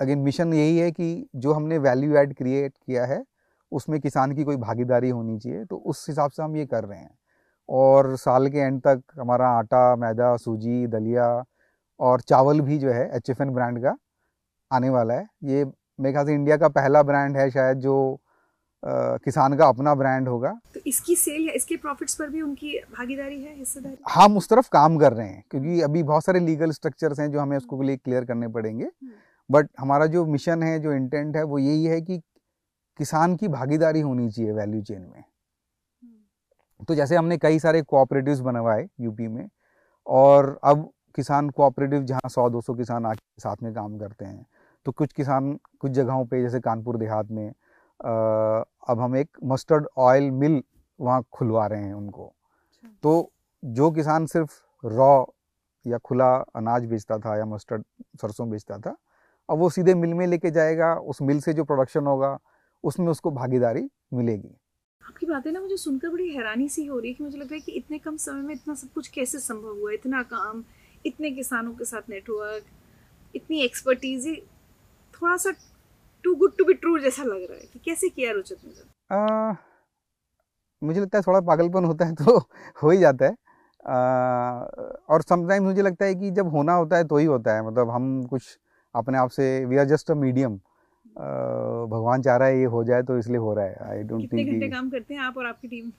अगेन 0.00 0.18
मिशन 0.20 0.52
यही 0.54 0.78
है 0.78 0.90
कि 0.90 1.28
जो 1.36 1.52
हमने 1.52 1.78
वैल्यू 1.80 2.16
ऐड 2.16 2.34
क्रिएट 2.34 2.72
किया 2.76 3.04
है 3.06 3.22
उसमें 3.72 3.98
किसान 4.00 4.32
की 4.34 4.44
कोई 4.44 4.56
भागीदारी 4.58 5.08
होनी 5.10 5.38
चाहिए 5.38 5.64
तो 5.64 5.76
उस 5.78 6.04
हिसाब 6.08 6.30
से 6.30 6.42
हम 6.42 6.56
ये 6.56 6.66
कर 6.66 6.84
रहे 6.84 6.98
हैं। 6.98 7.10
और 7.68 8.16
साल 8.18 8.48
के 8.48 8.58
एंड 8.58 8.80
तक 8.82 9.02
हमारा 9.18 9.48
आटा 9.48 9.96
मैदा 9.96 10.36
सूजी 10.38 10.86
दलिया 10.88 11.26
और 12.00 12.20
चावल 12.22 12.60
भी 12.60 12.78
जो 12.78 12.90
है 12.90 13.04
एचएफएन 13.16 13.50
ब्रांड 13.50 13.82
का 13.82 13.94
आने 14.70 14.90
वाला 14.90 15.14
है। 15.14 15.26
ये 15.44 15.64
मेरे 15.64 16.12
ख्याल 16.12 16.26
से 16.26 16.34
इंडिया 16.34 16.56
का 16.56 16.68
पहला 16.70 17.02
ब्रांड 17.02 17.36
है 17.36 17.48
शायद 17.50 17.78
जो 17.80 17.94
किसान 18.84 19.56
का 19.56 19.66
अपना 19.66 19.94
ब्रांड 19.94 20.28
होगा। 20.28 20.50
तो 20.74 20.80
इसकी 20.86 21.16
सेल 21.16 21.46
या 21.46 21.52
इसके 21.52 21.76
प्रॉफिट्स 21.76 22.14
पर 22.14 22.28
भी 22.28 22.40
उनकी 22.42 22.78
भागीदारी 22.90 23.42
है 23.42 23.54
हिस्सेदारी? 23.56 23.96
हम 24.10 24.36
उस 24.36 24.48
तरफ़ 24.48 24.68
काम 24.72 24.98
कर 24.98 25.12
रहे 25.12 25.28
हैं 25.28 25.42
क्योंकि 25.50 25.80
अभी 25.80 26.02
बहुत 26.02 26.24
सारे 26.24 26.40
लीगल 26.40 26.70
स्ट्रक्चर्स 26.70 27.20
हैं 27.20 27.30
जो 27.30 27.40
हमें 27.40 27.56
उसको 27.56 27.82
लिए 27.82 27.96
क्लियर 27.96 28.24
करने 28.24 28.48
पड़ेंगे। 28.48 28.84
But 28.84 29.64
hmm. 29.64 29.82
हमारा 29.82 30.06
जो 30.06 30.24
मिशन 30.26 30.62
है 30.62 30.78
जो 30.80 30.92
इंटेंट 30.92 31.36
है 31.36 31.42
वो 31.44 31.58
यही 31.58 31.84
है 31.84 32.00
कि 32.00 32.18
किसान 32.98 33.36
की 33.36 33.48
भागीदारी 33.48 34.00
होनी 34.00 34.30
चाहिए 34.30 34.52
वैल्यू 34.52 34.82
चेन 34.82 35.00
में। 35.00 35.20
हम्म। 35.20 36.84
तो 36.84 36.94
जैसे 36.94 37.16
हमने 37.16 37.38
कई 37.38 37.58
सारे 37.58 37.82
कोऑपरेटिव्स 37.82 38.40
बनवाए 38.40 38.88
यूपी 39.00 39.28
में 39.28 39.48
और 40.06 40.58
अब 40.64 40.90
किसान 41.14 41.48
कोऑपरेटिव 41.50 42.02
जहाँ 42.02 42.28
सौ 42.28 42.48
दो 42.50 42.60
सौ 42.60 42.74
किसान 42.74 43.06
आके 43.06 43.40
साथ 43.40 43.62
में 43.62 43.72
काम 43.74 43.98
करते 43.98 44.24
हैं 44.24 44.46
तो 44.86 44.92
कुछ 44.92 45.12
किसान 45.12 45.58
कुछ 45.80 45.90
जगहों 45.92 46.24
पे 46.26 46.40
जैसे 46.42 46.60
कानपुर 46.60 46.96
देहात 46.96 47.30
में 47.30 47.52
अब 48.00 49.00
हम 49.00 49.16
एक 49.16 49.36
मस्टर्ड 49.44 49.86
ऑयल 49.96 50.30
मिल 50.30 50.62
वहाँ 51.00 51.24
खुलवा 51.32 51.66
रहे 51.66 51.84
हैं 51.84 51.94
उनको। 51.94 52.26
अच्छा। 52.26 52.88
तो 53.02 53.32
जो 53.62 53.90
किसान 53.90 54.26
सिर्फ़ 54.26 54.60
रॉ 54.84 55.24
या 55.86 55.98
खुला 55.98 56.34
अनाज 56.56 56.84
बेचता 56.84 57.18
था 57.18 57.36
या 57.38 57.44
मस्टर्ड 57.44 57.84
सरसों 58.22 58.48
बेचता 58.50 58.78
था 58.78 58.96
अब 59.48 59.58
वो 59.58 59.68
सीधे 59.70 59.94
मिल 59.94 60.14
में 60.14 60.26
लेके 60.26 60.50
जाएगा 60.50 60.94
उस 60.94 61.22
मिल 61.22 61.40
से 61.40 61.52
जो 61.52 61.64
प्रोडक्शन 61.64 62.06
होगा 62.06 62.38
उसमें 62.84 63.08
उसको 63.08 63.30
भागीदारी 63.30 63.88
मिलेगी। 64.14 64.56
आपकी 65.02 65.26
बातें 65.26 65.50
ना 65.52 65.60
मुझे 65.60 65.76
सुनकर 65.76 66.08
बड़ी 66.08 66.28
हैरानी 66.30 66.68
सी 66.68 66.84
हो 66.86 66.98
रही 66.98 67.08
है 67.08 67.14
कि 67.14 67.24
मुझे 67.24 67.38
लग 67.38 67.44
रहा 67.44 67.54
है 67.54 67.60
कि 67.60 67.72
इतने 67.72 67.98
कम 67.98 68.16
समय 68.16 68.42
में 68.42 68.54
इतना 68.54 68.74
सब 68.74 68.92
कुछ 68.92 69.08
कैसे 69.08 69.38
संभव 69.38 69.78
हुआ? 69.80 69.92
इतना 69.92 70.22
काम 70.22 70.62
इतने 71.06 71.30
किसानों 71.30 71.72
के 71.72 71.84
साथ 71.84 72.10
नेटवर्क 72.10 72.64
इतनी 73.34 73.60
एक्सपर्टीज 73.60 74.26
थोड़ा 75.14 75.36
सा 75.36 75.50
too 76.24 76.34
good 76.34 76.56
to 76.58 76.64
be 76.64 76.74
true 76.74 76.98
जैसा 76.98 77.22
लग 77.22 77.42
रहा 77.50 77.58
है 77.58 77.66
कि 77.72 77.78
कैसे 77.78 78.08
किया 78.08 78.32
रुचित 78.32 78.58
ने 78.64 78.72
मुझे 80.82 81.00
लगता 81.00 81.18
है 81.18 81.22
थोड़ा 81.26 81.40
पागलपन 81.40 81.84
होता 81.84 82.04
है 82.04 82.14
तो 82.14 82.38
हो 82.82 82.90
ही 82.90 82.98
जाता 82.98 83.26
है। 83.26 83.34
आ, 83.86 83.94
और 85.08 85.22
समटाइम्स 85.22 85.66
मुझे 85.66 85.82
लगता 85.82 86.04
है 86.04 86.14
कि 86.14 86.30
जब 86.30 86.48
होना 86.48 86.74
होता 86.74 86.96
है 86.96 87.04
तो 87.04 87.16
ही 87.16 87.24
होता 87.24 87.54
है 87.54 87.66
मतलब 87.66 87.90
हम 87.90 88.22
कुछ 88.24 88.58
अपने 88.94 89.18
आप 89.18 89.30
से 89.30 89.64
we 89.64 89.76
are 89.76 89.84
just 89.84 90.10
a 90.10 90.14
medium 90.14 90.56
भगवान 91.90 92.22
चाह 92.22 92.36
रहा 92.36 92.48
है 92.48 92.58
ये 92.58 92.64
हो 92.64 92.82
जाए 92.84 93.02
तो 93.02 93.18
इसलिए 93.18 93.38
हो 93.38 93.54
रहा 93.54 93.64
है। 93.64 93.76
आई 93.90 94.02
डोंट 94.02 94.32
थिंक 94.32 94.48
घंटे 94.50 94.68
काम 94.68 94.90
करते 94.90 95.14
हैं 95.14 95.20
आप 95.20 95.36
और 95.38 95.46
आपकी 95.46 95.68
टीम 95.68 95.90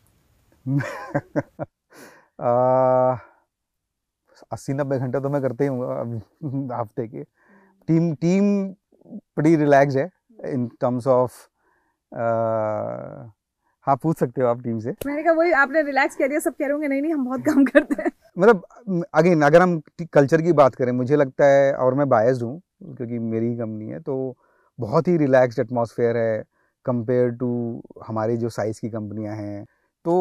अस्सी 4.51 4.73
नब्बे 4.73 4.97
घंटे 4.99 5.19
तो 5.19 5.29
मैं 5.29 5.41
करते 5.41 5.63
ही 5.63 5.69
हूँ 5.69 6.67
हफ़्ते 6.73 7.07
के। 7.07 7.23
टीम 7.87 8.13
टीम 8.15 8.45
बड़ी 9.37 9.55
रिलैक्स 9.55 9.95
है 9.95 10.09
इन 10.39 10.67
टर्म्स 10.81 11.07
ऑफ़ 11.07 11.47
हाँ 13.87 13.95
पूछ 13.95 14.17
सकते 14.17 14.41
हो 14.41 14.47
आप 14.47 14.61
टीम 14.63 14.79
से। 14.79 14.91
मैंने 15.05 15.23
कहा 15.23 15.33
वही 15.33 15.51
आपने 15.53 15.81
रिलैक्स 15.81 16.15
कह 16.15 16.27
दिया 16.27 16.39
सब 16.39 16.53
कह 16.53 16.65
रहे 16.65 16.71
होंगे 16.71 16.87
नहीं 16.87 17.01
नहीं 17.01 17.13
हम 17.13 17.25
बहुत 17.25 17.41
काम 17.45 17.63
करते 17.65 18.01
हैं। 18.01 18.11
मतलब 18.37 19.05
अगेन 19.13 19.41
अगर 19.41 19.61
हम 19.61 19.81
कल्चर 20.13 20.41
की 20.41 20.51
बात 20.53 20.75
करें 20.75 20.91
मुझे 20.91 21.15
लगता 21.15 21.45
है 21.45 21.73
और 21.75 21.93
मैं 21.93 22.07
बायस्ड 22.09 22.43
हूँ 22.43 22.61
क्योंकि 22.87 23.19
मेरी 23.19 23.47
ही 23.47 23.55
कंपनी 23.57 23.87
है 23.87 23.99
तो 23.99 24.35
बहुत 24.79 25.07
ही 25.07 25.15
रिलैक्स्ड 25.17 25.59
एटमॉस्फेयर 25.59 26.17
है 26.17 26.43
कंपेयर 26.85 27.29
टू 27.31 27.49
हमारे 28.07 28.37
जो 28.37 28.49
साइज़ 28.49 28.79
की 28.81 28.89
कंपनियाँ 28.89 29.35
हैं। 29.35 29.65
तो 30.05 30.13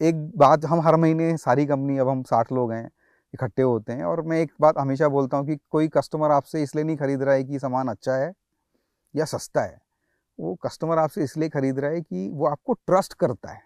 एक 0.00 0.30
बात 0.38 0.64
हम 0.64 0.80
हर 0.80 0.96
महीने 0.96 1.36
सारी 1.36 1.66
कंपनी 1.66 1.98
अब 1.98 2.08
हम 2.08 2.22
साठ 2.22 2.52
लोग 2.52 2.72
हैं 2.72 2.88
इकट्ठे 3.34 3.62
होते 3.62 3.92
हैं। 3.92 4.04
और 4.04 4.22
मैं 4.22 4.40
एक 4.40 4.52
बात 4.60 4.78
हमेशा 4.78 5.08
बोलता 5.08 5.36
हूँ 5.36 5.46
कि 5.46 5.56
कोई 5.70 5.88
कस्टमर 5.88 6.30
आपसे 6.30 6.62
इसलिए 6.62 6.84
नहीं 6.84 6.96
खरीद 6.96 7.22
रहा 7.22 7.34
है 7.34 7.44
कि 7.44 7.58
सामान 7.58 7.88
अच्छा 7.88 8.14
है 8.14 8.32
या 9.14 9.24
सस्ता 9.26 9.62
है। 9.62 9.78
वो 10.38 10.54
कस्टमर 10.62 10.98
आपसे 10.98 11.24
इसलिए 11.24 11.48
खरीद 11.48 11.78
रहा 11.78 11.90
है 11.90 12.00
कि 12.00 12.28
वो 12.30 12.46
आपको 12.46 12.72
ट्रस्ट 12.72 13.14
करता 13.14 13.50
है। 13.50 13.62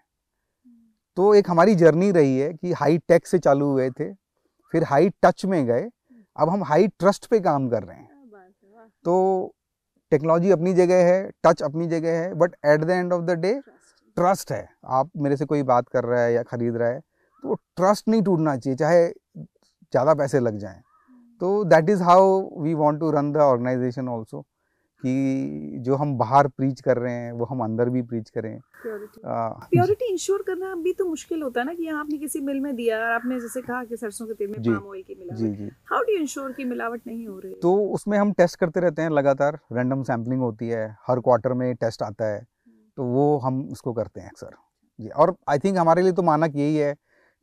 तो 1.17 1.33
एक 1.35 1.49
हमारी 1.49 1.75
जर्नी 1.75 2.11
रही 2.11 2.37
है 2.37 2.53
कि 2.53 2.71
हाई 2.73 2.97
टेक 2.99 3.27
से 3.27 3.39
चालू 3.39 3.65
हुए 3.67 3.89
थे 3.91 4.11
फिर 4.73 4.83
हाई 4.83 5.09
टच 5.23 5.45
में 5.45 5.65
गए। 5.65 5.89
अब 6.35 6.49
हम 6.49 6.63
हाई 6.63 6.87
ट्रस्ट 6.89 7.25
पे 7.25 7.39
काम 7.41 7.69
कर 7.69 7.83
रहे 7.83 7.97
हैं। 7.97 8.09
तो 9.05 9.53
टेक्नोलॉजी 10.11 10.51
अपनी 10.51 10.73
जगह 10.73 11.05
है 11.05 11.29
टच 11.43 11.61
अपनी 11.63 11.87
जगह 11.87 12.19
है 12.19 12.33
but 12.33 12.55
at 12.65 12.81
the 12.81 12.89
end 12.89 13.13
of 13.13 13.21
the 13.23 13.37
day 13.39 13.53
trust 14.17 14.51
है। 14.51 14.67
आप 14.85 15.09
मेरे 15.17 15.37
से 15.37 15.45
कोई 15.45 15.63
बात 15.63 15.87
कर 15.89 16.03
रहा 16.03 16.21
है 16.21 16.33
या 16.33 16.43
खरीद 16.43 16.75
रहा 16.77 16.89
है 16.89 16.99
तो 16.99 17.55
ट्रस्ट 17.77 18.07
नहीं 18.07 18.21
टूटना 18.23 18.55
चाहिए। 18.57 18.77
चाहे 18.77 19.07
ज़्यादा 19.93 20.13
पैसे 20.15 20.39
लग 20.39 20.57
जाएँ। 20.57 20.81
तो 21.41 21.63
that 21.65 21.89
is 21.89 22.03
how 22.03 22.61
we 22.61 22.73
want 22.75 22.99
to 22.99 23.11
run 23.11 23.31
the 23.33 23.37
organisation 23.43 24.07
also 24.09 24.41
कि 25.01 25.79
जो 25.79 25.95
हम 25.95 26.17
बाहर 26.17 26.47
प्रीच 26.49 26.81
कर 26.81 26.97
रहे 26.97 27.13
हैं 27.13 27.31
वो 27.31 27.45
हम 27.45 27.63
अंदर 27.63 27.89
भी 27.89 28.01
प्रीच 28.03 28.29
करें। 28.29 28.59
प्योरिटी 28.83 30.05
इंश्योर 30.05 30.43
करना 30.47 30.73
भी 30.77 30.93
तो 30.93 31.05
मुश्किल 31.05 31.41
होता 31.43 31.59
है 31.59 31.65
ना 31.65 31.73
कि 31.73 31.87
आपने 31.89 32.17
किसी 32.17 32.39
मिल 32.41 32.59
में 32.59 32.75
दिया 32.75 32.97
और 32.97 33.11
आपने 33.11 33.39
जैसे 33.39 33.61
कहा 33.61 33.83
कि 33.83 33.97
सरसों 33.97 34.27
के 34.27 34.33
तेल 34.33 34.47
में 34.49 34.61
पाम 34.61 34.87
ऑयल 34.87 35.01
की 35.01 35.15
मिलावट। 35.15 35.39
जी 35.39 35.49
जी। 35.55 35.69
हाउ 35.91 36.01
डू 36.01 36.13
इंश्योर 36.13 36.51
की 36.51 36.63
मिलावट 36.65 37.01
नहीं 37.07 37.27
हो 37.27 37.37
रही? 37.39 37.53
तो 37.53 37.75
उसमें 37.89 38.17
हम 38.17 38.31
टेस्ट 38.33 38.59
करते 38.59 38.79
रहते 38.79 39.01
हैं 39.01 39.09
लगातार 39.11 39.59
रैंडम 39.73 40.03
सैम्पलिंग 40.03 40.41
होती 40.41 40.69
है 40.69 40.85
हर 41.07 41.19
क्वार्टर 41.19 41.53
में 41.53 41.73
टेस्ट 41.75 42.03
आता 42.03 42.25
है 42.25 42.41
तो 42.97 43.03
वो 43.05 43.37
हम 43.39 43.61
उसको 43.71 43.93
करते 43.93 44.21
हैं 44.21 44.29
अक्सर। 44.29 44.55
जी 44.99 45.09
और 45.09 45.35
आई 45.49 45.59
थिंक 45.59 45.77
हमारे 45.77 46.01
लिए 46.01 46.11
तो 46.11 46.21
मानक 46.23 46.55
यही 46.55 46.75
है 46.75 46.95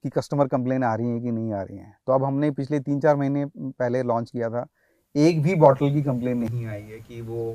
कि 0.05 0.09
कस्टमर 0.09 0.49
कंप्लेन 0.49 0.85
आ 0.85 0.95
रही 0.95 1.11
है 1.11 1.21
कि 1.21 1.31
नहीं 1.31 1.53
आ 1.53 1.63
रही 1.63 1.77
हैं। 1.77 1.97
तो 2.07 2.13
अब 2.13 2.25
हमने 2.25 2.51
पिछले 2.51 2.81
तीन 2.81 3.01
चार 3.01 3.17
महीने 3.17 3.45
पहले 3.57 4.03
लॉन्च 4.03 4.31
किया 4.31 4.51
था 4.51 4.67
एक 5.15 5.43
भी 5.43 5.55
बॉटल 5.57 5.93
की 5.93 6.03
कंप्लेन 6.03 6.39
नहीं 6.39 6.67
आई 6.67 6.83
है 6.83 6.99
कि 7.01 7.21
वो 7.21 7.53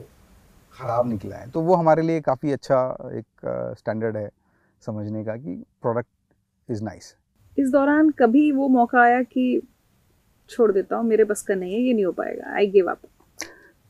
ख़राब 0.73 1.07
निकला 1.09 1.35
है। 1.35 1.49
तो 1.51 1.61
वो 1.61 1.75
हमारे 1.75 2.01
लिए 2.01 2.21
काफ़ी 2.21 2.51
अच्छा 2.51 2.79
एक 3.13 3.75
स्टैंडर्ड 3.77 4.17
है 4.17 4.29
समझने 4.83 5.23
का 5.25 5.35
कि 5.37 5.55
प्रोडक्ट 5.81 6.71
इज़ 6.71 6.83
नाइस 6.83 7.15
इस 7.57 7.69
दौरान 7.69 8.09
कभी 8.09 8.51
वो 8.51 8.67
मौका 8.67 9.01
आया 9.01 9.21
कि 9.23 9.61
छोड़ 10.49 10.71
देता 10.71 10.95
हूँ 10.95 11.05
मेरे 11.05 11.23
बस 11.23 11.41
का 11.41 11.55
नहीं 11.55 11.73
है 11.73 11.79
ये 11.81 11.93
नहीं 11.93 12.05
हो 12.05 12.11
पाएगा 12.11 12.55
आई 12.55 12.67
गिव 12.67 12.89
अप 12.91 13.01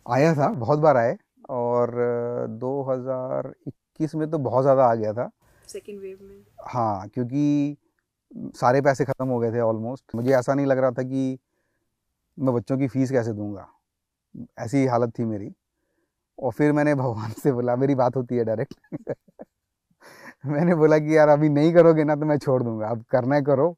आया 0.06 0.34
था 0.36 0.48
बहुत 0.56 0.80
बार 0.80 0.98
आए 0.98 1.18
और 1.50 1.92
2021 2.60 4.16
में 4.16 4.30
तो 4.32 4.38
बहुत 4.40 4.64
ज़्यादा 4.64 4.86
आ 4.86 4.94
गया 4.96 5.14
था। 5.14 5.30
सेकेंड 5.68 6.00
वेव 6.00 6.18
में। 6.22 6.44
हाँ 6.64 7.08
क्योंकि 7.08 7.78
सारे 8.32 8.82
पैसे 8.82 9.06
ख़त्म 9.06 9.28
हो 9.28 9.40
गए 9.40 9.52
थे 9.52 9.60
ऑलमोस्ट 9.60 10.16
मुझे 10.16 10.32
ऐसा 10.32 10.54
नहीं 10.54 10.66
लग 10.66 10.78
रहा 10.78 10.92
था 10.92 11.04
कि 11.04 11.38
मैं 12.38 12.56
बच्चों 12.56 12.78
की 12.78 12.88
फ़ीस 12.88 13.12
कैसे 13.12 13.34
दूँगा। 13.34 13.68
ऐसी 14.60 14.86
हालत 14.86 15.14
थी 15.20 15.26
मेरी। 15.26 15.52
और 16.40 16.52
फिर 16.52 16.72
मैंने 16.74 16.96
भगवान 16.96 17.32
से 17.32 17.52
बोला 17.52 17.76
मेरी 17.76 17.96
बात 17.96 18.16
होती 18.16 18.38
है 18.38 18.44
डायरेक्ट 18.46 18.76
मैंने 20.46 20.76
बोला 20.76 20.98
कि 21.00 21.18
यार 21.18 21.30
अभी 21.30 21.50
नहीं 21.50 21.74
करोगे 21.74 22.04
ना 22.04 22.16
तो 22.16 22.26
मैं 22.26 22.38
छोड़ 22.38 22.62
दूँगा। 22.64 22.88
अब 22.88 23.04
करना 23.12 23.36
है 23.36 23.42
करो। 23.42 23.76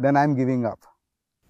Then 0.00 0.16
I 0.16 0.24
am 0.24 0.34
giving 0.34 0.64
up 0.64 0.78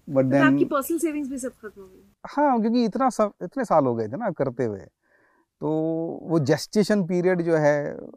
but 0.07 0.25
then 0.25 0.41
आपकी 0.41 0.65
पर्सनल 0.65 0.97
सेविंग्स 0.97 1.29
भी 1.29 1.37
सब 1.37 1.51
खत्म 1.51 1.81
हो 1.81 1.87
गई। 1.87 2.03
हाँ 2.27 2.59
क्योंकि 2.61 2.85
इतना 2.85 3.09
सब 3.09 3.33
इतने 3.43 3.65
साल 3.65 3.85
हो 3.85 3.95
गए 3.95 4.07
थे 4.07 4.17
ना 4.17 4.29
करते 4.31 4.65
हुए। 4.65 4.79
तो 5.61 5.69
वो 6.23 6.39
जेस्टेशन 6.39 7.03
पीरियड 7.05 7.41
जो 7.41 7.57
है 7.57 7.73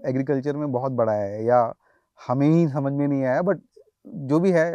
एग्रीकल्चर 0.07 0.57
में 0.57 0.73
बहुत 0.73 0.93
बड़ा 0.93 1.13
है। 1.13 1.45
या 1.45 1.75
हमें 2.21 2.49
ही 2.49 2.69
समझ 2.69 2.93
में 2.93 3.07
नहीं 3.09 3.25
आया 3.25 3.43
बट 3.43 3.61
जो 4.07 4.41
भी 4.41 4.51
है 4.51 4.71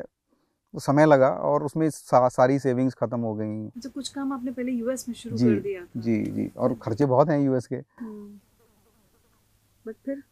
तो 0.73 0.79
समय 0.79 1.05
लगा 1.05 1.29
और 1.29 1.63
उसमें 1.63 1.89
सा, 1.89 2.27
सारी 2.29 2.59
सेविंग्स 2.59 2.93
खत्म 2.93 3.19
हो 3.19 3.33
गई। 3.35 3.65
अच्छा 3.67 3.89
कुछ 3.89 4.09
काम 4.09 4.33
आपने 4.33 4.51
पहले 4.51 4.71
यूएस 4.71 5.07
में 5.09 5.15
शुरू 5.15 5.37
कर 5.37 5.59
दिया 5.59 5.81
था। 5.81 5.99
जी 5.99 6.23
जी 6.23 6.47
और 6.57 6.73
खर्चे 6.75 7.05
बहुत 7.05 7.29
हैं 7.29 7.39
यूएस 7.39 7.67
के। 7.67 7.77
But 7.77 8.01
hmm. 8.01 9.93
फिर 10.05 10.23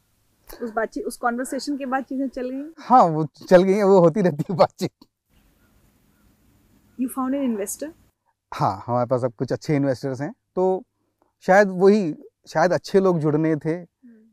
उस 0.48 0.72
बातचीत 0.72 1.06
उस 1.06 1.18
कॉन्वर्सेशन 1.18 1.78
के 1.78 1.86
बाद 1.86 2.04
चीज़ें 2.04 2.28
चल 2.30 2.50
गई? 2.50 2.64
हाँ 2.80 3.04
वो 3.04 3.26
चल 3.48 3.64
गई 3.64 3.74
हैं 3.74 3.84
वो 3.84 4.00
होती 4.00 4.22
रहती 4.22 4.44
है 4.50 4.56
बातचीत। 4.58 4.92
यू 6.98 7.08
फाउंड 7.08 7.36
एन 7.36 7.44
इन्वेस्टर 7.44 7.94
हाँ 8.52 8.84
हमारे 8.88 9.08
पास 9.08 9.24
अब 9.24 9.34
कुछ 9.34 9.52
अच्छे 9.54 9.76
इन्वेस्टर्स 9.76 10.22
हैं। 10.22 10.32
तो 10.56 10.84
शायद 11.46 11.70
वही 11.82 12.14
शायद 12.48 12.74
अच्छे 12.74 13.00
लोग 13.00 13.20
जुड़ने 13.20 13.56
थे। 13.56 13.76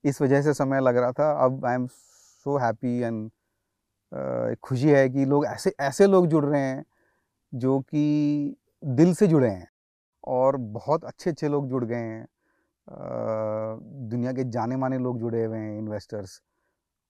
इस 0.04 0.20
वजह 0.22 0.42
से 0.42 0.54
समय 0.54 0.80
लग 0.80 0.96
रहा 0.96 1.12
था। 1.12 1.30
अब 1.44 1.64
I 1.66 1.74
am 1.74 1.86
so 1.86 2.56
happy 2.58 2.98
and 2.98 3.30
खुशी 4.62 4.88
है 4.88 5.08
कि 5.08 5.24
लोग 5.24 5.46
ऐसे 5.46 5.74
ऐसे 5.80 6.06
लोग 6.06 6.26
जुड़ 6.26 6.44
रहे 6.44 6.60
हैं 6.60 6.84
जो 7.52 7.78
कि 7.80 8.56
दिल 8.82 9.14
से 9.14 9.26
जुड़े 9.26 9.48
हैं 9.48 9.68
और 10.24 10.56
बहुत 10.56 11.04
अच्छे 11.04 11.30
अच्छे 11.30 11.48
लोग 11.48 11.68
जुड़ 11.68 11.84
गए 11.84 11.96
हैं। 11.96 12.26
दुनिया 14.08 14.32
के 14.32 14.44
जाने 14.50 14.76
माने 14.76 14.98
लोग 14.98 15.18
जुड़े 15.18 15.44
हुए 15.44 15.58
हैं 15.58 15.78
इन्वेस्टर्स 15.78 16.40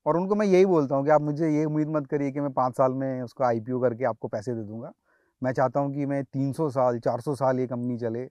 और 0.07 0.17
उनको 0.17 0.35
मैं 0.35 0.47
यही 0.47 0.67
बोलता 0.67 0.97
हूँ 0.97 1.05
कि 1.05 1.11
आप 1.11 1.21
मुझे 1.21 1.51
ये 1.51 1.65
उम्मीद 1.65 1.89
मत 1.89 2.07
करिए 2.07 2.31
कि 2.33 2.41
मैं 2.41 2.53
पाँच 2.53 2.77
साल 2.77 2.93
में 2.93 3.23
उसको 3.23 3.45
आईपीओ 3.45 3.81
करके 3.81 4.05
आपको 4.05 4.29
पैसे 4.29 4.55
दे 4.55 4.63
दूँगा। 4.63 4.93
मैं 5.43 5.53
चाहता 5.53 5.81
हूँ 5.81 5.93
कि 5.95 6.07
मैं 6.07 6.23
300 6.25 6.69
साल 6.71 6.99
400 6.99 7.35
साल 7.35 7.61
ये 7.61 7.67
कंपनी 7.67 7.97
चले, 7.99 8.25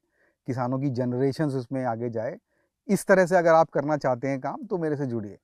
किसानों 0.47 0.79
की 0.79 0.89
जनरेशन 0.91 1.45
उसमें 1.57 1.83
आगे 1.85 2.09
जाए। 2.09 2.37
इस 2.87 3.05
तरह 3.05 3.25
से 3.25 3.35
अगर 3.37 3.53
आप 3.53 3.69
करना 3.69 3.97
चाहते 3.97 4.27
हैं 4.27 4.39
काम 4.41 4.65
तो 4.65 4.77
मेरे 4.77 4.95
से 4.95 5.05
जुड़िए। 5.05 5.37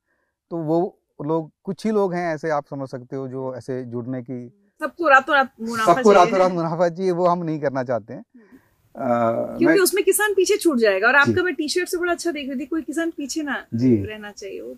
तो 0.52 0.58
वो 0.58 0.80
लोग 1.24 1.51
कुछ 1.63 1.86
ही 1.86 1.91
लोग 1.91 2.13
हैं 2.13 2.34
ऐसे 2.36 2.49
आप 2.49 2.65
समझ 2.65 2.89
सकते 2.89 3.15
हो 3.15 3.28
जो 3.28 3.55
ऐसे 3.55 3.84
जुड़ने 3.84 4.22
की 4.24 4.47
सबको 4.82 5.07
रातों 5.07 5.36
रात 5.36 5.51
मुनाफा 5.61 5.93
सबको 5.93 6.11
रातों 6.11 6.39
रात 6.39 6.51
मुनाफा 6.51 6.89
चाहिए 6.89 7.11
वो 7.11 7.28
हम 7.28 7.43
नहीं 7.43 7.59
करना 7.59 7.84
चाहते 7.84 8.13
हैं। 8.13 8.22
अ, 8.22 9.57
क्योंकि 9.57 9.80
उसमें 9.80 10.03
किसान 10.03 10.34
पीछे 10.34 10.57
छूट 10.57 10.78
जाएगा 10.78 11.07
और। 11.07 11.15
आपका 11.15 11.43
मैं 11.43 11.53
टी 11.55 11.68
शर्ट 11.70 11.89
से 11.89 11.97
बड़ा 11.97 12.11
अच्छा 12.11 12.32
देख 12.32 12.49
रही 12.49 12.59
थी 12.59 12.65
कोई 12.65 12.82
किसान 12.82 13.11
पीछे 13.11 13.43
ना 13.43 13.65
जी। 13.74 13.95
रहना 13.95 14.32
चाहिए 14.32 14.76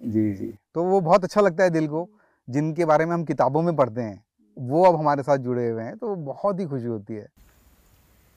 जी 0.00 0.34
जी। 0.34 0.52
तो 0.74 0.82
वो 0.84 1.00
बहुत 1.00 1.24
अच्छा 1.24 1.40
लगता 1.40 1.64
है 1.64 1.70
दिल 1.70 1.88
को 1.88 2.08
जिनके 2.48 2.84
बारे 2.84 3.06
में 3.06 3.12
हम 3.12 3.24
किताबों 3.24 3.62
में 3.62 3.76
पढ़ते 3.76 4.00
हैं 4.00 4.24
वो 4.56 4.84
अब 4.84 4.96
हमारे 4.96 5.22
साथ 5.22 5.38
जुड़े 5.38 5.68
हुए 5.68 5.82
हैं 5.82 5.96
तो 5.96 6.14
बहुत 6.14 6.60
ही 6.60 6.64
खुशी 6.66 6.86
होती 6.86 7.14
है। 7.14 7.26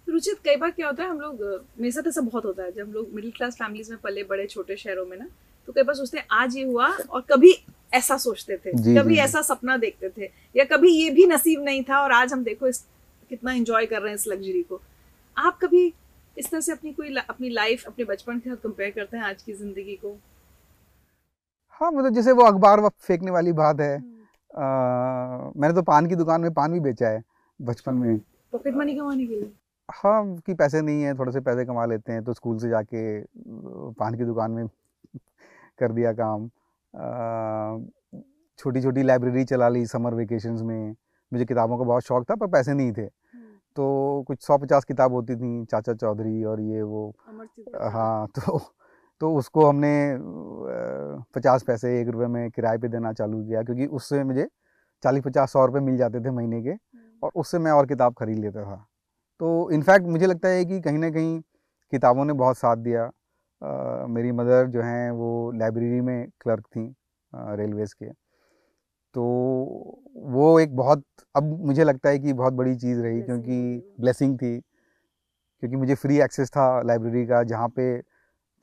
रुचित 0.08 0.38
कई 0.46 0.56
बार 0.56 0.72
क्या 0.72 0.88
होता 0.88 1.04
है 1.04 1.10
हम 1.10 1.20
लोग 1.20 1.42
मेरे 1.80 1.92
साथ 1.92 2.08
ऐसा 2.08 2.22
बहुत 2.22 2.46
होता 2.46 2.64
है 2.64 2.72
जब 2.72 2.88
हम 2.88 2.94
लोग 2.94 3.10
मिडिल 3.14 3.32
क्लास 3.32 3.56
फैमिलीज़ 3.56 3.92
में 3.92 4.00
पले 4.04 4.24
बड़े 4.24 4.46
छोटे 4.48 4.76
शहरों 4.76 5.06
में 5.06 5.18
ना 5.18 5.28
तो 5.68 5.74
कई 5.74 5.84
बार 5.84 5.96
सोचते 5.96 6.18
हैं 6.18 6.26
आज 6.32 6.56
ये 6.58 6.64
हुआ 6.64 6.88
और 6.88 7.22
कभी 7.32 7.54
ऐसा 7.94 8.18
सोचते 8.18 8.58
थे 8.58 8.72
जी, 8.74 8.96
कभी 8.96 9.16
जी। 9.16 9.20
ऐसा 9.22 9.42
सपना 9.44 9.78
देखते 9.78 10.10
थे 10.10 10.30
या 10.56 10.64
कभी 10.66 10.90
ये 10.92 11.10
भी 11.10 11.26
नसीब 11.28 11.64
नहीं 11.64 11.84
था 11.84 12.02
और 12.04 12.12
आज 12.12 12.34
हम 12.34 12.44
देखो 12.44 12.68
इस 12.68 12.86
कितना 13.30 13.54
एंजॉय 13.54 13.86
कर 13.86 14.02
रहे 14.02 14.10
हैं 14.10 14.16
इस 14.16 14.28
लग्जरी 14.28 14.62
को। 14.64 14.82
आप 15.38 15.58
कभी 15.62 15.86
इस 16.38 16.50
तरह 16.52 16.60
से 16.60 16.72
अपनी 16.72 16.94
कोई 16.94 17.16
अपनी 17.20 17.50
लाइफ 17.50 17.84
अपने 17.88 18.06
बचपन 18.06 18.40
के 18.40 18.50
साथ 18.50 18.64
कंपेयर 18.64 18.92
करते 18.92 19.18
हैं 19.18 19.24
आज 19.24 19.42
की 19.44 19.54
ज़िंदगी 19.54 19.96
को? 19.96 20.16
हाँ 21.82 21.92
मतलब 21.92 22.14
जैसे 22.14 22.32
वो 22.32 22.44
अखबार 22.44 22.88
फेंकने 22.90 23.32
वाली 23.32 23.52
बात 23.54 23.80
है। 23.82 23.96
आ, 23.96 25.52
मैंने 25.58 25.74
तो 25.74 25.82
पान 25.84 26.08
की 26.08 26.16
दुकान 26.16 26.42
में 26.42 26.54
पान 26.54 26.72
भी 26.74 26.80
बेचा 26.80 27.10
है 27.10 27.24
बचपन 27.60 27.94
में। 27.96 28.18
पॉकेट 28.54 28.76
मनी 28.76 28.96
कमाने 28.96 29.26
के 29.26 29.34
लिए? 29.34 29.52
हाँ 29.90 30.38
कि 30.46 30.54
पैसे 30.54 30.82
नहीं 30.82 31.02
है 31.04 31.14
थोड़े 31.20 31.32
से 31.32 31.40
पैसे 31.42 31.66
कमा 31.66 31.86
लेते 31.86 32.12
हैं 32.12 32.24
तो 32.24 32.34
स्कूल 32.34 32.58
से 32.60 32.70
जाके 32.70 33.22
पान 33.94 34.18
की 34.18 34.26
दुकान 34.26 34.52
में 34.52 34.68
कर 35.82 35.92
दिया 35.92 36.12
काम। 36.14 36.50
छोटी 38.60 38.82
छोटी 38.82 39.04
लाइब्रेरी 39.04 39.44
चला 39.46 39.70
ली 39.70 39.86
समर 39.88 40.14
वेकेशंस 40.14 40.62
में। 40.62 40.96
मुझे 41.32 41.46
किताबों 41.46 41.78
का 41.78 41.84
बहुत 41.86 42.04
शौक 42.04 42.30
था 42.30 42.36
पर 42.36 42.48
पैसे 42.48 42.74
नहीं 42.74 42.92
थे। 42.92 43.06
तो 43.78 44.24
कुछ 44.28 44.42
सौ 44.44 44.58
पचास 44.58 44.84
किताब 44.86 45.14
होती 45.14 45.36
थी 45.36 45.66
चाचा 45.66 45.94
चौधरी 45.96 46.44
और 46.44 46.62
ये 46.62 46.82
वो। 46.84 47.10
हाँ 47.92 48.28
तो 48.30 48.60
तो 49.22 49.34
उसको 49.36 49.66
हमने 49.66 49.92
पचास 51.36 51.64
पैसे 51.64 51.90
एक 52.02 52.08
रुपये 52.08 52.28
में 52.28 52.50
किराए 52.52 52.78
पे 52.78 52.88
देना 52.88 53.12
चालू 53.14 53.44
किया 53.44 53.62
क्योंकि 53.64 53.86
उससे 53.88 54.24
मुझे 54.24 54.48
चालीस 55.04 55.24
पचास 55.26 55.52
सौ 55.52 55.66
रुपये 55.66 55.82
मिल 55.82 55.98
जाते 55.98 56.20
थे 56.20 56.32
महीने 56.32 56.62
के 56.62 56.74
और 57.24 57.32
उससे 57.36 57.60
मैं 57.60 57.72
और 57.72 57.86
किताब 57.86 58.14
खरीद 58.14 58.40
लेता 58.40 58.64
था। 58.64 58.76
तो 59.42 59.70
इनफैक्ट 59.72 60.06
मुझे 60.08 60.26
लगता 60.26 60.50
है 60.50 60.66
कि 60.66 60.80
कहीं 60.82 60.98
ना 60.98 61.10
कहीं 61.10 61.40
किताबों 61.94 62.26
ने 62.26 62.34
बहुत 62.34 62.58
साथ 62.58 62.78
दिया। 62.80 63.10
अ, 63.62 64.06
मेरी 64.10 64.32
मदर 64.34 64.68
जो 64.68 64.82
हैं 64.82 65.10
वो 65.12 65.30
लाइब्रेरी 65.56 66.02
में 66.02 66.28
क्लर्क 66.42 66.66
थी 66.68 66.86
रेलवेज़ 67.58 67.94
के। 67.96 68.12
तो 69.16 69.24
वो 70.28 70.60
एक 70.60 70.76
बहुत 70.76 71.04
अब 71.36 71.44
मुझे 71.66 71.84
लगता 71.84 72.10
है 72.10 72.20
कि 72.20 72.34
बहुत 72.34 72.54
बड़ी 72.54 72.76
चीज़ 72.76 73.00
रही 73.02 73.22
क्योंकि 73.22 73.58
ब्लेसिंग 74.00 74.38
थी 74.38 74.60
क्योंकि 75.64 75.76
मुझे 75.76 75.96
फ्री 75.96 76.18
एक्सेस 76.22 76.50
था 76.50 76.66
लाइब्रेरी 76.82 77.26
का 77.26 77.44
जहाँ 77.44 77.68
पे 77.70 77.86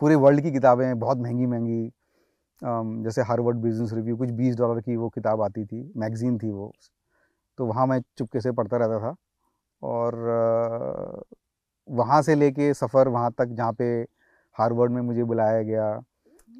पूरे 0.01 0.15
वर्ल्ड 0.17 0.43
की 0.43 0.53
किताबें 0.53 0.99
बहुत 1.01 1.19
महँगी 1.19 1.47
महँगी 1.47 1.91
जैसे 3.05 3.23
हार्वर्ड 3.23 3.57
बिज़नेस 3.59 3.93
रिव्यू 3.93 4.17
कुछ 4.17 4.31
बीस 4.33 4.57
डॉलर 4.57 4.81
की 4.81 4.97
वो 4.97 5.09
किताब 5.09 5.43
आती 5.43 5.65
थी 5.67 5.83
मैगज़ीन 5.97 6.39
थी 6.39 6.51
वो। 6.51 6.73
तो 7.59 7.67
वहाँ 7.67 7.87
मैं 7.87 8.01
चुपके 8.19 8.41
से 8.41 8.53
पढ़ता 8.53 8.77
रहता 8.77 8.99
था 9.01 9.15
और 9.83 10.17
वहाँ 11.89 12.23
से 12.23 12.35
लेके 12.35 12.73
सफ़र 12.75 13.09
वहाँ 13.09 13.33
तक 13.39 13.47
जहाँ 13.53 13.73
पे 13.73 13.91
हार्वर्ड 14.59 14.93
में 14.93 15.01
मुझे 15.03 15.25
बुलाया 15.25 15.63
गया 15.63 15.89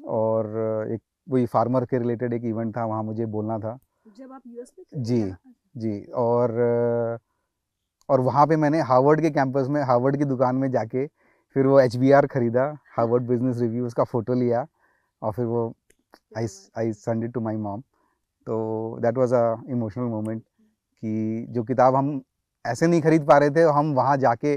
और 0.07 0.47
एक 0.91 1.01
वही 1.29 1.45
फार्मर 1.45 1.85
के 1.85 1.97
रिलेटेड 1.97 2.33
एक 2.33 2.43
इवेंट 2.43 2.75
था 2.77 2.85
वहाँ 2.85 3.03
मुझे 3.03 3.25
बोलना 3.25 3.57
था। 3.59 3.77
जब 4.17 4.31
आप 4.33 4.41
यूएस 4.47 4.73
में 4.79 4.85
थे? 4.85 5.03
जी। 5.03 5.33
जी 5.75 6.01
और 6.15 7.19
और 8.09 8.21
वहाँ 8.21 8.45
पे 8.47 8.55
मैंने 8.55 8.79
हार्वर्ड 8.81 9.21
के 9.21 9.29
कैंपस 9.29 9.67
में 9.69 9.81
हार्वर्ड 9.83 10.17
की 10.17 10.25
दुकान 10.25 10.55
में 10.55 10.69
जाके 10.71 11.05
फिर 11.55 11.67
वो 11.67 11.79
एच 11.79 11.97
खरीदा 12.31 12.63
हार्वर्ड 12.97 13.27
बिज़नेस 13.27 13.59
रिव्यू 13.59 13.85
उसका 13.85 14.03
फ़ोटो 14.03 14.33
लिया 14.33 14.65
और 15.21 15.31
फिर 15.31 15.45
वो 15.45 15.73
I 16.37 16.47
I 16.77 16.93
send 16.93 17.23
it 17.23 17.31
to 17.31 17.41
my 17.41 17.55
mom 17.55 17.81
तो 18.47 18.97
that 19.01 19.17
was 19.17 19.33
a 19.33 19.55
emotional 19.69 20.03
moment 20.03 20.41
कि 20.41 21.45
जो 21.49 21.63
किताब 21.63 21.95
हम 21.95 22.21
ऐसे 22.65 22.87
नहीं 22.87 23.01
खरीद 23.01 23.27
पा 23.27 23.37
रहे 23.37 23.49
थे 23.49 23.61
हम 23.61 23.93
वहाँ 23.93 24.17
जाके 24.17 24.55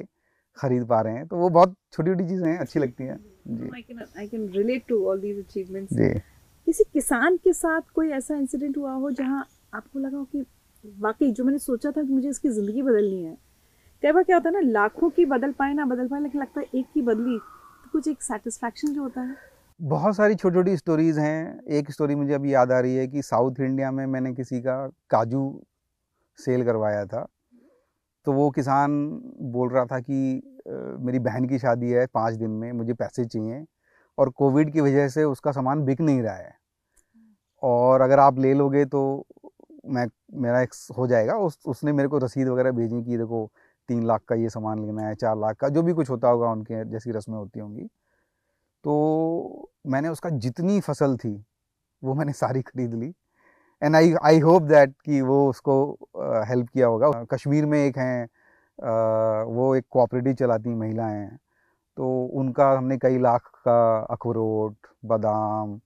खरीद 0.56 0.86
पा 0.86 1.00
रहे 1.00 1.14
हैं 1.14 1.26
तो 1.26 1.36
वो 1.36 1.48
बहुत 1.50 1.74
छोटी 1.92 2.10
छोटी 2.10 2.28
चीज़ें 2.28 2.48
हैं 2.48 2.58
अच्छी 2.58 2.80
लगती 2.80 3.04
हैं। 3.04 3.18
जी। 3.48 3.70
I 4.18 4.26
can 4.26 4.48
relate 4.50 4.84
to 4.88 5.04
all 5.10 5.20
these 5.20 5.38
achievements 5.38 5.94
जी। 5.94 6.08
किसी 6.66 6.84
किसान 6.92 7.36
के 7.36 7.52
साथ 7.52 7.80
कोई 7.94 8.10
ऐसा 8.12 8.36
इंसिडेंट 8.36 8.76
हुआ 8.76 8.92
हो 8.94 9.10
जहाँ 9.12 9.46
आपको 9.74 9.98
लगा 9.98 10.16
हो 10.18 10.24
कि 10.26 10.44
वाकई 10.84 11.30
जो 11.32 11.44
मैंने 11.44 11.58
सोचा 11.60 11.90
था 11.90 12.02
कि 12.02 12.12
मुझे 12.12 12.28
इसकी 12.28 12.48
ज़िंदगी 12.50 12.82
बदलनी 12.82 13.22
है 13.22 13.36
कई 14.02 14.12
बार 14.12 14.22
क्या 14.22 14.36
होता 14.36 14.48
है 14.48 14.54
ना 14.54 14.70
लाखों 14.70 15.10
की 15.10 15.24
बदल 15.26 15.52
पाए 15.52 15.72
ना 15.74 15.84
बदल 15.86 16.08
पाए 16.08 16.20
लेकिन 16.20 16.40
लगता 16.40 16.60
है 16.60 16.66
एक 16.74 16.86
की 16.94 17.02
बदली 17.02 17.38
तो 17.38 17.90
कुछ 17.92 18.08
एक 18.08 18.22
सेटिस्फैक्शन 18.22 18.94
जो 18.94 19.02
होता 19.02 19.20
है। 19.20 19.36
बहुत 19.80 20.16
सारी 20.16 20.34
छोटी 20.34 20.54
छोटी 20.54 20.76
स्टोरीज 20.76 21.18
हैं। 21.18 21.60
एक 21.68 21.90
स्टोरी 21.90 22.14
मुझे 22.14 22.32
अभी 22.34 22.52
याद 22.54 22.72
आ 22.72 22.78
रही 22.80 22.94
है 22.94 23.06
कि 23.08 23.22
साउथ 23.22 23.60
इंडिया 23.60 23.90
में 23.90 24.04
मैंने 24.06 24.32
किसी 24.34 24.60
का 24.60 24.76
काजू 25.10 25.42
सेल 26.38 26.64
करवाया 26.64 27.04
था। 27.06 27.26
तो 28.26 28.32
वो 28.32 28.50
किसान 28.50 28.92
बोल 29.52 29.70
रहा 29.70 29.84
था 29.84 29.98
कि 30.00 30.42
मेरी 31.00 31.18
बहन 31.18 31.44
की 31.44 31.58
शादी 31.58 31.90
है 31.90 32.06
पाँच 32.06 32.34
दिन 32.34 32.50
में, 32.50 32.72
मुझे 32.72 32.94
पैसे 32.94 33.24
चाहिए 33.24 33.64
और 34.18 34.30
कोविड 34.30 34.72
की 34.72 34.80
वजह 34.80 35.08
से 35.08 35.24
उसका 35.24 35.52
सामान 35.52 35.84
बिक 35.84 36.00
नहीं 36.00 36.22
रहा 36.22 36.34
है। 36.34 36.54
और 37.62 38.00
अगर 38.00 38.18
आप 38.18 38.38
ले 38.38 38.54
लोगे 38.54 38.84
तो 38.84 39.26
मैं, 39.86 40.06
मेरा 40.34 40.60
एक 40.62 40.74
हो 40.98 41.06
जाएगा। 41.06 41.34
उस, 41.34 41.58
उसने 41.66 41.92
मेरे 41.92 42.08
को 42.08 42.18
रसीद 42.18 42.48
वगैरह 42.48 42.70
भेजी 42.70 43.02
कि, 43.02 43.16
देखो, 43.18 43.50
तीन 43.88 44.06
लाख 44.06 44.22
का 44.28 44.34
ये 44.34 44.48
सामान 44.48 44.84
लेना 44.86 45.02
है, 45.02 45.14
चार 45.14 45.36
लाख 45.36 45.56
का, 45.56 45.68
जो 45.68 45.82
भी 45.82 45.92
कुछ 45.92 46.10
होता 46.10 46.28
होगा 46.28 46.50
उनके 46.50 46.84
जैसी 46.90 47.10
रस्में 47.10 47.36
होती 47.36 47.60
होंगी। 47.60 47.84
तो 48.84 49.70
मैंने 49.86 50.08
उसका 50.08 50.30
जितनी 50.30 50.80
फ़सल 50.80 51.16
थी, 51.16 51.44
वो 52.02 52.14
मैंने 52.14 52.32
सारी 52.32 52.62
खरीद 52.62 52.94
ली। 52.94 53.12
And 53.82 53.96
I 53.96 54.12
I 54.24 54.38
hope 54.40 54.62
that 54.64 54.92
कि 55.04 55.20
वो 55.22 55.48
उसको 55.50 55.74
हेल्प 56.48 56.68
किया 56.68 56.86
होगा। 56.86 57.10
कश्मीर 57.32 57.66
में 57.66 57.78
एक 57.78 57.98
हैं 57.98 58.24
अ, 58.78 59.44
वो 59.48 59.74
एक 59.76 59.84
कोऑपरेटिव 59.90 60.34
चलाती 60.34 60.74
महिलाएँ 60.76 61.16
हैं। 61.16 61.38
तो 61.98 62.08
उनका 62.40 62.70
हमने 62.72 62.96
कई 62.98 63.18
लाख 63.18 63.50
का 63.66 63.78
अखरोट 64.10 64.86
बादाम 65.06 65.80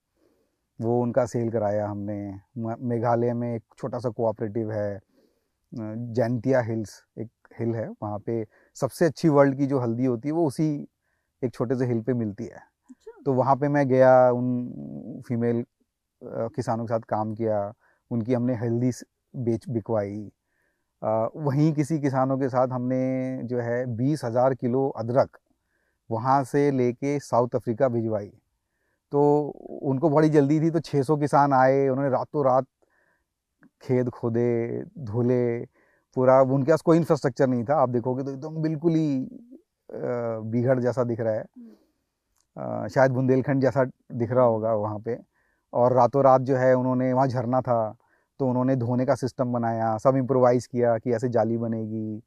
वो 0.79 1.01
उनका 1.03 1.25
सेल 1.25 1.49
कराया 1.51 1.87
हमने। 1.87 2.75
मेघालय 2.89 3.33
में 3.33 3.53
एक 3.55 3.63
छोटा 3.79 3.99
सा 3.99 4.09
कोऑपरेटिव 4.11 4.71
है 4.71 4.99
जैनतिया 5.73 6.61
हिल्स 6.61 7.01
एक 7.19 7.29
हिल 7.59 7.75
है। 7.75 7.87
वहाँ 8.03 8.19
पे 8.27 8.43
सबसे 8.77 9.05
अच्छी 9.05 9.29
वर्ल्ड 9.29 9.57
की 9.57 9.65
जो 9.67 9.79
हल्दी 9.79 10.05
होती 10.05 10.29
है 10.29 10.33
वो 10.33 10.45
उसी 10.47 10.69
एक 11.41 11.53
छोटे 11.53 11.75
से 11.75 11.85
हिल 11.85 12.01
पे 12.01 12.13
मिलती 12.15 12.45
है। 12.45 12.61
तो 13.25 13.33
वहाँ 13.33 13.55
पे 13.55 13.67
मैं 13.69 13.87
गया 13.89 14.13
उन 14.31 15.21
फीमेल 15.27 15.63
किसानों 16.21 16.85
के 16.85 16.93
साथ 16.93 17.01
काम 17.09 17.33
किया। 17.35 17.61
उनकी 18.11 18.33
हमने 18.33 18.55
हल्दी 18.55 18.91
बेच 19.33 19.69
बिकवाई। 19.69 20.29
वहीं 21.37 21.71
किसी 21.73 21.99
किसानों 21.99 22.37
के 22.37 22.49
साथ 22.49 22.67
हमने 22.67 23.43
जो 23.43 23.59
है 23.59 23.85
बीस 23.97 24.23
हज़ार 24.25 24.53
किलो 24.55 24.87
अदरक 24.97 25.37
वहाँ 26.09 26.43
से 26.45 26.69
लेके 26.71 27.17
साउथ 27.21 27.55
अफ्रीका 27.55 27.87
भिजवाई। 27.89 28.31
तो 29.11 29.21
उनको 29.83 30.09
बड़ी 30.09 30.29
जल्दी 30.29 30.59
थी 30.61 30.69
तो 30.71 30.79
600 30.81 31.17
किसान 31.17 31.53
आए 31.53 31.87
उन्होंने 31.89 32.09
रातों 32.11 32.45
रात 32.45 32.65
खेत 33.81 34.09
खोदे 34.09 34.83
धोले 35.05 35.59
पूरा 36.15 36.41
उनके 36.43 36.71
पास 36.71 36.81
कोई 36.81 36.97
इंफ्रास्ट्रक्चर 36.97 37.47
नहीं 37.47 37.63
था। 37.65 37.75
आप 37.75 37.89
देखोगे 37.89 38.23
तो 38.23 38.31
एकदम 38.31 38.61
बिल्कुल 38.61 38.95
ही 38.95 39.27
बिगड़ 39.89 40.79
जैसा 40.79 41.03
दिख 41.03 41.19
रहा 41.19 41.33
है। 41.33 41.43
शायद 42.89 43.11
बुंदेलखंड 43.11 43.61
जैसा 43.61 43.83
दिख 43.83 44.31
रहा 44.31 44.45
होगा 44.45 44.73
वहाँ 44.75 44.99
पे। 44.99 45.15
और 45.73 45.93
रातों 45.93 46.23
रात 46.23 46.41
जो 46.41 46.55
है 46.55 46.73
उन्होंने 46.73 47.11
वहाँ 47.13 47.27
झरना 47.27 47.61
था 47.61 47.95
तो 48.39 48.47
उन्होंने 48.49 48.75
धोने 48.75 49.05
का 49.05 49.15
सिस्टम 49.15 49.53
बनाया 49.53 49.97
सब 49.97 50.15
इम्प्रोवाइज 50.17 50.65
किया 50.67 50.97
कि 50.97 51.13
ऐसे 51.13 51.29
जाली 51.29 51.57
बनेगी। 51.57 52.21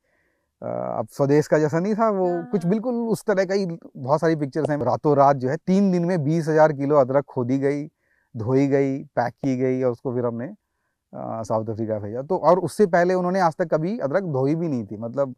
अब 0.62 1.06
स्वदेश 1.10 1.46
का 1.46 1.58
जैसा 1.58 1.78
नहीं 1.78 1.94
था 1.94 2.08
वो 2.10 2.26
हाँ। 2.28 2.44
कुछ 2.46 2.64
बिल्कुल 2.66 2.94
उस 3.10 3.24
तरह 3.24 3.44
का 3.44 3.54
ही 3.54 3.66
बहुत 3.66 4.20
सारी 4.20 4.36
पिक्चर्स 4.36 4.70
हैं। 4.70 4.78
रातों 4.78 5.16
रात 5.16 5.36
जो 5.36 5.48
है 5.48 5.56
तीन 5.58 5.90
दिन 5.92 6.04
में 6.04 6.22
बीस 6.24 6.48
हज़ार 6.48 6.72
किलो 6.72 6.96
अदरक 6.96 7.24
खोदी 7.26 7.58
गई 7.58 7.84
धोई 8.34 8.66
गई 8.68 8.98
पैक 9.16 9.32
की 9.34 9.56
गई 9.56 9.82
और 9.82 9.92
उसको 9.92 10.14
फिर 10.14 10.26
हमने 10.26 10.52
साउथ 11.12 11.70
अफ्रीका 11.70 11.98
भेजा। 11.98 12.22
तो 12.22 12.36
और 12.38 12.58
उससे 12.60 12.86
पहले 12.88 13.14
उन्होंने 13.14 13.40
आज 13.40 13.56
तक 13.58 13.68
कभी 13.68 13.98
अदरक 13.98 14.24
धोई 14.32 14.54
भी 14.54 14.68
नहीं 14.68 14.84
थी। 14.86 14.96
मतलब 14.96 15.34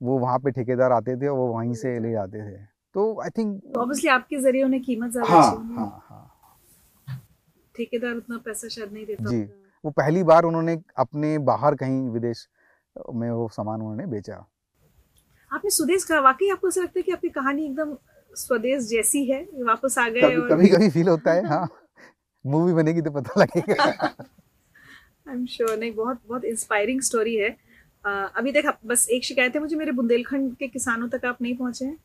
वो 0.00 0.18
वहाँ 0.18 0.38
पे 0.38 0.50
ठेकेदार 0.50 0.92
आते 0.92 1.16
थे 1.16 1.28
और 1.28 1.38
वो 1.38 1.46
वहीं 1.48 1.74
से 1.74 1.98
ले 2.00 2.12
जाते 2.12 2.38
थे। 2.40 2.56
तो 2.94 3.20
आई 3.20 3.30
थिंक 3.30 3.76
ऑब्वियसली 3.78 4.10
आपके 4.10 4.40
ज़रिए 4.40 4.62
उन्हें 4.64 4.82
कीमत 4.82 5.10
ज़्यादा 5.10 5.32
हाँ, 5.32 5.74
हाँ, 5.76 6.00
हाँ. 6.08 6.29
ठेकेदार 7.74 8.14
उतना 8.14 8.38
पैसा 8.44 8.68
शायद 8.68 8.92
नहीं 8.92 9.06
देता। 9.06 9.30
जी 9.30 9.40
वो 9.84 9.90
पहली 9.92 10.22
बार 10.24 10.44
उन्होंने 10.44 10.76
अपने 10.98 11.36
बाहर 11.44 11.74
कहीं 11.74 12.08
विदेश 12.10 12.46
में 13.14 13.30
वो 13.30 13.48
सामान 13.48 13.80
उन्होंने 13.80 14.06
बेचा। 14.06 14.34
आपने 15.50 15.70
स्वदेश 15.70 16.04
कहा 16.04 16.20
वाकई 16.20 16.48
आपको 16.50 16.68
ऐसा 16.68 16.80
लगता 16.80 16.98
है 16.98 17.02
कि 17.02 17.12
आपकी 17.12 17.28
कहानी 17.30 17.64
एकदम 17.64 17.96
स्वदेश 18.32 18.84
जैसी 18.84 19.24
है? 19.24 19.42
वापस 19.64 19.98
आ 19.98 20.08
गए 20.08 20.20
कभी, 20.20 20.36
और... 20.36 20.48
कभी 20.50 20.68
कभी 20.68 20.90
फील 20.90 21.08
होता 21.08 21.32
है 21.32 21.46
हाँ। 21.48 21.68
मूवी 22.44 22.72
बनेगी 22.72 23.02
तो 23.02 23.10
पता 23.10 23.40
लगेगा। 23.40 23.84
आई 23.84 25.34
एम 25.34 25.46
श्योर 25.46 25.76
नहीं 25.78 25.94
बहुत 25.94 26.20
बहुत 26.28 26.44
इंस्पायरिंग 26.44 27.00
स्टोरी 27.00 27.34
है। 27.36 27.50
uh, 28.04 28.36
अभी 28.36 28.52
तक 28.52 28.76
बस 28.86 29.08
एक 29.10 29.24
शिकायत 29.24 29.54
है 29.54 29.60
मुझे 29.60 29.76
मेरे 29.76 29.92
बुंदेलखंड 29.92 30.54
के 30.56 30.68
किसानों 30.68 31.08
तक 31.08 31.24
आप 31.24 31.42
नहीं 31.42 31.56
पहुँचे 31.56 31.84
हैं 31.84 31.96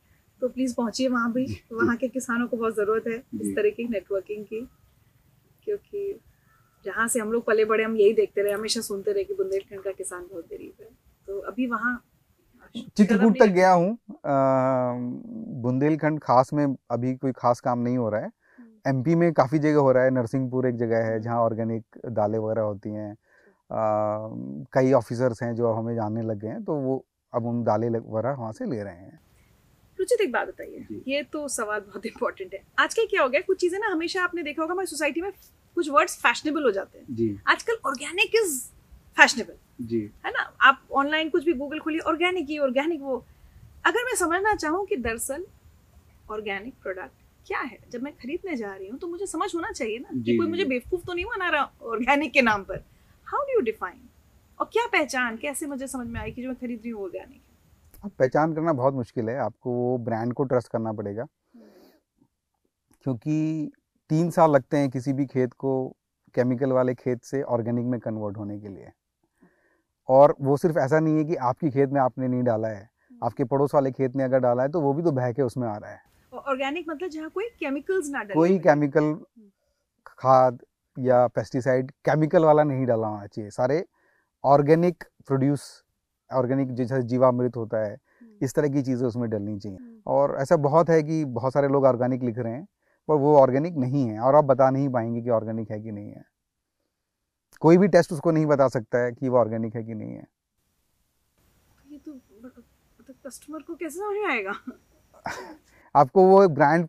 तो 0.41 0.47
प्लीज़ 0.47 0.75
पहुंचिए 0.75 1.07
वहाँ 1.07 1.31
भी। 1.33 1.45
वहाँ 1.73 1.95
के 1.97 2.07
किसानों 2.07 2.47
को 2.47 2.57
बहुत 2.57 2.75
ज़रूरत 2.75 3.07
है 3.07 3.17
इस 3.41 3.55
तरह 3.55 3.69
की 3.69 3.87
नेटवर्किंग 3.89 4.43
की। 4.45 4.67
क्योंकि 5.65 6.19
जहाँ 6.85 7.07
से 7.07 7.19
हम 7.19 7.31
लोग 7.31 7.45
पले 7.45 7.65
बड़े 7.65 7.83
हम 7.83 7.95
यही 7.97 8.13
देखते 8.13 8.41
रहे 8.41 8.53
हमेशा 8.53 8.81
सुनते 8.81 9.11
रहे 9.11 9.23
कि 9.23 9.33
बुंदेलखंड 9.33 9.83
का 9.83 9.91
किसान 9.91 10.27
बहुत 10.31 10.45
गरीब 10.45 10.73
है। 10.81 10.89
तो 11.27 11.39
अभी 11.39 11.67
वहाँ 11.67 12.01
चित्रकूट 12.97 13.39
तक 13.39 13.47
गया 13.47 13.71
हूँ। 13.71 13.97
बुंदेलखंड 15.61 16.19
खास 16.19 16.53
में 16.53 16.65
अभी 16.91 17.13
कोई 17.15 17.31
खास 17.31 17.59
काम 17.59 17.79
नहीं 17.79 17.97
हो 17.97 18.09
रहा 18.09 18.21
है। 18.21 18.29
MP 18.87 19.11
hmm. 19.11 19.19
में 19.19 19.33
काफ़ी 19.33 19.59
जगह 19.59 19.79
हो 19.79 19.91
रहा 19.91 20.03
है 20.03 20.09
नरसिंहपुर 20.09 20.67
एक 20.67 20.75
जगह 20.75 20.97
है 20.97 21.11
हम्म। 21.13 21.23
जहाँ 21.23 21.39
ऑर्गेनिक 21.41 21.97
दालें 22.09 22.37
वगैरह 22.39 22.61
होती 22.61 22.89
हैं। 22.89 23.15
कई 24.73 24.91
ऑफिसर्स 24.93 25.43
हैं 25.43 25.53
जो 25.55 25.71
हमें 25.71 25.95
जानने 25.95 26.21
लग 26.21 26.39
गए 26.39 26.47
हैं 26.47 26.63
तो 26.63 26.75
वो 26.75 27.03
अब 27.33 27.45
उन 27.45 27.63
दालें 27.63 27.89
वगैरह 27.89 28.31
वहाँ 28.31 28.51
से 28.51 28.65
ले 28.65 28.83
रहे 28.83 28.95
हैं। 28.95 29.19
रुचित 29.99 30.21
एक 30.21 30.31
बात 30.31 30.47
बताइए। 30.47 31.01
ये 31.07 31.23
तो 31.23 31.47
सवाल 31.47 31.79
बहुत 31.79 32.05
इंपॉर्टेंट 32.13 32.53
है। 32.53 32.61
आजकल 32.79 33.05
क्या 33.09 33.21
हो 33.23 33.29
गया? 33.29 33.41
कुछ 33.41 33.59
चीज़ें 33.59 33.79
ना 33.79 33.87
हमेशा 33.87 34.23
आपने 34.23 34.43
देखा 34.43 34.61
होगा 34.61 34.73
हमारी 34.73 34.87
सोसाइटी 34.87 35.21
में 35.21 35.31
कुछ 35.75 35.89
वर्ड्स 35.89 36.17
फैशनेबल 36.21 36.63
हो 36.63 36.71
जाते 36.71 36.99
हैं। 36.99 37.41
आजकल 37.47 37.77
ऑर्गेनिक 37.85 38.35
इज़ 38.35 38.59
फैशनेबल 39.17 39.85
जी। 39.85 39.99
है 40.25 40.31
ना? 40.31 40.41
आप 40.61 40.81
ऑनलाइन 40.93 41.29
कुछ 41.29 41.43
भी 41.45 41.53
गूगल 41.53 41.79
खोलिए 41.79 41.99
ऑर्गेनिक 42.09 42.49
ये 42.49 42.57
ऑर्गेनिक 42.59 43.01
वो। 43.01 43.23
अगर 43.85 44.05
मैं 44.05 44.15
समझना 44.15 44.53
चाहूँ 44.55 44.85
कि 44.85 44.95
दरअसल 44.97 45.45
ऑर्गेनिक 46.31 46.73
प्रोडक्ट 46.83 47.23
क्या 47.47 47.59
है 47.61 47.77
जब 47.91 48.01
मैं 48.01 48.13
खरीदने 48.13 48.55
जा 48.55 48.73
रही 48.73 48.87
हूँ 48.87 48.97
तो 48.99 49.07
मुझे 49.07 49.25
समझ 49.27 49.53
होना 49.55 49.71
चाहिए 49.71 49.97
ना 49.99 50.09
कि 50.15 50.37
कोई 50.37 50.47
मुझे 50.47 50.65
बेवकूफ़ 50.65 51.05
तो 51.05 51.13
नहीं 51.13 51.25
बना 51.25 51.49
रहा 51.49 51.71
ऑर्गेनिक 51.83 52.31
के 52.33 52.41
नाम 52.41 52.63
पर। 52.63 52.83
हाउ 53.27 53.41
डू 53.41 53.53
यू 53.53 53.61
डिफाइन 53.61 54.01
और 54.59 54.69
क्या 54.73 54.85
पहचान 54.87 55.37
कैसे 55.37 55.65
मुझे 55.65 55.87
समझ 55.87 56.07
में 56.07 56.19
आई 56.21 56.31
कि 56.31 56.41
जो 56.41 56.47
मैं 56.47 56.57
खरीद 56.57 56.79
रही 56.79 56.91
हूँ 56.91 57.03
ऑर्गेनिक 57.03 57.41
है? 58.03 58.09
पहचान 58.09 58.53
करना 58.53 58.73
बहुत 58.73 58.93
मुश्किल 58.93 59.29
है। 59.29 59.37
आपको 59.39 59.71
वो 59.71 59.97
ब्रांड 59.99 60.33
को 60.33 60.43
ट्रस्ट 60.43 60.71
करना 60.71 60.93
पड़ेगा। 60.93 61.21
हम्म। 61.21 61.63
क्योंकि 63.03 63.71
तीन 64.09 64.29
साल 64.29 64.51
लगते 64.51 64.77
हैं 64.77 64.89
किसी 64.89 65.13
भी 65.13 65.25
खेत 65.25 65.53
को 65.53 65.71
केमिकल 66.35 66.71
वाले 66.71 66.93
खेत 66.93 67.23
से 67.23 67.41
ऑर्गेनिक 67.41 67.85
में 67.85 67.99
कन्वर्ट 67.99 68.37
होने 68.37 68.59
के 68.59 68.67
लिए। 68.67 68.91
और 70.09 70.35
वो 70.41 70.57
सिर्फ़ 70.57 70.77
ऐसा 70.77 70.99
नहीं 70.99 71.17
है 71.17 71.23
कि 71.23 71.35
आपकी 71.35 71.69
खेत 71.69 71.89
में 71.89 72.01
आपने 72.01 72.27
नहीं 72.27 72.43
डाला 72.43 72.67
है। 72.67 72.81
हम्म। 72.81 73.25
आपके 73.25 73.43
पड़ोस 73.43 73.73
वाले 73.75 73.91
खेत 73.91 74.15
ने 74.15 74.23
अगर 74.23 74.39
डाला 74.39 74.63
है 74.63 74.69
तो 74.69 74.81
वो 74.81 74.93
भी 74.93 75.03
तो 75.03 75.11
बह 75.11 75.31
के 75.31 75.41
उसमें 75.41 75.67
आ 75.67 75.75
रहा 75.77 75.91
है। 75.91 75.99
ऑर्गेनिक 76.33 76.85
मतलब 76.89 77.09
जहाँ 77.09 77.29
कोई 77.29 77.49
केमिकल्स 77.59 78.09
ना 78.09 78.19
डाले 78.19 78.33
कोई 78.33 78.57
केमिकल 78.59 79.03
हम्म। 79.03 79.49
खाद 80.07 80.59
या 80.97 81.25
पेस्टिसाइड 81.27 81.91
केमिकल 82.05 82.45
वाला 82.45 82.63
नहीं 82.63 82.85
डाला 82.85 83.07
होना 83.07 83.25
चाहिए। 83.25 83.49
सारे 83.49 83.83
ऑर्गेनिक 84.43 85.03
प्रोड्यूस 85.27 85.83
ऑर्गेनिक 86.31 86.73
जैसे 86.73 87.01
जीवामृत 87.03 87.57
होता 87.57 87.77
है 87.77 87.93
हम्म। 87.93 88.45
इस 88.45 88.53
तरह 88.55 88.69
की 88.69 88.81
चीज़ें 88.81 89.07
उसमें 89.07 89.29
डलनी 89.29 89.57
चाहिए। 89.59 89.77
और 90.07 90.35
ऐसा 90.39 90.55
बहुत 90.57 90.89
है 90.89 91.01
कि 91.03 91.23
बहुत 91.25 91.53
सारे 91.53 91.67
लोग 91.67 91.85
ऑर्गेनिक 91.85 92.23
लिख 92.23 92.37
रहे 92.37 92.53
हैं। 92.53 92.67
पर 93.07 93.15
वो 93.15 93.35
ऑर्गेनिक 93.37 93.75
नहीं 93.75 94.07
है 94.09 94.19
और 94.19 94.35
आप 94.35 94.43
बता 94.43 94.69
नहीं 94.69 94.89
पाएँगे 94.89 95.21
कि 95.21 95.29
ऑर्गेनिक 95.29 95.71
है 95.71 95.81
कि 95.81 95.91
नहीं 95.91 96.11
है। 96.11 96.23
कोई 97.61 97.77
भी 97.77 97.87
टेस्ट 97.87 98.11
उसको 98.13 98.31
नहीं 98.31 98.45
बता 98.45 98.67
सकता 98.67 98.97
है 98.97 99.11
कि 99.11 99.29
वो 99.29 99.37
ऑर्गेनिक 99.37 99.75
है 99.75 99.83
कि 99.83 99.93
नहीं 99.93 100.15
है। 100.15 100.27
ये 101.91 101.97
तो 101.97 102.19
कस्टमर 103.25 103.61
को 103.61 103.75
कैसे 103.75 103.99
समझ 103.99 104.31
आएगा? 104.31 104.53
आपको 105.95 106.23
वो 106.23 106.47
ब्रांड 106.47 106.87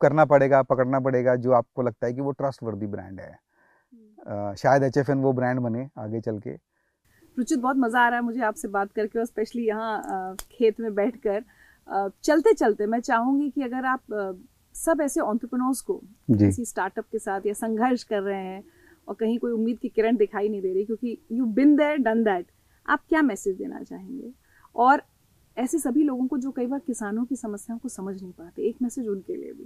करना 0.00 0.24
पड़ेगा 0.24 0.62
पकड़ना 0.62 1.00
पड़ेगा 1.00 1.36
जो 1.36 1.52
आपको 1.52 1.82
लगता 1.82 2.06
है 2.06 2.12
कि 2.12 2.20
वो 2.20 2.32
ट्रस्ट 2.32 2.62
वर्दी 2.62 2.86
ब्रांड 2.86 3.20
है। 3.20 3.38
uh, 4.28 4.54
शायद 4.54 4.82
एच 4.82 5.10
वो 5.10 5.32
ब्रांड 5.32 5.60
बने 5.60 5.88
आगे 5.98 6.20
चल 6.20 6.38
के। 6.38 6.50
रुचित 7.36 7.58
बहुत 7.58 7.76
मज़ा 7.76 8.00
आ 8.00 8.08
रहा 8.08 8.18
है 8.18 8.24
मुझे 8.24 8.40
आपसे 8.40 8.68
बात 8.68 8.92
करके 8.92 9.18
और 9.18 9.24
स्पेशली 9.24 9.66
यहाँ 9.66 10.34
खेत 10.40 10.80
में 10.80 10.94
बैठकर। 10.94 11.44
चलते 12.24 12.52
चलते 12.52 12.86
मैं 12.86 13.00
चाहूँगी 13.00 13.50
कि 13.50 13.62
अगर 13.62 13.84
आप 13.84 14.00
सब 14.74 15.00
ऐसे 15.00 15.20
ऑन्टरप्रनोर्स 15.20 15.80
को 15.80 15.94
किसी 16.32 16.64
स्टार्टअप 16.64 17.04
के 17.12 17.18
साथ 17.18 17.46
या 17.46 17.52
संघर्ष 17.54 18.02
कर 18.04 18.22
रहे 18.22 18.44
हैं 18.44 18.62
और 19.08 19.14
कहीं 19.14 19.38
कोई 19.38 19.52
उम्मीद 19.52 19.78
की 19.78 19.88
किरण 19.88 20.16
दिखाई 20.16 20.48
नहीं 20.48 20.60
दे 20.62 20.72
रही 20.74 20.84
क्योंकि 20.84 21.18
you 21.32 21.44
been 21.54 21.76
there 21.76 21.96
done 21.98 22.22
that 22.24 22.46
आप 22.86 23.04
क्या 23.08 23.22
मैसेज 23.22 23.56
देना 23.56 23.82
चाहेंगे? 23.82 24.32
और 24.76 25.02
ऐसे 25.56 25.78
सभी 25.78 26.02
लोगों 26.02 26.26
को 26.26 26.38
जो 26.38 26.50
कई 26.50 26.66
बार 26.66 26.78
किसानों 26.78 27.24
की 27.24 27.36
समस्याओं 27.36 27.78
को 27.78 27.88
समझ 27.88 28.20
नहीं 28.22 28.32
पाते 28.32 28.68
एक 28.68 28.76
मैसेज 28.82 29.08
उनके 29.08 29.36
लिए 29.36 29.52
भी। 29.52 29.64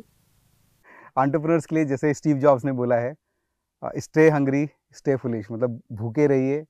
एंटरप्रेन्योर्स 1.19 1.67
के 1.67 1.75
लिए 1.77 1.85
जैसे 1.85 2.13
स्टीव 2.15 2.39
जॉब्स 2.39 2.65
ने 2.65 2.73
बोला 2.73 2.97
है 2.97 3.15
स्टे 3.99 4.29
हंग्री 4.31 4.67
स्टे 4.93 5.17
फुलिश 5.17 5.51
मतलब 5.53 5.81
भूखे 5.93 6.27
रहिए 6.27 6.65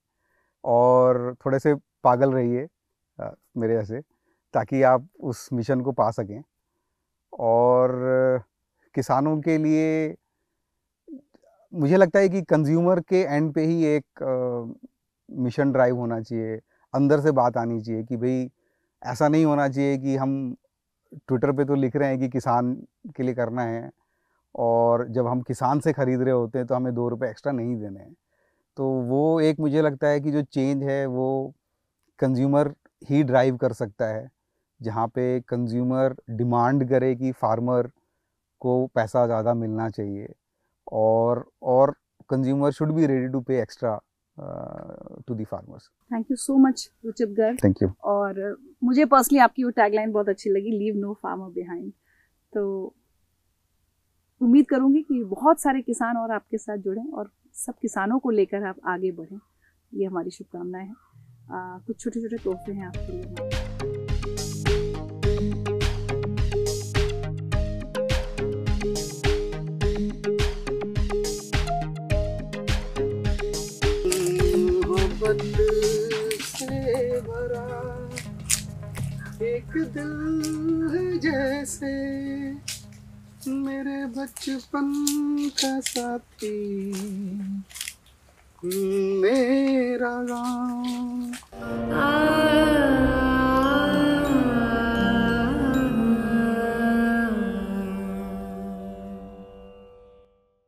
और 0.65 1.35
थोड़े 1.47 1.59
से 1.59 1.75
पागल 2.05 2.33
रहिए 2.33 2.67
मेरे 3.57 3.77
जैसे 3.77 4.01
ताकि 4.55 4.83
आप 4.85 5.09
उस 5.21 5.49
मिशन 5.53 5.81
को 5.81 5.93
पा 5.93 6.11
सकें। 6.11 6.43
और 7.39 8.43
किसानों 8.95 9.37
के 9.41 9.57
लिए 9.59 10.17
मुझे 11.73 11.97
लगता 11.97 12.19
है 12.19 12.29
कि 12.29 12.43
कंज्यूमर 12.45 13.01
के 13.03 13.21
एंड 13.23 13.53
पे 13.55 13.65
ही 13.65 13.85
एक 13.87 14.75
मिशन 15.29 15.73
ड्राइव 15.73 15.97
होना 15.97 16.21
चाहिए। 16.21 16.57
अंदर 16.95 17.21
से 17.21 17.31
बात 17.33 17.57
आनी 17.57 17.81
चाहिए 17.81 18.03
कि 18.05 18.17
भाई 18.17 18.49
ऐसा 19.03 19.29
नहीं 19.29 19.45
होना 19.45 19.69
चाहिए 19.69 19.99
कि 19.99 20.17
हम 20.17 20.57
ट्विटर 21.29 21.53
पे 21.53 21.65
तो 21.65 21.75
लिख 21.75 21.97
रहे 21.97 22.09
हैं 22.09 22.19
कि 22.21 22.29
किसान 22.29 22.75
के 23.17 23.23
लिए 23.23 23.35
करना 23.35 23.63
है 23.63 23.91
और 24.55 25.07
जब 25.09 25.27
हम 25.27 25.41
किसान 25.43 25.81
से 25.81 25.93
ख़रीद 25.93 26.23
रहे 26.23 26.35
होते 26.35 26.59
हैं 26.59 26.67
तो 26.67 26.75
हमें 26.75 26.95
दो 26.95 27.09
रुपये 27.09 27.31
एक्स्ट्रा 27.31 27.53
नहीं 27.53 27.77
देने 27.77 28.01
हैं। 28.01 28.15
तो 28.77 28.85
वो 29.09 29.41
एक 29.41 29.61
मुझे 29.61 29.83
लगता 29.83 30.09
है 30.09 30.21
कि 30.21 30.31
जो 30.33 30.43
चेंज 30.45 30.83
है 30.85 31.05
वो 31.09 31.55
कंज्यूमर 32.19 32.73
ही 33.03 33.23
ड्राइव 33.25 33.57
कर 33.57 33.73
सकता 33.75 34.09
है। 34.09 34.29
जहाँ 34.81 35.07
पे 35.09 35.41
कंज्यूमर 35.41 36.15
डिमांड 36.31 36.89
करे 36.89 37.15
कि 37.15 37.33
फार्मर 37.33 37.91
को 38.63 38.75
पैसा 38.87 39.25
ज़्यादा 39.27 39.55
मिलना 39.55 39.89
चाहिए 39.91 40.35
और 40.93 41.45
और 41.63 41.95
consumer 42.31 42.71
should 42.71 42.93
be 42.93 43.07
ready 43.07 43.29
to 43.33 43.41
pay 43.41 43.61
extra 43.63 43.99
to 45.29 45.35
the 45.35 45.45
farmers 45.45 45.89
thank 46.13 46.31
you 46.31 46.37
so 46.37 46.57
much 46.59 46.91
Ruchit 47.05 47.29
Garg 47.29 47.59
thank 47.65 47.83
you 47.83 47.89
और 48.05 48.57
मुझे 48.85 49.05
पर्सनली 49.05 49.41
आपकी 49.41 49.65
वो 49.65 49.71
टैगलाइन 49.71 50.13
बहुत 50.13 50.29
अच्छी 50.29 50.51
लगी 50.51 50.79
लीव 50.79 50.97
नो 50.97 51.13
फार्मर 51.23 51.51
बिहाइंड 51.51 51.93
तो 52.53 52.95
उम्मीद 54.41 54.67
करूँगी 54.69 55.03
कि 55.03 55.23
बहुत 55.25 55.61
सारे 55.61 55.81
किसान 55.83 56.17
और 56.17 56.33
आपके 56.33 56.59
साथ 56.59 56.77
जुड़ें 56.79 57.13
और 57.13 57.31
सब 57.57 57.75
किसानों 57.83 58.19
को 58.19 58.31
लेकर 58.31 58.65
आप 58.65 58.77
आगे 58.87 59.13
बढ़ें। 59.13 59.39
ये 59.93 60.07
हमारी 60.07 60.31
शुभकामनाएँ 60.31 60.87
हैं। 60.87 61.81
कुछ 61.87 62.01
छोटे 62.01 62.21
छोटे 62.21 62.37
तोहफे 62.37 62.73
हैं 62.73 62.87
आपके 62.87 63.13
लिए। 63.13 63.66
एक 75.27 75.33
दिल 79.77 80.91
है 80.95 81.19
जैसे 81.19 81.91
मेरे 83.51 84.07
बचपन 84.07 84.93
का 85.49 85.81
साथी। 85.81 86.93
मेरा 89.21 90.23
गाँव। 90.23 91.33